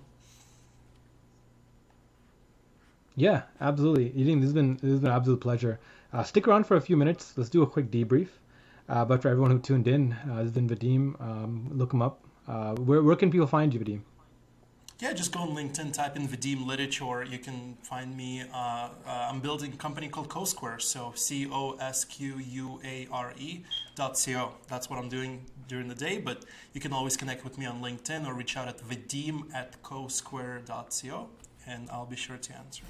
Yeah, 3.16 3.43
absolutely. 3.59 4.11
Eating 4.16 4.39
this 4.39 4.49
has 4.49 4.53
been 4.53 4.76
this 4.76 4.91
has 4.91 4.99
been 4.99 5.09
an 5.09 5.18
absolute 5.18 5.41
pleasure. 5.41 5.80
Uh, 6.13 6.22
stick 6.22 6.47
around 6.47 6.68
for 6.68 6.78
a 6.78 6.82
few 6.82 6.95
minutes. 6.95 7.34
Let's 7.36 7.49
do 7.49 7.63
a 7.63 7.68
quick 7.68 7.89
debrief. 7.89 8.28
But 8.88 9.24
for 9.24 9.30
everyone 9.30 9.49
who 9.49 9.57
tuned 9.57 9.88
in, 9.88 10.09
this 10.09 10.45
has 10.45 10.51
been 10.51 10.70
Vadim. 10.70 11.20
Um, 11.20 11.72
look 11.72 11.91
him 11.91 12.03
up. 12.03 12.24
Where, 12.78 13.01
where 13.01 13.16
can 13.16 13.32
people 13.32 13.47
find 13.47 13.74
you, 13.74 13.80
Vadim? 13.80 14.01
Yeah, 15.02 15.12
just 15.12 15.34
go 15.34 15.41
on 15.41 15.50
LinkedIn, 15.50 15.91
type 15.91 16.16
in 16.16 16.26
Vadim 16.26 16.66
Litich, 16.66 17.02
you 17.30 17.38
can 17.38 17.76
find 17.84 18.16
me. 18.16 18.43
Uh, 18.54 18.56
uh, 18.56 18.89
I'm 19.30 19.41
building 19.41 19.74
a 19.74 19.76
company 19.76 20.08
called 20.08 20.30
CoSquare, 20.30 20.82
so 20.82 21.12
C 21.16 21.50
O 21.52 21.74
S 21.82 22.06
Q 22.06 22.38
U 22.38 22.80
A 22.86 23.06
R 23.12 23.34
E 23.38 23.66
dot 23.96 24.18
C 24.18 24.38
O. 24.38 24.54
That's 24.70 24.89
what 24.89 24.98
I'm 24.98 25.10
doing 25.10 25.46
during 25.68 25.89
the 25.89 25.96
day, 25.96 26.20
but 26.20 26.46
you 26.72 26.80
can 26.80 26.93
always 26.93 27.18
connect 27.18 27.43
with 27.43 27.58
me 27.58 27.66
on 27.66 27.82
LinkedIn 27.82 28.26
or 28.26 28.34
reach 28.34 28.56
out 28.56 28.70
at 28.70 28.80
vadim 28.80 29.54
at 29.54 29.84
CoSquare 29.84 30.66
dot 30.66 30.93
C 30.93 31.12
O, 31.12 31.28
and 31.68 31.89
I'll 31.91 32.06
be 32.06 32.16
sure 32.16 32.38
to 32.38 32.56
answer. 32.56 32.84